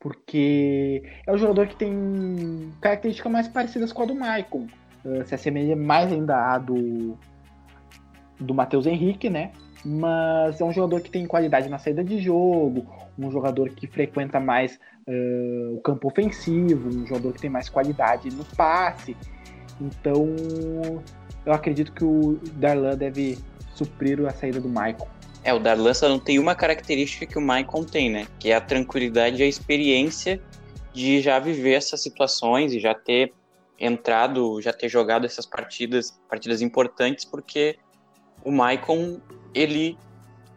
Porque 0.06 1.02
é 1.26 1.32
um 1.32 1.36
jogador 1.36 1.66
que 1.66 1.74
tem 1.74 2.72
características 2.80 3.32
mais 3.32 3.48
parecidas 3.48 3.92
com 3.92 4.04
a 4.04 4.06
do 4.06 4.14
Maicon. 4.14 4.68
Uh, 5.04 5.26
se 5.26 5.34
assemelha 5.34 5.74
mais 5.74 6.12
ainda 6.12 6.36
à 6.36 6.58
do, 6.58 7.18
do 8.38 8.54
Matheus 8.54 8.86
Henrique, 8.86 9.28
né? 9.28 9.50
Mas 9.84 10.60
é 10.60 10.64
um 10.64 10.72
jogador 10.72 11.00
que 11.00 11.10
tem 11.10 11.26
qualidade 11.26 11.68
na 11.68 11.78
saída 11.78 12.04
de 12.04 12.20
jogo, 12.20 12.86
um 13.18 13.32
jogador 13.32 13.70
que 13.70 13.88
frequenta 13.88 14.38
mais 14.38 14.78
uh, 15.08 15.74
o 15.74 15.80
campo 15.80 16.06
ofensivo, 16.06 16.88
um 16.88 17.04
jogador 17.04 17.32
que 17.32 17.40
tem 17.40 17.50
mais 17.50 17.68
qualidade 17.68 18.30
no 18.30 18.44
passe. 18.56 19.16
Então, 19.80 20.36
eu 21.44 21.52
acredito 21.52 21.90
que 21.90 22.04
o 22.04 22.38
Darlan 22.54 22.96
deve 22.96 23.38
suprir 23.74 24.24
a 24.24 24.30
saída 24.30 24.60
do 24.60 24.68
Michael. 24.68 25.08
É, 25.46 25.54
o 25.54 25.60
Darlan 25.60 25.94
só 25.94 26.08
não 26.08 26.18
tem 26.18 26.40
uma 26.40 26.56
característica 26.56 27.24
que 27.24 27.38
o 27.38 27.40
Michael 27.40 27.84
tem, 27.88 28.10
né? 28.10 28.26
Que 28.40 28.50
é 28.50 28.56
a 28.56 28.60
tranquilidade 28.60 29.40
e 29.40 29.44
a 29.44 29.46
experiência 29.46 30.42
de 30.92 31.20
já 31.20 31.38
viver 31.38 31.74
essas 31.74 32.02
situações 32.02 32.72
e 32.72 32.80
já 32.80 32.92
ter 32.92 33.32
entrado, 33.78 34.60
já 34.60 34.72
ter 34.72 34.88
jogado 34.88 35.24
essas 35.24 35.46
partidas, 35.46 36.20
partidas 36.28 36.62
importantes, 36.62 37.24
porque 37.24 37.78
o 38.44 38.50
Maicon, 38.50 39.20
ele 39.54 39.96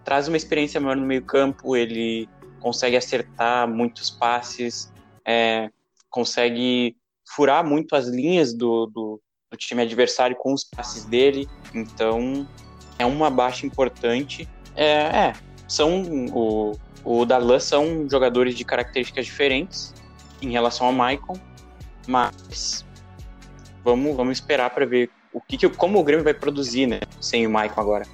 traz 0.04 0.28
uma 0.28 0.38
experiência 0.38 0.82
maior 0.82 0.95
no 0.95 1.06
meio 1.06 1.23
campo, 1.23 1.75
ele 1.75 2.28
consegue 2.60 2.97
acertar 2.97 3.67
muitos 3.67 4.10
passes, 4.10 4.91
é, 5.23 5.69
consegue 6.10 6.97
furar 7.36 7.63
muito 7.63 7.95
as 7.95 8.08
linhas 8.08 8.56
do, 8.56 8.88
do, 8.88 9.21
do, 9.52 9.56
time 9.56 9.84
adversário 9.84 10.36
com 10.36 10.52
os 10.52 10.63
passes 10.63 11.06
dele. 11.06 11.47
Então 11.75 12.47
é 12.97 13.06
uma 13.06 13.30
baixa 13.30 13.67
importante. 13.67 14.49
É, 14.79 15.27
é 15.27 15.33
são 15.67 16.01
o, 16.33 16.71
o 17.03 17.25
Darlan 17.25 17.59
são 17.59 18.09
jogadores 18.09 18.55
de 18.55 18.63
características 18.63 19.25
diferentes 19.25 19.93
em 20.41 20.51
relação 20.51 20.87
ao 20.87 20.93
Maicon, 20.93 21.37
mas 22.08 22.85
vamos, 23.83 24.15
vamos 24.15 24.37
esperar 24.37 24.69
para 24.71 24.85
ver 24.85 25.10
o 25.33 25.41
que, 25.41 25.58
que, 25.58 25.69
como 25.69 25.99
o 25.99 26.04
Grêmio 26.04 26.23
vai 26.23 26.33
produzir, 26.33 26.87
né, 26.87 27.01
sem 27.21 27.45
o 27.45 27.51
Maicon 27.51 27.81
agora. 27.81 28.06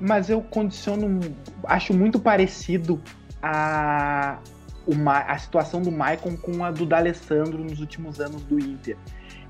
Mas 0.00 0.30
eu 0.30 0.40
condiciono, 0.40 1.20
acho 1.64 1.92
muito 1.92 2.18
parecido 2.18 3.02
a, 3.42 4.38
uma, 4.86 5.18
a 5.18 5.36
situação 5.38 5.82
do 5.82 5.90
Maicon 5.90 6.36
com 6.36 6.64
a 6.64 6.70
do 6.70 6.86
D'Alessandro 6.86 7.62
nos 7.62 7.80
últimos 7.80 8.20
anos 8.20 8.42
do 8.44 8.58
Inter. 8.58 8.96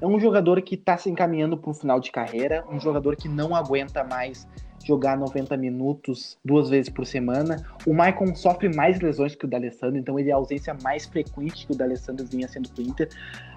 É 0.00 0.06
um 0.06 0.18
jogador 0.18 0.60
que 0.62 0.76
está 0.76 0.96
se 0.96 1.10
encaminhando 1.10 1.58
para 1.58 1.70
um 1.70 1.74
final 1.74 2.00
de 2.00 2.10
carreira, 2.10 2.64
um 2.70 2.80
jogador 2.80 3.16
que 3.16 3.28
não 3.28 3.54
aguenta 3.54 4.02
mais 4.02 4.48
jogar 4.82 5.16
90 5.18 5.56
minutos 5.58 6.38
duas 6.42 6.70
vezes 6.70 6.88
por 6.88 7.04
semana. 7.04 7.62
O 7.86 7.92
Maicon 7.92 8.34
sofre 8.34 8.74
mais 8.74 8.98
lesões 8.98 9.34
que 9.34 9.44
o 9.44 9.48
D'Alessandro, 9.48 9.98
então 9.98 10.18
ele 10.18 10.30
é 10.30 10.32
a 10.32 10.36
ausência 10.36 10.74
mais 10.82 11.04
frequente 11.04 11.66
que 11.66 11.72
o 11.72 11.76
D'Alessandro 11.76 12.26
vinha 12.26 12.48
sendo 12.48 12.70
para 12.70 12.82
o 12.82 12.86
Inter, 12.86 13.08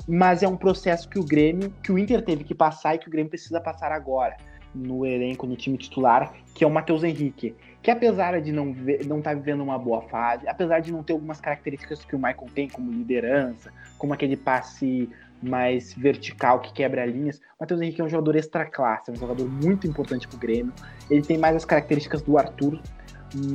mas 0.06 0.44
é 0.44 0.48
um 0.48 0.58
processo 0.58 1.08
que 1.08 1.18
o 1.18 1.24
Grêmio, 1.24 1.74
que 1.82 1.94
o 1.94 1.98
Inter 1.98 2.22
teve 2.22 2.44
que 2.44 2.54
passar 2.54 2.96
e 2.96 2.98
que 2.98 3.08
o 3.08 3.12
Grêmio 3.12 3.30
precisa 3.30 3.62
passar 3.62 3.94
agora 3.94 4.36
no 4.76 5.06
elenco, 5.06 5.48
no 5.48 5.56
time 5.56 5.78
titular, 5.78 6.34
que 6.54 6.64
é 6.64 6.68
o 6.68 6.70
Matheus 6.70 7.04
Henrique 7.04 7.56
que 7.84 7.92
apesar 7.92 8.40
de 8.42 8.54
não 8.54 8.72
estar 8.72 9.06
não 9.06 9.22
tá 9.22 9.34
vivendo 9.34 9.62
uma 9.62 9.78
boa 9.78 10.02
fase, 10.04 10.48
apesar 10.48 10.80
de 10.80 10.90
não 10.92 11.04
ter 11.04 11.12
algumas 11.12 11.42
características 11.42 12.06
que 12.06 12.16
o 12.16 12.18
Michael 12.18 12.48
tem, 12.56 12.70
como 12.70 12.90
liderança, 12.90 13.74
como 13.98 14.14
aquele 14.14 14.38
passe 14.38 15.10
mais 15.44 15.94
vertical 15.94 16.60
que 16.62 16.74
quebra 16.74 17.06
linhas, 17.06 17.42
Matheus 17.60 17.82
Henrique 17.82 18.02
é 18.02 18.04
um 18.04 18.10
jogador 18.10 18.36
extra 18.36 18.66
classe, 18.66 19.12
é 19.12 19.14
um 19.14 19.18
jogador 19.18 19.48
muito 19.48 19.88
importante 19.88 20.28
para 20.28 20.38
o 20.38 20.40
Grêmio. 20.40 20.74
Ele 21.10 21.22
tem 21.22 21.38
mais 21.38 21.56
as 21.56 21.66
características 21.66 22.22
do 22.22 22.38
Arthur, 22.38 22.80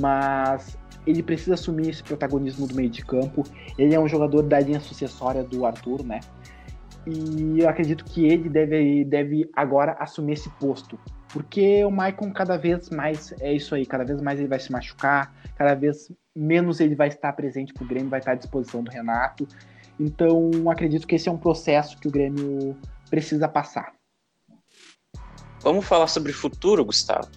mas 0.01 0.79
ele 1.07 1.23
precisa 1.23 1.55
assumir 1.55 1.91
esse 1.91 2.03
protagonismo 2.03 2.67
do 2.67 2.75
meio 2.75 2.91
de 2.91 3.05
campo. 3.05 3.45
Ele 3.79 3.95
é 3.95 4.01
um 4.01 4.09
jogador 4.09 4.43
da 4.43 4.61
linha 4.61 4.81
sucessória 4.81 5.43
do 5.43 5.65
Arthur, 5.65 6.05
né? 6.05 6.21
E 7.07 7.61
eu 7.61 7.69
acredito 7.69 8.05
que 8.05 8.27
ele 8.27 8.49
deve, 8.49 9.05
deve 9.05 9.49
agora 9.55 9.97
assumir 9.99 10.35
esse 10.35 10.51
posto. 10.51 10.99
Porque 11.33 11.85
o 11.85 11.91
Maicon 11.91 12.33
cada 12.33 12.57
vez 12.57 12.91
mais 12.91 13.35
é 13.41 13.53
isso 13.53 13.75
aí, 13.75 13.85
cada 13.85 14.05
vez 14.05 14.21
mais 14.21 14.39
ele 14.39 14.49
vai 14.49 14.59
se 14.59 14.73
machucar, 14.73 15.35
cada 15.57 15.75
vez 15.75 16.11
menos 16.35 16.81
ele 16.81 16.95
vai 16.95 17.09
estar 17.09 17.33
presente 17.33 17.73
para 17.73 17.85
o 17.85 17.87
Grêmio, 17.87 18.09
vai 18.09 18.21
estar 18.21 18.33
à 18.33 18.35
disposição 18.35 18.83
do 18.83 18.91
Renato. 18.91 19.47
Então, 19.99 20.51
acredito 20.71 21.07
que 21.07 21.17
esse 21.17 21.29
é 21.29 21.33
um 21.33 21.39
processo 21.39 21.99
que 21.99 22.07
o 22.07 22.11
Grêmio 22.11 22.77
precisa 23.11 23.49
passar. 23.49 23.93
Vamos 25.61 25.87
falar 25.87 26.07
sobre 26.07 26.33
futuro, 26.33 26.85
Gustavo. 26.85 27.29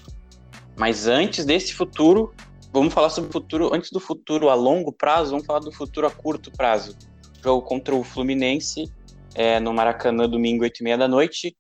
Mas 0.77 1.07
antes 1.07 1.43
desse 1.43 1.73
futuro, 1.73 2.33
vamos 2.71 2.93
falar 2.93 3.09
sobre 3.09 3.29
o 3.29 3.33
futuro, 3.33 3.73
antes 3.73 3.89
do 3.91 3.99
futuro 3.99 4.49
a 4.49 4.53
longo 4.53 4.91
prazo, 4.93 5.31
vamos 5.31 5.45
falar 5.45 5.59
do 5.59 5.71
futuro 5.71 6.05
a 6.05 6.11
curto 6.11 6.51
prazo. 6.51 6.95
Jogo 7.43 7.65
contra 7.65 7.95
o 7.95 8.03
Fluminense 8.03 8.91
é, 9.33 9.59
no 9.59 9.73
Maracanã, 9.73 10.29
domingo, 10.29 10.63
8h30 10.63 10.97
da 10.97 11.07
noite. 11.07 11.55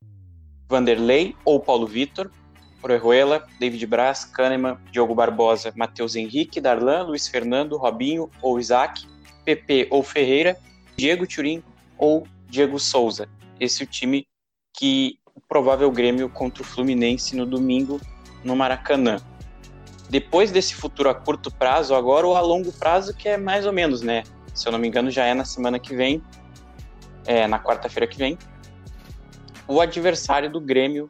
Vanderlei 0.69 1.35
ou 1.43 1.59
Paulo 1.59 1.85
Vitor, 1.85 2.31
Orejuela, 2.81 3.45
David 3.59 3.85
Braz, 3.85 4.23
Kahneman, 4.23 4.77
Diogo 4.91 5.13
Barbosa, 5.13 5.73
Matheus 5.75 6.15
Henrique, 6.15 6.61
Darlan, 6.61 7.03
Luiz 7.03 7.27
Fernando, 7.27 7.77
Robinho 7.77 8.29
ou 8.41 8.59
Isaac, 8.59 9.05
PP 9.43 9.87
ou 9.91 10.01
Ferreira, 10.01 10.57
Diego 10.97 11.27
Turim 11.27 11.63
ou 11.97 12.27
Diego 12.47 12.79
Souza. 12.79 13.27
Esse 13.59 13.83
é 13.83 13.85
o 13.85 13.87
time 13.87 14.27
que 14.73 15.17
o 15.35 15.41
provável 15.41 15.91
Grêmio 15.91 16.29
contra 16.29 16.63
o 16.63 16.65
Fluminense 16.65 17.35
no 17.35 17.45
domingo 17.45 17.99
no 18.43 18.55
Maracanã. 18.55 19.17
Depois 20.09 20.51
desse 20.51 20.75
futuro 20.75 21.09
a 21.09 21.15
curto 21.15 21.51
prazo, 21.51 21.95
agora 21.95 22.27
o 22.27 22.35
a 22.35 22.41
longo 22.41 22.71
prazo, 22.73 23.15
que 23.15 23.29
é 23.29 23.37
mais 23.37 23.65
ou 23.65 23.71
menos, 23.71 24.01
né? 24.01 24.23
Se 24.53 24.67
eu 24.67 24.71
não 24.71 24.79
me 24.79 24.87
engano, 24.87 25.09
já 25.09 25.25
é 25.25 25.33
na 25.33 25.45
semana 25.45 25.79
que 25.79 25.95
vem, 25.95 26.21
é, 27.25 27.47
na 27.47 27.59
quarta-feira 27.59 28.05
que 28.05 28.17
vem, 28.17 28.37
o 29.67 29.79
adversário 29.79 30.51
do 30.51 30.59
Grêmio 30.59 31.09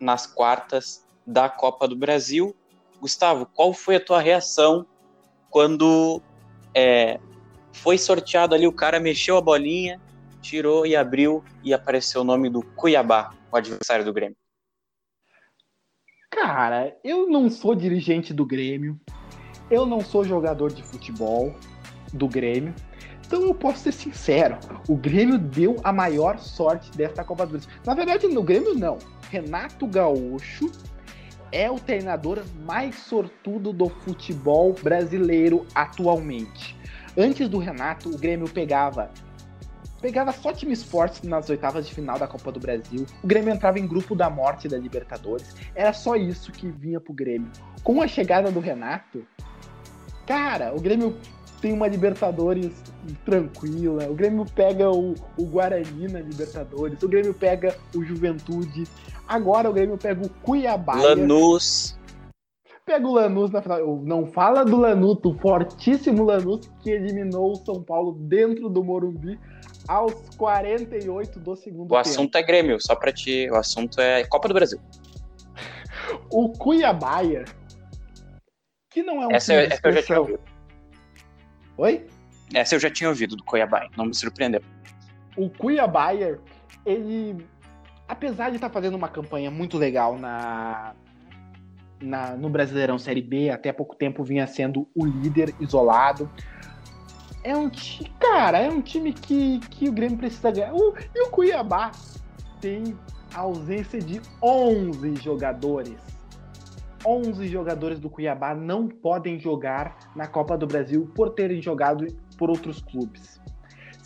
nas 0.00 0.26
quartas 0.26 1.04
da 1.26 1.48
Copa 1.48 1.86
do 1.86 1.94
Brasil. 1.94 2.56
Gustavo, 3.00 3.46
qual 3.46 3.74
foi 3.74 3.96
a 3.96 4.00
tua 4.00 4.20
reação 4.20 4.86
quando 5.50 6.22
é, 6.74 7.20
foi 7.72 7.98
sorteado 7.98 8.54
ali, 8.54 8.66
o 8.66 8.72
cara 8.72 9.00
mexeu 9.00 9.36
a 9.36 9.40
bolinha, 9.40 10.00
tirou 10.40 10.86
e 10.86 10.96
abriu 10.96 11.44
e 11.62 11.72
apareceu 11.72 12.22
o 12.22 12.24
nome 12.24 12.48
do 12.48 12.62
Cuiabá, 12.62 13.32
o 13.50 13.56
adversário 13.56 14.04
do 14.04 14.12
Grêmio? 14.12 14.36
Cara, 16.30 16.96
eu 17.04 17.28
não 17.28 17.50
sou 17.50 17.74
dirigente 17.74 18.32
do 18.32 18.46
Grêmio, 18.46 18.98
eu 19.70 19.84
não 19.84 20.00
sou 20.00 20.24
jogador 20.24 20.72
de 20.72 20.82
futebol 20.82 21.54
do 22.12 22.28
Grêmio, 22.28 22.74
então 23.26 23.42
eu 23.42 23.54
posso 23.54 23.84
ser 23.84 23.92
sincero, 23.92 24.58
o 24.88 24.96
Grêmio 24.96 25.38
deu 25.38 25.76
a 25.84 25.92
maior 25.92 26.38
sorte 26.38 26.90
desta 26.90 27.22
Copa 27.22 27.46
do 27.46 27.52
Brasil. 27.52 27.70
Na 27.86 27.94
verdade, 27.94 28.26
no 28.26 28.42
Grêmio 28.42 28.74
não. 28.74 28.98
Renato 29.30 29.86
Gaúcho 29.86 30.70
é 31.52 31.70
o 31.70 31.78
treinador 31.78 32.42
mais 32.66 32.96
sortudo 32.96 33.72
do 33.72 33.88
futebol 33.88 34.72
brasileiro 34.72 35.64
atualmente. 35.74 36.76
Antes 37.16 37.48
do 37.48 37.58
Renato, 37.58 38.08
o 38.08 38.18
Grêmio 38.18 38.48
pegava 38.48 39.10
pegava 40.00 40.32
só 40.32 40.52
times 40.52 40.82
fortes 40.82 41.22
nas 41.22 41.48
oitavas 41.50 41.86
de 41.86 41.94
final 41.94 42.18
da 42.18 42.26
Copa 42.26 42.50
do 42.50 42.58
Brasil. 42.58 43.04
O 43.22 43.26
Grêmio 43.26 43.52
entrava 43.52 43.78
em 43.78 43.86
grupo 43.86 44.14
da 44.14 44.30
morte 44.30 44.66
da 44.66 44.78
Libertadores. 44.78 45.54
Era 45.74 45.92
só 45.92 46.16
isso 46.16 46.50
que 46.52 46.68
vinha 46.70 46.98
pro 46.98 47.12
Grêmio. 47.12 47.50
Com 47.84 48.00
a 48.00 48.08
chegada 48.08 48.50
do 48.50 48.60
Renato, 48.60 49.26
cara, 50.26 50.74
o 50.74 50.80
Grêmio 50.80 51.16
tem 51.60 51.72
uma 51.72 51.86
Libertadores 51.86 52.72
tranquila. 53.24 54.08
O 54.08 54.14
Grêmio 54.14 54.46
pega 54.54 54.90
o, 54.90 55.14
o 55.36 55.44
Guarani 55.44 56.08
na 56.08 56.20
Libertadores. 56.20 57.02
O 57.02 57.08
Grêmio 57.08 57.34
pega 57.34 57.76
o 57.94 58.02
Juventude. 58.02 58.84
Agora 59.28 59.68
o 59.68 59.72
Grêmio 59.72 59.98
pega 59.98 60.24
o 60.24 60.28
Cuiabá. 60.28 60.94
Lanús. 60.94 61.99
Pega 62.90 63.06
o 63.06 63.12
Lanús 63.12 63.52
na 63.52 63.62
final. 63.62 64.02
Não 64.02 64.26
fala 64.26 64.64
do 64.64 64.76
Lanús, 64.76 65.18
o 65.22 65.32
fortíssimo 65.38 66.24
Lanús 66.24 66.68
que 66.82 66.90
eliminou 66.90 67.52
o 67.52 67.54
São 67.54 67.80
Paulo 67.80 68.14
dentro 68.14 68.68
do 68.68 68.82
Morumbi 68.82 69.38
aos 69.86 70.12
48 70.36 71.38
do 71.38 71.54
segundo 71.54 71.82
o 71.82 71.84
tempo. 71.84 71.94
O 71.94 71.98
assunto 71.98 72.36
é 72.36 72.42
Grêmio, 72.42 72.78
só 72.80 72.96
pra 72.96 73.12
ti. 73.12 73.48
O 73.48 73.54
assunto 73.54 74.00
é 74.00 74.24
Copa 74.24 74.48
do 74.48 74.54
Brasil. 74.54 74.80
o 76.32 76.48
Cuiabá, 76.48 77.20
que 78.90 79.04
não 79.04 79.22
é 79.22 79.28
um 79.28 79.30
essa, 79.30 79.54
essa 79.54 79.80
eu 79.84 79.92
já 79.92 80.02
tinha 80.02 80.18
ouvido. 80.18 80.40
Oi? 81.78 82.06
Essa 82.52 82.74
eu 82.74 82.80
já 82.80 82.90
tinha 82.90 83.08
ouvido 83.08 83.36
do 83.36 83.44
Cuiabá, 83.44 83.88
não 83.96 84.06
me 84.06 84.14
surpreendeu. 84.16 84.62
O 85.36 85.48
Cuiabá, 85.48 86.12
ele, 86.84 87.46
apesar 88.08 88.48
de 88.48 88.56
estar 88.56 88.68
tá 88.68 88.74
fazendo 88.74 88.96
uma 88.96 89.08
campanha 89.08 89.48
muito 89.48 89.78
legal 89.78 90.18
na, 90.18 90.92
na, 92.00 92.36
no 92.36 92.48
Brasileirão 92.48 92.98
Série 92.98 93.22
B, 93.22 93.50
até 93.50 93.72
pouco 93.72 93.94
tempo 93.94 94.24
vinha 94.24 94.46
sendo 94.46 94.86
o 94.94 95.04
líder 95.04 95.54
isolado. 95.60 96.30
É 97.42 97.56
um 97.56 97.68
time, 97.68 98.10
cara, 98.18 98.58
é 98.58 98.70
um 98.70 98.82
time 98.82 99.12
que, 99.12 99.60
que 99.70 99.88
o 99.88 99.92
Grêmio 99.92 100.18
precisa 100.18 100.50
ganhar. 100.50 100.72
E 101.14 101.26
o 101.26 101.30
Cuiabá 101.30 101.90
tem 102.60 102.96
a 103.34 103.40
ausência 103.40 104.00
de 104.00 104.20
11 104.42 105.16
jogadores. 105.16 105.96
11 107.04 107.48
jogadores 107.48 107.98
do 107.98 108.10
Cuiabá 108.10 108.54
não 108.54 108.86
podem 108.86 109.38
jogar 109.38 110.12
na 110.14 110.26
Copa 110.26 110.58
do 110.58 110.66
Brasil 110.66 111.10
por 111.14 111.30
terem 111.30 111.62
jogado 111.62 112.06
por 112.36 112.50
outros 112.50 112.82
clubes. 112.82 113.39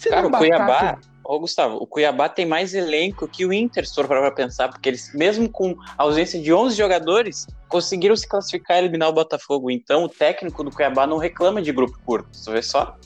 Se 0.05 0.11
Cara, 0.11 0.27
o 0.27 0.31
Cuiabá, 0.31 0.99
ô 1.25 1.41
Gustavo, 1.41 1.77
o 1.77 1.87
Cuiabá 1.87 2.29
tem 2.29 2.45
mais 2.45 2.75
elenco 2.75 3.27
que 3.27 3.47
o 3.47 3.55
Inter, 3.55 3.89
se 3.89 3.95
for 3.95 4.07
para 4.07 4.31
pensar, 4.31 4.69
porque 4.69 4.91
eles, 4.91 5.15
mesmo 5.15 5.49
com 5.49 5.75
a 5.97 6.03
ausência 6.03 6.39
de 6.39 6.53
11 6.53 6.77
jogadores, 6.77 7.47
conseguiram 7.71 8.15
se 8.15 8.29
classificar 8.29 8.77
e 8.77 8.81
eliminar 8.81 9.09
o 9.09 9.15
Botafogo. 9.15 9.71
Então, 9.71 10.05
o 10.05 10.09
técnico 10.11 10.63
do 10.63 10.71
Cuiabá 10.71 11.07
não 11.07 11.17
reclama 11.17 11.63
de 11.63 11.73
grupo 11.73 11.99
curto, 12.05 12.29
você 12.37 12.53
vê 12.53 12.61
só? 12.61 12.99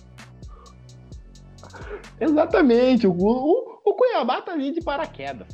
Exatamente, 2.20 3.06
o, 3.06 3.12
o, 3.12 3.80
o 3.84 3.94
Cuiabá 3.94 4.42
tá 4.42 4.50
ali 4.50 4.72
de 4.72 4.80
paraquedas. 4.80 5.46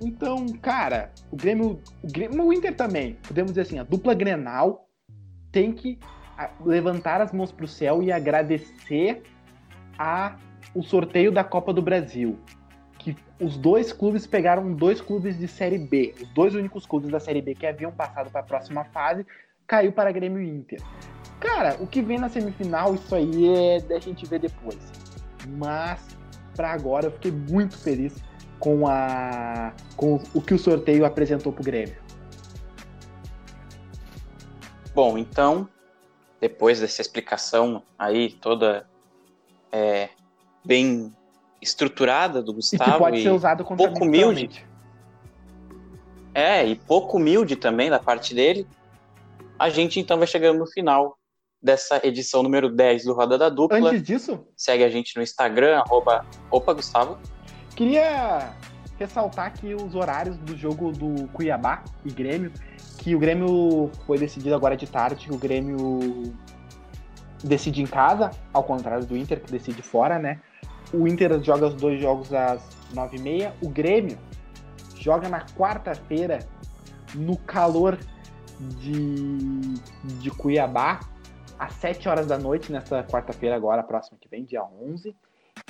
Então, 0.00 0.46
cara, 0.62 1.12
o 1.30 1.36
Grêmio, 1.36 1.78
o 2.02 2.10
Grêmio, 2.10 2.42
o 2.42 2.54
Inter 2.54 2.74
também, 2.74 3.18
podemos 3.28 3.50
dizer 3.50 3.60
assim, 3.60 3.78
a 3.78 3.82
dupla 3.82 4.14
Grenal 4.14 4.88
tem 5.52 5.74
que 5.74 5.98
levantar 6.64 7.20
as 7.20 7.32
mãos 7.32 7.52
para 7.52 7.66
o 7.66 7.68
céu 7.68 8.02
e 8.02 8.10
agradecer 8.10 9.22
a 9.98 10.38
o 10.74 10.82
sorteio 10.82 11.32
da 11.32 11.42
Copa 11.44 11.72
do 11.72 11.82
Brasil, 11.82 12.38
que 12.98 13.16
os 13.40 13.56
dois 13.56 13.92
clubes 13.92 14.26
pegaram 14.26 14.72
dois 14.72 15.00
clubes 15.00 15.38
de 15.38 15.48
Série 15.48 15.78
B, 15.78 16.14
os 16.20 16.28
dois 16.28 16.54
únicos 16.54 16.86
clubes 16.86 17.10
da 17.10 17.18
Série 17.18 17.40
B 17.40 17.54
que 17.54 17.66
haviam 17.66 17.90
passado 17.90 18.30
para 18.30 18.40
a 18.40 18.44
próxima 18.44 18.84
fase, 18.84 19.26
caiu 19.66 19.92
para 19.92 20.12
Grêmio 20.12 20.42
e 20.42 20.48
Inter. 20.48 20.80
Cara, 21.40 21.76
o 21.80 21.86
que 21.86 22.02
vem 22.02 22.18
na 22.18 22.28
semifinal, 22.28 22.94
isso 22.94 23.14
aí 23.14 23.48
é 23.48 23.80
da 23.80 23.98
gente 23.98 24.26
ver 24.26 24.40
depois. 24.40 24.78
Mas 25.56 26.06
para 26.54 26.72
agora 26.72 27.06
eu 27.06 27.12
fiquei 27.12 27.32
muito 27.32 27.78
feliz 27.78 28.22
com, 28.58 28.86
a, 28.86 29.72
com 29.96 30.20
o 30.34 30.42
que 30.42 30.52
o 30.52 30.58
sorteio 30.58 31.06
apresentou 31.06 31.52
para 31.52 31.62
o 31.62 31.64
Grêmio. 31.64 31.96
Bom, 34.94 35.16
então, 35.16 35.66
depois 36.40 36.80
dessa 36.80 37.00
explicação 37.00 37.82
aí 37.98 38.32
toda 38.32 38.86
é, 39.72 40.10
bem 40.64 41.14
estruturada 41.60 42.42
do 42.42 42.54
Gustavo 42.54 42.90
e 42.90 42.92
que 42.92 42.98
pode 42.98 43.22
ser 43.22 43.30
usado 43.30 43.64
pouco 43.64 44.04
humilde, 44.04 44.66
é 46.34 46.64
e 46.64 46.74
pouco 46.74 47.16
humilde 47.16 47.56
também 47.56 47.90
da 47.90 47.98
parte 47.98 48.34
dele, 48.34 48.66
a 49.58 49.68
gente 49.68 50.00
então 50.00 50.16
vai 50.16 50.26
chegando 50.26 50.58
no 50.58 50.66
final 50.66 51.18
dessa 51.62 52.00
edição 52.06 52.42
número 52.42 52.70
10 52.70 53.04
do 53.04 53.12
Roda 53.12 53.36
da 53.36 53.48
Dupla. 53.48 53.78
Antes 53.78 54.02
disso, 54.02 54.46
segue 54.56 54.82
a 54.82 54.88
gente 54.88 55.14
no 55.16 55.22
Instagram, 55.22 55.78
arroba, 55.80 56.24
opa, 56.50 56.72
Gustavo. 56.72 57.18
Queria 57.76 58.54
ressaltar 58.98 59.46
aqui 59.46 59.74
os 59.74 59.94
horários 59.94 60.38
do 60.38 60.56
jogo 60.56 60.92
do 60.92 61.28
Cuiabá 61.28 61.84
e 62.04 62.10
Grêmio, 62.10 62.52
que 62.98 63.14
o 63.14 63.18
Grêmio 63.18 63.90
foi 64.06 64.18
decidido 64.18 64.54
agora 64.54 64.76
de 64.76 64.86
tarde, 64.86 65.30
o 65.30 65.38
Grêmio 65.38 66.34
decide 67.42 67.82
em 67.82 67.86
casa, 67.86 68.30
ao 68.52 68.62
contrário 68.62 69.04
do 69.06 69.16
Inter, 69.16 69.40
que 69.40 69.50
decide 69.50 69.82
fora, 69.82 70.18
né? 70.18 70.40
O 70.92 71.06
Inter 71.06 71.40
joga 71.42 71.68
os 71.68 71.74
dois 71.74 72.00
jogos 72.00 72.32
às 72.32 72.62
9h30, 72.94 73.52
o 73.62 73.68
Grêmio 73.68 74.18
joga 74.96 75.28
na 75.28 75.40
quarta-feira, 75.46 76.40
no 77.14 77.36
calor 77.36 77.98
de, 78.78 79.58
de 80.18 80.30
Cuiabá, 80.30 81.00
às 81.58 81.74
7 81.74 82.08
horas 82.08 82.26
da 82.26 82.38
noite, 82.38 82.72
nessa 82.72 83.02
quarta-feira 83.04 83.56
agora, 83.56 83.82
próxima 83.82 84.18
que 84.20 84.28
vem, 84.28 84.44
dia 84.44 84.62
11. 84.62 85.14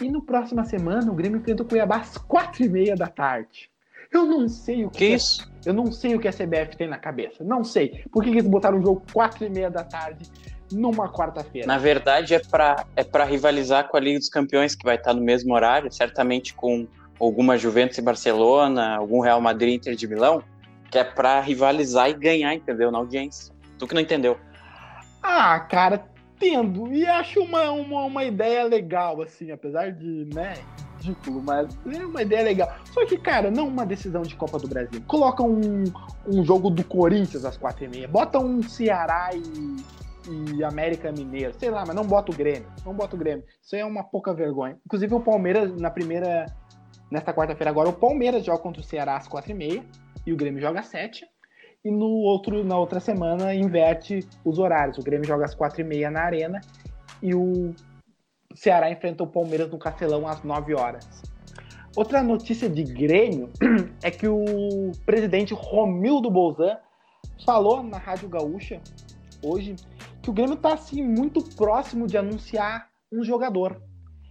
E 0.00 0.10
no 0.10 0.22
próxima 0.22 0.64
semana 0.64 1.10
o 1.10 1.14
Grêmio 1.14 1.38
enfrenta 1.38 1.62
o 1.62 1.66
Cuiabá 1.66 1.98
às 1.98 2.16
quatro 2.16 2.64
e 2.64 2.68
meia 2.68 2.96
da 2.96 3.06
tarde. 3.06 3.70
Eu 4.12 4.26
não 4.26 4.48
sei 4.48 4.84
o 4.84 4.90
que, 4.90 4.98
que 4.98 5.14
isso? 5.14 5.48
eu 5.64 5.72
não 5.72 5.92
sei 5.92 6.16
o 6.16 6.20
que 6.20 6.26
a 6.26 6.32
CBF 6.32 6.76
tem 6.76 6.88
na 6.88 6.98
cabeça. 6.98 7.44
Não 7.44 7.62
sei. 7.62 8.04
Por 8.10 8.24
que 8.24 8.30
eles 8.30 8.46
botaram 8.46 8.78
o 8.78 8.82
jogo 8.82 9.02
quatro 9.12 9.44
e 9.44 9.48
meia 9.48 9.70
da 9.70 9.84
tarde 9.84 10.28
numa 10.72 11.10
quarta-feira. 11.10 11.66
Na 11.66 11.78
verdade, 11.78 12.34
é 12.34 12.38
para 12.38 12.84
é 12.96 13.04
pra 13.04 13.24
rivalizar 13.24 13.88
com 13.88 13.96
a 13.96 14.00
Liga 14.00 14.18
dos 14.18 14.28
Campeões, 14.28 14.74
que 14.74 14.84
vai 14.84 14.96
estar 14.96 15.14
no 15.14 15.22
mesmo 15.22 15.54
horário, 15.54 15.92
certamente 15.92 16.54
com 16.54 16.86
alguma 17.18 17.56
Juventus 17.56 17.98
e 17.98 18.02
Barcelona, 18.02 18.96
algum 18.96 19.20
Real 19.20 19.40
Madrid 19.40 19.74
Inter 19.74 19.94
de 19.94 20.06
Milão, 20.06 20.42
que 20.90 20.98
é 20.98 21.04
para 21.04 21.40
rivalizar 21.40 22.08
e 22.08 22.14
ganhar, 22.14 22.54
entendeu? 22.54 22.90
Na 22.90 22.98
audiência. 22.98 23.54
Tu 23.78 23.86
que 23.86 23.94
não 23.94 24.00
entendeu. 24.00 24.38
Ah, 25.22 25.60
cara, 25.60 26.04
tendo. 26.38 26.92
E 26.92 27.06
acho 27.06 27.40
uma, 27.42 27.70
uma, 27.70 28.04
uma 28.04 28.24
ideia 28.24 28.64
legal, 28.64 29.20
assim, 29.22 29.50
apesar 29.52 29.92
de, 29.92 30.26
né, 30.34 30.54
ridículo, 30.96 31.42
mas 31.42 31.68
é 31.92 32.04
uma 32.04 32.22
ideia 32.22 32.42
legal. 32.42 32.74
Só 32.92 33.04
que, 33.06 33.18
cara, 33.18 33.50
não 33.50 33.68
uma 33.68 33.84
decisão 33.84 34.22
de 34.22 34.34
Copa 34.34 34.58
do 34.58 34.66
Brasil. 34.66 35.02
Coloca 35.06 35.42
um, 35.42 35.84
um 36.26 36.44
jogo 36.44 36.70
do 36.70 36.82
Corinthians 36.82 37.44
às 37.44 37.56
quatro 37.56 37.84
e 37.84 37.88
meia. 37.88 38.08
Bota 38.08 38.38
um 38.38 38.62
Ceará 38.62 39.30
e, 39.34 39.76
e 40.28 40.64
América 40.64 41.10
Mineiro. 41.12 41.54
Sei 41.58 41.70
lá, 41.70 41.84
mas 41.86 41.94
não 41.94 42.04
bota 42.04 42.32
o 42.32 42.34
Grêmio. 42.34 42.66
Não 42.84 42.94
bota 42.94 43.16
o 43.16 43.18
Grêmio. 43.18 43.44
Isso 43.62 43.76
é 43.76 43.84
uma 43.84 44.04
pouca 44.04 44.34
vergonha. 44.34 44.78
Inclusive 44.84 45.14
o 45.14 45.20
Palmeiras, 45.20 45.74
na 45.76 45.90
primeira. 45.90 46.46
Nesta 47.10 47.34
quarta-feira 47.34 47.70
agora, 47.70 47.88
o 47.88 47.92
Palmeiras 47.92 48.44
joga 48.44 48.62
contra 48.62 48.80
o 48.80 48.84
Ceará 48.84 49.16
às 49.16 49.26
quatro 49.26 49.50
e 49.50 49.54
meia 49.54 49.84
e 50.24 50.32
o 50.32 50.36
Grêmio 50.36 50.60
joga 50.60 50.80
às 50.80 50.86
sete. 50.86 51.26
E 51.84 51.90
no 51.90 52.06
outro, 52.06 52.62
na 52.62 52.78
outra 52.78 53.00
semana 53.00 53.54
inverte 53.54 54.20
os 54.44 54.58
horários. 54.58 54.98
O 54.98 55.02
Grêmio 55.02 55.26
joga 55.26 55.44
às 55.44 55.54
quatro 55.54 55.80
e 55.80 55.84
meia 55.84 56.10
na 56.10 56.22
arena 56.22 56.60
e 57.22 57.34
o 57.34 57.74
Ceará 58.54 58.90
enfrenta 58.90 59.24
o 59.24 59.26
Palmeiras 59.26 59.70
no 59.70 59.78
Castelão 59.78 60.26
às 60.26 60.42
9 60.42 60.74
horas. 60.74 61.22
Outra 61.96 62.22
notícia 62.22 62.68
de 62.68 62.84
Grêmio 62.84 63.50
é 64.02 64.10
que 64.10 64.28
o 64.28 64.92
presidente 65.04 65.52
Romildo 65.54 66.30
Bolzan 66.30 66.78
falou 67.44 67.82
na 67.82 67.98
Rádio 67.98 68.28
Gaúcha 68.28 68.80
hoje 69.42 69.74
que 70.22 70.30
o 70.30 70.32
Grêmio 70.32 70.54
está 70.54 70.74
assim 70.74 71.02
muito 71.02 71.42
próximo 71.56 72.06
de 72.06 72.16
anunciar 72.16 72.88
um 73.12 73.24
jogador. 73.24 73.80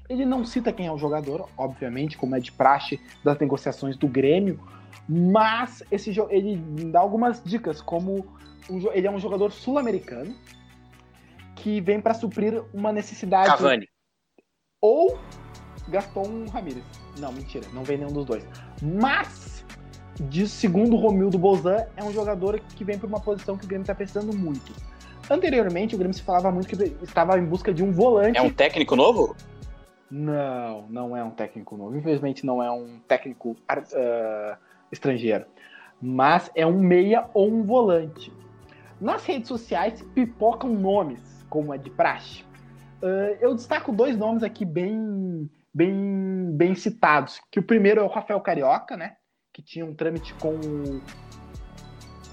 Ele 0.08 0.26
não 0.26 0.44
cita 0.44 0.74
quem 0.74 0.88
é 0.88 0.92
o 0.92 0.98
jogador, 0.98 1.48
obviamente, 1.58 2.18
como 2.18 2.36
é 2.36 2.40
de 2.40 2.52
praxe 2.52 3.00
das 3.24 3.38
negociações 3.40 3.96
do 3.96 4.08
Grêmio, 4.08 4.60
mas 5.08 5.84
esse 5.92 6.12
ele 6.30 6.58
dá 6.92 7.00
algumas 7.00 7.44
dicas, 7.44 7.82
como 7.82 8.26
ele 8.94 9.08
é 9.08 9.12
um 9.12 9.20
jogador 9.20 9.52
sul-americano 9.52 10.36
que 11.56 11.82
vem 11.82 12.00
para 12.00 12.14
suprir 12.14 12.64
uma 12.74 12.92
necessidade. 12.92 13.50
Cavani 13.50 13.88
ou 14.82 15.20
Gaston 15.90 16.46
Ramírez. 16.52 16.84
Não, 17.18 17.32
mentira, 17.32 17.66
não 17.74 17.84
vem 17.84 17.98
nenhum 17.98 18.14
dos 18.14 18.26
dois. 18.26 18.46
Mas, 18.82 19.66
de 20.20 20.48
segundo 20.48 20.96
Romildo 20.96 21.38
Bozan, 21.38 21.86
é 21.98 22.04
um 22.04 22.12
jogador 22.12 22.60
que 22.60 22.84
vem 22.84 22.98
para 22.98 23.08
uma 23.08 23.20
posição 23.20 23.58
que 23.58 23.66
o 23.66 23.68
Grêmio 23.68 23.84
está 23.84 23.96
precisando 23.96 24.36
muito. 24.36 24.74
Anteriormente, 25.30 25.96
o 25.96 25.98
Grêmio 25.98 26.16
se 26.16 26.24
falava 26.24 26.52
muito 26.52 26.68
que 26.68 26.76
estava 27.04 27.38
em 27.38 27.46
busca 27.46 27.74
de 27.74 27.84
um 27.84 27.92
volante. 27.92 28.38
É 28.38 28.42
um 28.42 28.50
técnico 28.50 28.96
novo? 28.96 29.36
Não, 30.10 30.88
não 30.90 31.16
é 31.16 31.24
um 31.24 31.30
técnico 31.30 31.78
novo. 31.78 31.96
Infelizmente, 31.96 32.46
não 32.46 32.64
é 32.64 32.72
um 32.72 33.00
técnico 33.08 33.52
uh, 33.52 34.58
estrangeiro. 34.92 35.46
Mas 36.02 36.50
é 36.56 36.66
um 36.66 36.80
meia 36.80 37.30
ou 37.34 37.48
um 37.48 37.64
volante. 37.64 38.34
Nas 39.00 39.24
redes 39.26 39.48
sociais 39.48 40.02
pipocam 40.16 40.74
nomes, 40.74 41.46
como 41.48 41.74
é 41.74 41.78
de 41.78 41.92
praxe. 41.92 42.44
Uh, 43.02 43.38
eu 43.40 43.54
destaco 43.54 43.92
dois 43.92 44.18
nomes 44.18 44.42
aqui 44.42 44.66
bem, 44.66 45.48
bem, 45.72 46.50
bem 46.54 46.74
citados. 46.74 47.40
Que 47.52 47.60
o 47.60 47.64
primeiro 47.64 48.02
é 48.02 48.04
o 48.04 48.08
Rafael 48.08 48.42
Carioca, 48.42 48.98
né? 48.98 49.14
Que 49.54 49.62
tinha 49.62 49.86
um 49.86 49.94
trâmite 49.94 50.34
com 50.36 50.60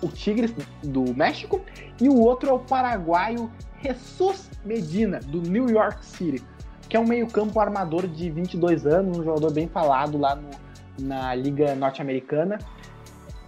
o 0.02 0.08
Tigres 0.08 0.54
do 0.82 1.14
México. 1.14 1.60
E 2.00 2.08
o 2.08 2.18
outro 2.18 2.50
é 2.50 2.52
o 2.52 2.58
paraguaio 2.58 3.50
Jesus 3.82 4.50
Medina, 4.64 5.20
do 5.20 5.40
New 5.40 5.68
York 5.68 6.04
City. 6.04 6.42
Que 6.88 6.96
é 6.96 7.00
um 7.00 7.06
meio-campo 7.06 7.58
armador 7.58 8.06
de 8.06 8.30
22 8.30 8.86
anos, 8.86 9.18
um 9.18 9.24
jogador 9.24 9.52
bem 9.52 9.68
falado 9.68 10.16
lá 10.18 10.36
no, 10.36 10.50
na 10.98 11.34
Liga 11.34 11.74
Norte-Americana 11.74 12.58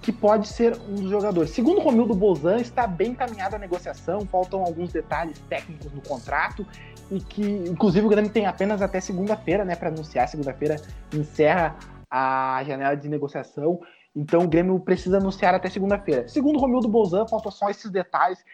que 0.09 0.13
pode 0.13 0.49
ser 0.49 0.75
um 0.89 0.95
dos 0.95 1.11
jogadores. 1.11 1.51
Segundo 1.51 1.83
Romildo 1.83 2.15
Bozan, 2.15 2.57
está 2.57 2.87
bem 2.87 3.11
encaminhada 3.11 3.57
a 3.57 3.59
negociação, 3.59 4.23
faltam 4.23 4.63
alguns 4.63 4.91
detalhes 4.91 5.39
técnicos 5.51 5.93
no 5.93 6.01
contrato 6.01 6.67
e 7.11 7.21
que, 7.21 7.43
inclusive, 7.43 8.07
o 8.07 8.09
Grêmio 8.09 8.31
tem 8.31 8.47
apenas 8.47 8.81
até 8.81 9.03
segunda-feira, 9.03 9.67
né, 9.67 9.77
para 9.77 9.91
anunciar. 9.91 10.27
Segunda-feira 10.27 10.77
encerra 11.13 11.77
a 12.11 12.63
janela 12.67 12.95
de 12.95 13.07
negociação, 13.07 13.81
então 14.19 14.43
o 14.43 14.49
Grêmio 14.49 14.79
precisa 14.81 15.19
anunciar 15.19 15.55
até 15.55 15.69
segunda-feira. 15.69 16.27
Segundo 16.29 16.59
Romildo 16.59 16.89
Bozan, 16.89 17.27
faltam 17.27 17.53
só 17.53 17.71
esses 17.71 17.91
detalhes 17.91 18.45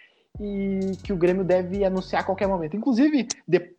e 0.40 0.92
que 1.02 1.12
o 1.12 1.16
Grêmio 1.16 1.44
deve 1.44 1.84
anunciar 1.84 2.22
a 2.22 2.24
qualquer 2.24 2.48
momento. 2.48 2.76
Inclusive, 2.76 3.28
de, 3.46 3.74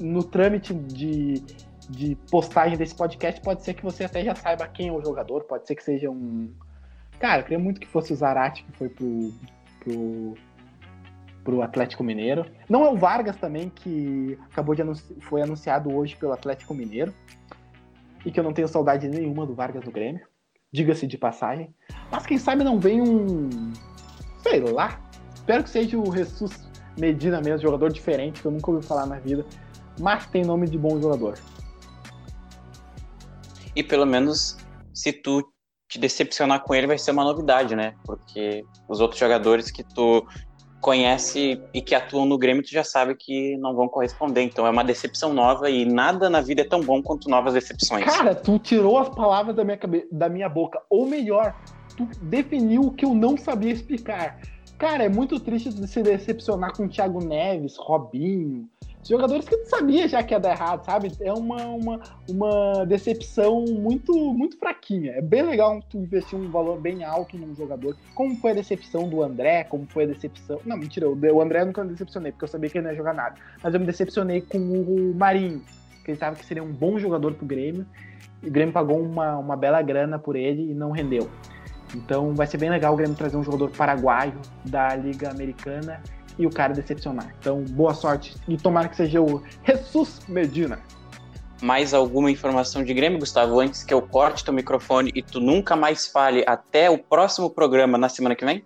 no 0.00 0.22
trâmite 0.22 0.72
de, 0.72 1.42
de 1.88 2.16
postagem 2.30 2.76
desse 2.76 2.94
podcast, 2.94 3.40
pode 3.40 3.62
ser 3.64 3.74
que 3.74 3.82
você 3.82 4.04
até 4.04 4.22
já 4.24 4.34
saiba 4.34 4.66
quem 4.68 4.88
é 4.88 4.92
o 4.92 5.02
jogador, 5.02 5.44
pode 5.44 5.66
ser 5.66 5.74
que 5.74 5.82
seja 5.82 6.10
um 6.10 6.52
Cara, 7.18 7.40
eu 7.40 7.44
queria 7.44 7.58
muito 7.58 7.80
que 7.80 7.86
fosse 7.86 8.12
o 8.12 8.16
Zarate 8.16 8.64
que 8.64 8.72
foi 8.72 8.88
pro, 8.88 9.32
pro, 9.80 10.34
pro 11.42 11.62
Atlético 11.62 12.02
Mineiro. 12.02 12.44
Não 12.68 12.84
é 12.84 12.90
o 12.90 12.96
Vargas 12.96 13.36
também, 13.36 13.70
que 13.70 14.38
acabou 14.50 14.74
de 14.74 14.82
anunci 14.82 15.14
foi 15.20 15.42
anunciado 15.42 15.94
hoje 15.94 16.16
pelo 16.16 16.32
Atlético 16.32 16.74
Mineiro. 16.74 17.14
E 18.24 18.30
que 18.30 18.40
eu 18.40 18.44
não 18.44 18.52
tenho 18.52 18.68
saudade 18.68 19.08
nenhuma 19.08 19.46
do 19.46 19.54
Vargas 19.54 19.84
no 19.84 19.92
Grêmio. 19.92 20.26
Diga-se 20.74 21.06
de 21.06 21.16
passagem. 21.16 21.72
Mas 22.10 22.26
quem 22.26 22.36
sabe 22.36 22.64
não 22.64 22.80
vem 22.80 23.00
um. 23.00 23.48
Sei 24.42 24.58
lá. 24.58 25.00
Espero 25.32 25.62
que 25.62 25.70
seja 25.70 25.96
o 25.96 26.12
Jesus 26.12 26.68
Medina 26.98 27.40
mesmo, 27.40 27.62
jogador 27.62 27.92
diferente, 27.92 28.42
que 28.42 28.46
eu 28.48 28.50
nunca 28.50 28.72
ouvi 28.72 28.84
falar 28.84 29.06
na 29.06 29.20
vida. 29.20 29.46
Mas 30.00 30.26
tem 30.26 30.44
nome 30.44 30.68
de 30.68 30.76
bom 30.76 31.00
jogador. 31.00 31.38
E 33.76 33.84
pelo 33.84 34.04
menos, 34.04 34.56
se 34.92 35.12
tu 35.12 35.48
te 35.88 35.96
decepcionar 35.96 36.64
com 36.64 36.74
ele 36.74 36.88
vai 36.88 36.98
ser 36.98 37.12
uma 37.12 37.22
novidade, 37.22 37.76
né? 37.76 37.94
Porque 38.04 38.64
os 38.88 39.00
outros 39.00 39.20
jogadores 39.20 39.70
que 39.70 39.84
tu 39.84 40.26
conhece 40.84 41.58
e 41.72 41.80
que 41.80 41.94
atuam 41.94 42.26
no 42.26 42.36
Grêmio, 42.36 42.62
tu 42.62 42.68
já 42.68 42.84
sabe 42.84 43.14
que 43.14 43.56
não 43.56 43.74
vão 43.74 43.88
corresponder. 43.88 44.42
Então 44.42 44.66
é 44.66 44.70
uma 44.70 44.84
decepção 44.84 45.32
nova 45.32 45.70
e 45.70 45.86
nada 45.86 46.28
na 46.28 46.42
vida 46.42 46.60
é 46.60 46.64
tão 46.64 46.82
bom 46.82 47.02
quanto 47.02 47.30
novas 47.30 47.54
decepções. 47.54 48.04
Cara, 48.04 48.34
tu 48.34 48.58
tirou 48.58 48.98
as 48.98 49.08
palavras 49.08 49.56
da 49.56 49.64
minha, 49.64 49.78
cabe... 49.78 50.06
da 50.12 50.28
minha 50.28 50.46
boca. 50.46 50.82
Ou 50.90 51.06
melhor, 51.06 51.56
tu 51.96 52.06
definiu 52.20 52.82
o 52.82 52.90
que 52.90 53.06
eu 53.06 53.14
não 53.14 53.34
sabia 53.38 53.72
explicar. 53.72 54.38
Cara, 54.84 55.02
é 55.02 55.08
muito 55.08 55.40
triste 55.40 55.72
se 55.86 56.02
decepcionar 56.02 56.76
com 56.76 56.86
Thiago 56.86 57.18
Neves, 57.24 57.74
Robinho, 57.78 58.68
jogadores 59.02 59.48
que 59.48 59.56
tu 59.56 59.66
sabia 59.66 60.06
já 60.06 60.22
que 60.22 60.34
ia 60.34 60.38
dar 60.38 60.50
errado, 60.50 60.84
sabe? 60.84 61.10
É 61.22 61.32
uma, 61.32 61.64
uma, 61.68 62.00
uma 62.28 62.84
decepção 62.84 63.64
muito, 63.64 64.12
muito 64.34 64.58
fraquinha. 64.58 65.12
É 65.12 65.22
bem 65.22 65.40
legal 65.40 65.80
tu 65.88 65.96
investir 65.96 66.38
um 66.38 66.50
valor 66.50 66.78
bem 66.78 67.02
alto 67.02 67.38
num 67.38 67.54
jogador. 67.54 67.96
Como 68.14 68.36
foi 68.36 68.50
a 68.50 68.54
decepção 68.54 69.08
do 69.08 69.22
André, 69.22 69.64
como 69.64 69.86
foi 69.86 70.04
a 70.04 70.08
decepção. 70.08 70.60
Não, 70.66 70.76
mentira, 70.76 71.08
o 71.08 71.40
André 71.40 71.62
eu 71.62 71.66
nunca 71.66 71.82
me 71.82 71.92
decepcionei, 71.92 72.32
porque 72.32 72.44
eu 72.44 72.48
sabia 72.48 72.68
que 72.68 72.76
ele 72.76 72.84
não 72.84 72.92
ia 72.92 72.98
jogar 72.98 73.14
nada. 73.14 73.36
Mas 73.62 73.72
eu 73.72 73.80
me 73.80 73.86
decepcionei 73.86 74.42
com 74.42 74.58
o 74.58 75.14
Marinho, 75.14 75.62
que 76.04 76.10
ele 76.10 76.18
sabe 76.18 76.36
que 76.36 76.44
seria 76.44 76.62
um 76.62 76.74
bom 76.74 76.98
jogador 76.98 77.32
pro 77.32 77.46
Grêmio. 77.46 77.86
E 78.42 78.48
o 78.48 78.52
Grêmio 78.52 78.74
pagou 78.74 79.00
uma, 79.00 79.38
uma 79.38 79.56
bela 79.56 79.80
grana 79.80 80.18
por 80.18 80.36
ele 80.36 80.72
e 80.72 80.74
não 80.74 80.90
rendeu. 80.90 81.26
Então 81.94 82.34
vai 82.34 82.46
ser 82.46 82.58
bem 82.58 82.70
legal 82.70 82.92
o 82.92 82.96
Grêmio 82.96 83.16
trazer 83.16 83.36
um 83.36 83.44
jogador 83.44 83.70
paraguaio 83.70 84.34
da 84.64 84.94
Liga 84.96 85.30
Americana 85.30 86.02
e 86.38 86.46
o 86.46 86.50
cara 86.50 86.72
decepcionar. 86.72 87.34
Então, 87.38 87.62
boa 87.62 87.94
sorte 87.94 88.34
e 88.48 88.56
tomara 88.56 88.88
que 88.88 88.96
seja 88.96 89.20
o 89.20 89.42
Jesus 89.64 90.20
Medina. 90.28 90.80
Mais 91.62 91.94
alguma 91.94 92.30
informação 92.30 92.84
de 92.84 92.92
Grêmio, 92.92 93.18
Gustavo, 93.18 93.58
antes 93.60 93.84
que 93.84 93.94
eu 93.94 94.02
corte 94.02 94.44
teu 94.44 94.52
microfone 94.52 95.12
e 95.14 95.22
tu 95.22 95.40
nunca 95.40 95.76
mais 95.76 96.06
fale 96.06 96.44
até 96.46 96.90
o 96.90 96.98
próximo 96.98 97.48
programa 97.48 97.96
na 97.96 98.08
semana 98.08 98.34
que 98.34 98.44
vem? 98.44 98.64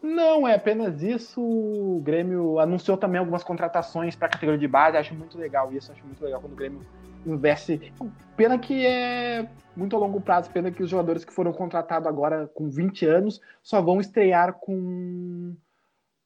Não, 0.00 0.48
é 0.48 0.54
apenas 0.54 1.02
isso. 1.02 1.40
O 1.40 2.00
Grêmio 2.02 2.58
anunciou 2.58 2.96
também 2.96 3.18
algumas 3.18 3.44
contratações 3.44 4.16
para 4.16 4.28
a 4.28 4.30
categoria 4.30 4.58
de 4.58 4.66
base. 4.66 4.96
Acho 4.96 5.14
muito 5.14 5.36
legal 5.38 5.72
isso. 5.72 5.92
Acho 5.92 6.04
muito 6.04 6.22
legal 6.24 6.40
quando 6.40 6.54
o 6.54 6.56
Grêmio 6.56 6.80
investe. 7.26 7.92
Pena 8.36 8.58
que 8.58 8.86
é 8.86 9.48
muito 9.76 9.96
a 9.96 9.98
longo 9.98 10.20
prazo. 10.20 10.50
Pena 10.50 10.70
que 10.70 10.82
os 10.82 10.90
jogadores 10.90 11.24
que 11.24 11.32
foram 11.32 11.52
contratados 11.52 12.08
agora 12.08 12.48
com 12.54 12.68
20 12.68 13.06
anos 13.06 13.40
só 13.62 13.80
vão 13.80 14.00
estrear 14.00 14.54
com 14.54 15.54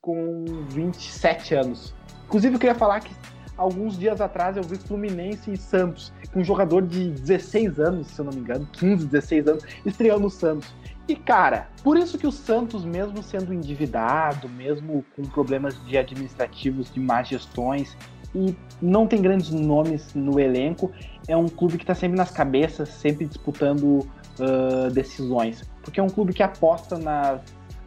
com 0.01 0.45
27 0.69 1.57
anos. 1.57 1.93
Inclusive, 2.27 2.55
eu 2.55 2.61
queria 2.61 2.77
falar 2.77 3.01
que 3.01 3.13
alguns 3.57 3.99
dias 3.99 4.21
atrás 4.21 4.57
eu 4.57 4.63
vi 4.63 4.77
Fluminense 4.77 5.53
e 5.53 5.57
Santos, 5.57 6.13
com 6.33 6.41
um 6.41 6.45
jogador 6.45 6.83
de 6.83 7.11
16 7.11 7.81
anos, 7.81 8.07
se 8.07 8.21
eu 8.21 8.25
não 8.25 8.33
me 8.33 8.39
engano, 8.39 8.69
15, 8.73 9.07
16 9.07 9.49
anos, 9.49 9.65
estreando 9.85 10.21
no 10.21 10.31
Santos. 10.31 10.73
E 11.09 11.15
cara, 11.15 11.69
por 11.83 11.97
isso 11.97 12.19
que 12.19 12.27
o 12.27 12.33
Santos, 12.33 12.85
mesmo 12.85 13.23
sendo 13.23 13.53
endividado, 13.53 14.49
mesmo 14.49 15.05
com 15.15 15.23
problemas 15.23 15.81
de 15.87 15.97
administrativos, 15.97 16.93
de 16.93 17.01
más 17.01 17.29
gestões, 17.29 17.97
e 18.37 18.55
não 18.83 19.07
tem 19.07 19.23
grandes 19.23 19.51
nomes 19.51 20.15
no 20.15 20.39
elenco, 20.39 20.93
é 21.27 21.37
um 21.37 21.49
clube 21.49 21.79
que 21.79 21.85
está 21.85 21.95
sempre 21.95 22.17
nas 22.17 22.31
cabeças, 22.31 22.91
sempre 22.91 23.27
disputando 23.27 24.01
uh, 24.39 24.91
decisões. 24.93 25.63
Porque 25.83 25.99
é 25.99 26.03
um 26.03 26.09
clube 26.09 26.33
que 26.33 26.43
aposta 26.43 26.99
nas 26.99 27.41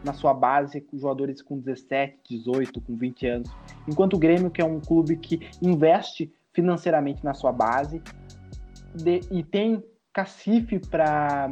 na 0.04 0.14
sua 0.14 0.34
base, 0.34 0.82
com 0.82 0.98
jogadores 0.98 1.42
com 1.42 1.60
17, 1.60 2.20
18, 2.30 2.82
com 2.82 2.96
20 2.96 3.28
anos. 3.28 3.52
Enquanto 3.88 4.14
o 4.14 4.18
Grêmio, 4.18 4.50
que 4.50 4.62
é 4.62 4.66
um 4.66 4.80
clube 4.80 5.18
que 5.18 5.50
investe 5.62 6.32
financeiramente 6.54 7.24
na 7.24 7.34
sua 7.34 7.52
base 7.52 8.02
de, 8.96 9.22
e 9.32 9.44
tem 9.44 9.84
cacife 10.14 10.80
para 10.80 11.50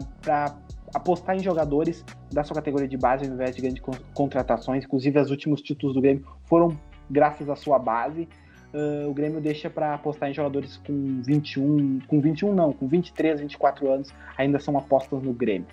apostar 0.94 1.36
em 1.36 1.40
jogadores 1.40 2.04
da 2.32 2.44
sua 2.44 2.56
categoria 2.56 2.88
de 2.88 2.98
base 2.98 3.26
ao 3.26 3.34
invés 3.34 3.56
de 3.56 3.62
grandes 3.62 3.84
contratações. 4.14 4.86
Inclusive, 4.86 5.20
os 5.20 5.30
últimos 5.30 5.62
títulos 5.62 5.94
do 5.94 6.02
Grêmio 6.02 6.26
foram 6.46 6.78
graças 7.10 7.50
à 7.50 7.56
sua 7.56 7.78
base. 7.78 8.28
Uh, 8.74 9.10
o 9.10 9.14
Grêmio 9.14 9.40
deixa 9.40 9.70
para 9.70 9.94
apostar 9.94 10.30
em 10.30 10.34
jogadores 10.34 10.78
com 10.86 11.22
21, 11.22 12.00
com 12.08 12.20
21 12.20 12.54
não, 12.54 12.74
com 12.74 12.88
23, 12.88 13.40
24 13.40 13.90
anos, 13.90 14.10
ainda 14.38 14.60
são 14.60 14.78
apostas 14.78 15.24
no 15.24 15.34
Grêmio. 15.34 15.68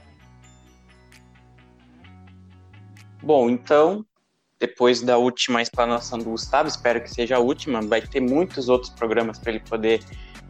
Bom, 3.20 3.50
então, 3.50 4.04
depois 4.60 5.02
da 5.02 5.18
última 5.18 5.60
explanação 5.60 6.18
do 6.18 6.26
Gustavo, 6.26 6.68
espero 6.68 7.02
que 7.02 7.10
seja 7.10 7.36
a 7.36 7.40
última, 7.40 7.82
vai 7.82 8.00
ter 8.00 8.20
muitos 8.20 8.68
outros 8.68 8.92
programas 8.92 9.38
para 9.38 9.52
ele 9.52 9.60
poder 9.60 10.00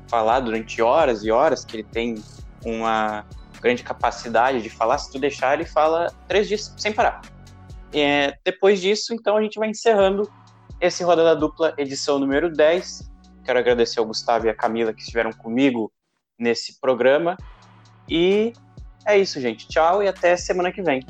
falar 0.07 0.41
durante 0.41 0.83
horas 0.83 1.25
e 1.25 1.31
horas, 1.31 1.65
que 1.65 1.77
ele 1.77 1.85
tem 1.85 2.17
uma 2.65 3.25
grande 3.61 3.83
capacidade 3.83 4.61
de 4.61 4.69
falar. 4.69 4.99
Se 4.99 5.11
tu 5.11 5.19
deixar, 5.19 5.55
ele 5.55 5.65
fala 5.65 6.13
três 6.29 6.47
dias 6.47 6.75
sem 6.77 6.93
parar. 6.93 7.23
É, 7.93 8.37
depois 8.45 8.81
disso, 8.81 9.15
então, 9.15 9.37
a 9.37 9.43
gente 9.43 9.59
vai 9.59 9.71
encerrando 9.71 10.31
esse 10.81 11.03
Rodada 11.03 11.35
Dupla, 11.35 11.75
edição 11.79 12.19
número 12.19 12.53
10. 12.53 13.11
Quero 13.45 13.59
agradecer 13.59 14.01
ao 14.01 14.07
Gustavo 14.07 14.47
e 14.47 14.51
a 14.51 14.55
Camila 14.55 14.93
que 14.93 15.01
estiveram 15.01 15.33
comigo 15.33 15.93
nesse 16.39 16.81
programa. 16.81 17.37
E 18.09 18.53
é 19.07 19.19
isso, 19.19 19.41
gente. 19.41 19.69
Tchau 19.69 20.03
e 20.03 20.09
até 20.09 20.37
semana 20.37 20.73
que 20.73 20.83
vem. 20.83 21.01